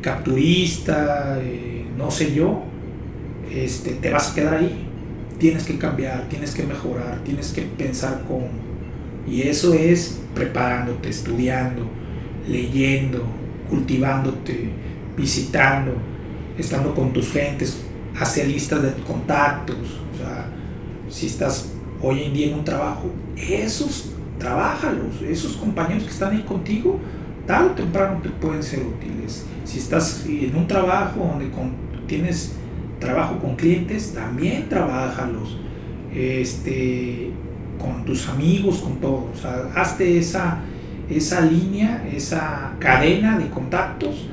capturista, 0.00 1.38
eh, 1.42 1.84
no 1.96 2.10
sé 2.10 2.34
yo, 2.34 2.64
este, 3.52 3.94
te 3.94 4.10
vas 4.10 4.30
a 4.30 4.34
quedar 4.34 4.54
ahí. 4.54 4.84
Tienes 5.38 5.64
que 5.64 5.78
cambiar, 5.78 6.28
tienes 6.28 6.54
que 6.54 6.64
mejorar, 6.64 7.22
tienes 7.24 7.52
que 7.52 7.62
pensar 7.62 8.24
con... 8.26 8.48
Y 9.26 9.42
eso 9.42 9.74
es 9.74 10.20
preparándote, 10.34 11.08
estudiando, 11.08 11.88
leyendo, 12.48 13.24
cultivándote, 13.68 14.70
visitando, 15.16 15.94
estando 16.56 16.94
con 16.94 17.12
tus 17.12 17.32
gentes, 17.32 17.82
hacer 18.18 18.48
listas 18.48 18.82
de 18.82 18.92
contactos. 19.04 19.76
O 19.76 20.18
sea, 20.18 20.46
si 21.08 21.26
estás 21.26 21.72
hoy 22.02 22.24
en 22.24 22.34
día 22.34 22.48
en 22.48 22.54
un 22.54 22.64
trabajo, 22.64 23.10
esos, 23.36 24.10
trabájalos, 24.38 25.22
esos 25.22 25.56
compañeros 25.56 26.04
que 26.04 26.10
están 26.10 26.32
ahí 26.32 26.42
contigo, 26.42 26.98
tarde 27.46 27.70
o 27.70 27.72
temprano 27.72 28.20
te 28.22 28.28
pueden 28.28 28.62
ser 28.62 28.80
útiles. 28.80 29.46
Si 29.64 29.78
estás 29.78 30.24
en 30.26 30.54
un 30.56 30.66
trabajo 30.66 31.20
donde 31.20 31.50
tienes 32.06 32.54
trabajo 33.00 33.38
con 33.38 33.56
clientes, 33.56 34.14
también 34.14 34.68
trabájalos. 34.68 35.56
Este, 36.14 37.30
con 37.78 38.04
tus 38.04 38.28
amigos, 38.28 38.78
con 38.78 38.96
todo. 38.96 39.28
O 39.32 39.36
sea, 39.40 39.70
hazte 39.74 40.18
esa, 40.18 40.58
esa 41.08 41.40
línea, 41.40 42.06
esa 42.12 42.74
cadena 42.78 43.38
de 43.38 43.48
contactos 43.48 44.26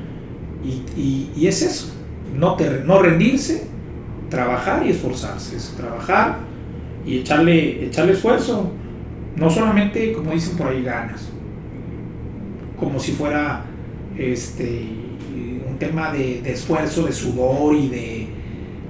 y, 0.97 1.45
es 1.45 1.61
eso, 1.61 1.93
no, 2.35 2.57
no 2.85 3.01
rendirse, 3.01 3.67
trabajar 4.29 4.83
y 4.85 4.89
esforzarse, 4.89 5.55
es 5.55 5.75
trabajar 5.77 6.37
y 7.05 7.19
echarle, 7.19 7.85
echarle 7.85 8.13
esfuerzo, 8.13 8.71
no 9.36 9.49
solamente 9.49 10.13
como 10.13 10.31
dicen 10.31 10.57
por 10.57 10.67
ahí 10.67 10.83
ganas, 10.83 11.29
como 12.77 12.99
si 12.99 13.11
fuera 13.13 13.65
este, 14.17 14.86
un 15.67 15.77
tema 15.77 16.11
de, 16.11 16.39
esfuerzo, 16.49 17.05
de 17.05 17.11
sudor 17.11 17.75
y 17.75 17.89
de, 17.89 18.27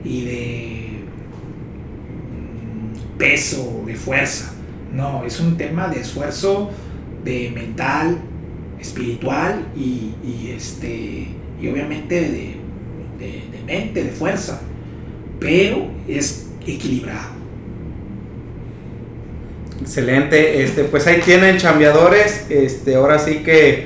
y 0.03 0.25
de 0.25 0.89
mm, 2.31 3.17
peso, 3.17 3.83
de 3.85 3.95
fuerza. 3.95 4.53
No, 4.93 5.25
es 5.25 5.39
un 5.39 5.57
tema 5.57 5.87
de 5.87 6.01
esfuerzo 6.01 6.71
de 7.23 7.51
mental, 7.53 8.19
espiritual 8.79 9.65
y, 9.75 10.51
este, 10.55 11.27
y 11.59 11.67
obviamente 11.67 12.21
de, 12.21 12.55
de, 13.19 13.63
mente, 13.65 14.03
de 14.03 14.11
fuerza, 14.11 14.61
pero 15.39 15.87
es 16.07 16.51
equilibrado. 16.65 17.34
Excelente, 19.85 20.63
este, 20.63 20.83
pues 20.85 21.05
ahí 21.05 21.21
tienen 21.23 21.57
chambeadores, 21.57 22.47
este, 22.49 22.95
ahora 22.95 23.19
sí 23.19 23.43
que 23.43 23.85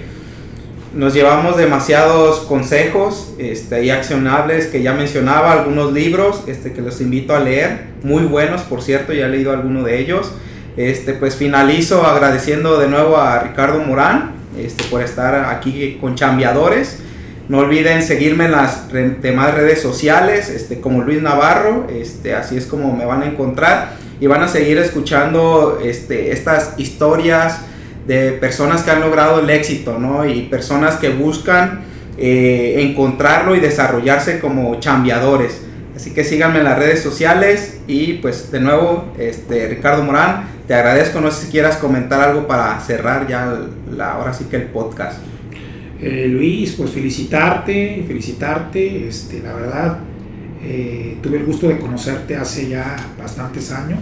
nos 0.93 1.14
llevamos 1.14 1.58
demasiados 1.58 2.39
consejos 2.39 3.34
este, 3.38 3.84
y 3.84 3.89
accionables 3.89 4.68
que 4.68 4.82
ya 4.82 4.93
mencionaba, 4.93 5.52
algunos 5.52 5.91
libros 5.91 6.45
este, 6.47 6.72
que 6.72 6.82
los 6.82 7.02
invito 7.02 7.36
a 7.36 7.41
leer, 7.41 7.88
muy 8.02 8.24
buenos 8.24 8.62
por 8.62 8.82
cierto, 8.82 9.12
ya 9.12 9.26
he 9.26 9.30
leído 9.30 9.52
alguno 9.52 9.84
de 9.84 10.00
ellos. 10.00 10.32
Este, 10.78 11.14
pues 11.14 11.36
finalizo 11.36 12.06
agradeciendo 12.06 12.80
de 12.80 12.88
nuevo 12.88 13.18
a 13.18 13.39
Ricardo 13.39 13.80
Morán 13.80 14.36
este, 14.58 14.86
por 14.86 15.02
estar 15.02 15.54
aquí 15.54 15.97
con 16.00 16.16
Chambiadores. 16.16 17.00
No 17.50 17.58
olviden 17.58 18.04
seguirme 18.04 18.45
en 18.45 18.54
las 18.54 18.89
demás 18.89 19.54
redes 19.54 19.82
sociales, 19.82 20.47
este, 20.47 20.80
como 20.80 21.02
Luis 21.02 21.22
Navarro, 21.22 21.88
este, 21.91 22.36
así 22.36 22.56
es 22.56 22.68
como 22.68 22.95
me 22.95 23.04
van 23.04 23.24
a 23.24 23.26
encontrar 23.26 24.09
y 24.20 24.28
van 24.28 24.43
a 24.43 24.47
seguir 24.47 24.78
escuchando 24.78 25.80
este, 25.84 26.32
estas 26.32 26.74
historias 26.78 27.61
de 28.07 28.34
personas 28.34 28.84
que 28.84 28.91
han 28.91 29.01
logrado 29.01 29.39
el 29.39 29.49
éxito, 29.49 29.99
¿no? 29.99 30.26
Y 30.26 30.43
personas 30.43 30.95
que 30.95 31.09
buscan 31.09 31.82
eh, 32.17 32.76
encontrarlo 32.78 33.55
y 33.55 33.59
desarrollarse 33.59 34.39
como 34.39 34.80
chambiadores. 34.80 35.61
Así 35.95 36.13
que 36.13 36.24
síganme 36.24 36.59
en 36.59 36.65
las 36.65 36.80
redes 36.80 37.01
sociales 37.01 37.80
y 37.88 38.13
pues 38.13 38.51
de 38.51 38.61
nuevo, 38.61 39.13
este, 39.17 39.67
Ricardo 39.67 40.03
Morán, 40.03 40.47
te 40.67 40.74
agradezco, 40.74 41.20
no 41.20 41.30
sé 41.30 41.45
si 41.45 41.51
quieras 41.51 41.78
comentar 41.78 42.22
algo 42.22 42.47
para 42.47 42.80
cerrar 42.80 43.28
ya 43.28 43.53
la, 43.91 44.13
ahora 44.13 44.34
sí 44.34 44.45
que 44.49 44.55
el 44.55 44.63
podcast. 44.63 45.20
Eh, 46.01 46.28
Luis, 46.30 46.74
pues 46.78 46.91
felicitarte, 46.91 48.05
felicitarte, 48.07 49.07
este, 49.07 49.41
la 49.41 49.53
verdad, 49.53 49.99
eh, 50.64 51.18
tuve 51.22 51.38
el 51.38 51.45
gusto 51.45 51.68
de 51.68 51.78
conocerte 51.78 52.36
hace 52.36 52.70
ya 52.70 52.95
bastantes 53.18 53.72
años, 53.72 53.99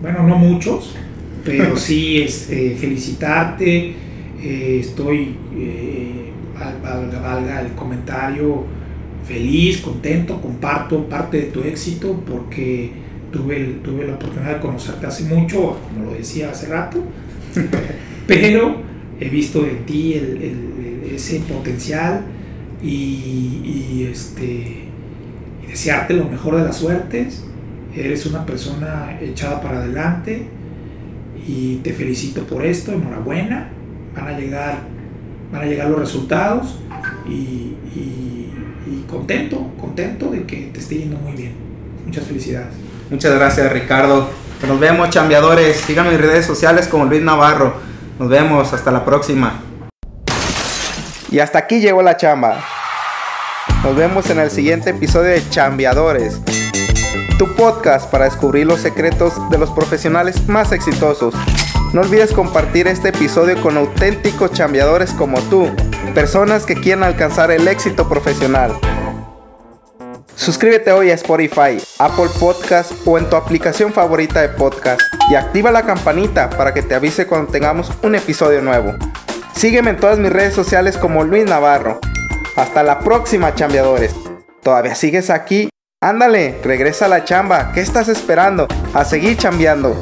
bueno, 0.00 0.22
no 0.22 0.36
muchos, 0.36 0.94
pero 1.44 1.76
sí 1.78 2.20
este, 2.22 2.76
felicitarte, 2.76 3.94
eh, 4.42 4.78
estoy, 4.80 5.36
valga, 6.82 7.20
valga 7.20 7.60
el 7.60 7.72
comentario, 7.72 8.64
feliz, 9.24 9.78
contento, 9.78 10.40
comparto 10.40 11.08
parte 11.08 11.38
de 11.38 11.42
tu 11.44 11.60
éxito 11.60 12.20
porque 12.26 12.90
tuve, 13.32 13.78
tuve 13.82 14.06
la 14.06 14.14
oportunidad 14.14 14.54
de 14.54 14.60
conocerte 14.60 15.06
hace 15.06 15.24
mucho, 15.24 15.78
como 15.88 16.06
lo 16.06 16.14
decía 16.14 16.50
hace 16.50 16.68
rato, 16.68 17.02
pero 18.26 18.82
he 19.20 19.28
visto 19.28 19.62
de 19.62 19.74
ti 19.86 20.20
ese 21.14 21.40
potencial 21.40 22.22
y, 22.82 24.08
este, 24.10 24.88
y 25.62 25.66
desearte 25.66 26.14
lo 26.14 26.24
mejor 26.24 26.56
de 26.56 26.64
las 26.64 26.76
suertes. 26.76 27.44
Eres 27.94 28.26
una 28.26 28.46
persona 28.46 29.18
echada 29.20 29.60
para 29.60 29.78
adelante 29.78 30.48
y 31.46 31.76
te 31.76 31.92
felicito 31.92 32.42
por 32.44 32.64
esto, 32.64 32.92
enhorabuena. 32.92 33.70
Van 34.14 34.28
a 34.28 34.38
llegar, 34.38 34.78
van 35.52 35.62
a 35.62 35.64
llegar 35.66 35.88
los 35.88 36.00
resultados 36.00 36.78
y, 37.26 37.76
y 37.94 39.04
contento, 39.08 39.70
contento 39.78 40.30
de 40.30 40.44
que 40.44 40.70
te 40.72 40.80
esté 40.80 40.98
yendo 40.98 41.18
muy 41.18 41.32
bien. 41.32 41.52
Muchas 42.04 42.24
felicidades. 42.24 42.74
Muchas 43.10 43.34
gracias, 43.34 43.70
Ricardo. 43.72 44.28
Nos 44.66 44.80
vemos, 44.80 45.10
chambeadores. 45.10 45.76
Síganme 45.76 46.10
en 46.10 46.16
mis 46.16 46.26
redes 46.26 46.46
sociales 46.46 46.88
como 46.88 47.04
Luis 47.04 47.22
Navarro. 47.22 47.74
Nos 48.18 48.28
vemos, 48.28 48.72
hasta 48.72 48.90
la 48.90 49.04
próxima. 49.04 49.60
Y 51.30 51.38
hasta 51.38 51.58
aquí 51.58 51.80
llegó 51.80 52.02
la 52.02 52.16
chamba. 52.16 52.64
Nos 53.82 53.96
vemos 53.96 54.30
en 54.30 54.38
el 54.38 54.48
siguiente 54.48 54.90
episodio 54.90 55.30
de 55.30 55.48
Chambeadores, 55.50 56.38
tu 57.36 57.52
podcast 57.56 58.08
para 58.08 58.26
descubrir 58.26 58.64
los 58.64 58.80
secretos 58.80 59.34
de 59.50 59.58
los 59.58 59.70
profesionales 59.70 60.46
más 60.46 60.70
exitosos. 60.70 61.34
No 61.92 62.02
olvides 62.02 62.32
compartir 62.32 62.86
este 62.86 63.08
episodio 63.08 63.60
con 63.60 63.76
auténticos 63.76 64.52
chambeadores 64.52 65.10
como 65.10 65.40
tú, 65.42 65.68
personas 66.14 66.64
que 66.64 66.76
quieren 66.76 67.02
alcanzar 67.02 67.50
el 67.50 67.66
éxito 67.66 68.08
profesional. 68.08 68.72
Suscríbete 70.36 70.92
hoy 70.92 71.10
a 71.10 71.14
Spotify, 71.14 71.82
Apple 71.98 72.30
Podcast 72.38 72.92
o 73.04 73.18
en 73.18 73.28
tu 73.28 73.34
aplicación 73.34 73.92
favorita 73.92 74.40
de 74.40 74.48
podcast 74.50 75.00
y 75.28 75.34
activa 75.34 75.72
la 75.72 75.82
campanita 75.82 76.50
para 76.50 76.72
que 76.72 76.82
te 76.82 76.94
avise 76.94 77.26
cuando 77.26 77.50
tengamos 77.50 77.90
un 78.04 78.14
episodio 78.14 78.62
nuevo. 78.62 78.94
Sígueme 79.56 79.90
en 79.90 79.96
todas 79.96 80.20
mis 80.20 80.32
redes 80.32 80.54
sociales 80.54 80.96
como 80.96 81.24
Luis 81.24 81.46
Navarro. 81.46 81.98
Hasta 82.56 82.82
la 82.82 82.98
próxima, 83.00 83.54
chambeadores. 83.54 84.14
¿Todavía 84.62 84.94
sigues 84.94 85.30
aquí? 85.30 85.70
Ándale, 86.00 86.58
regresa 86.62 87.06
a 87.06 87.08
la 87.08 87.24
chamba. 87.24 87.72
¿Qué 87.72 87.80
estás 87.80 88.08
esperando? 88.08 88.68
A 88.92 89.04
seguir 89.04 89.36
chambeando. 89.36 89.94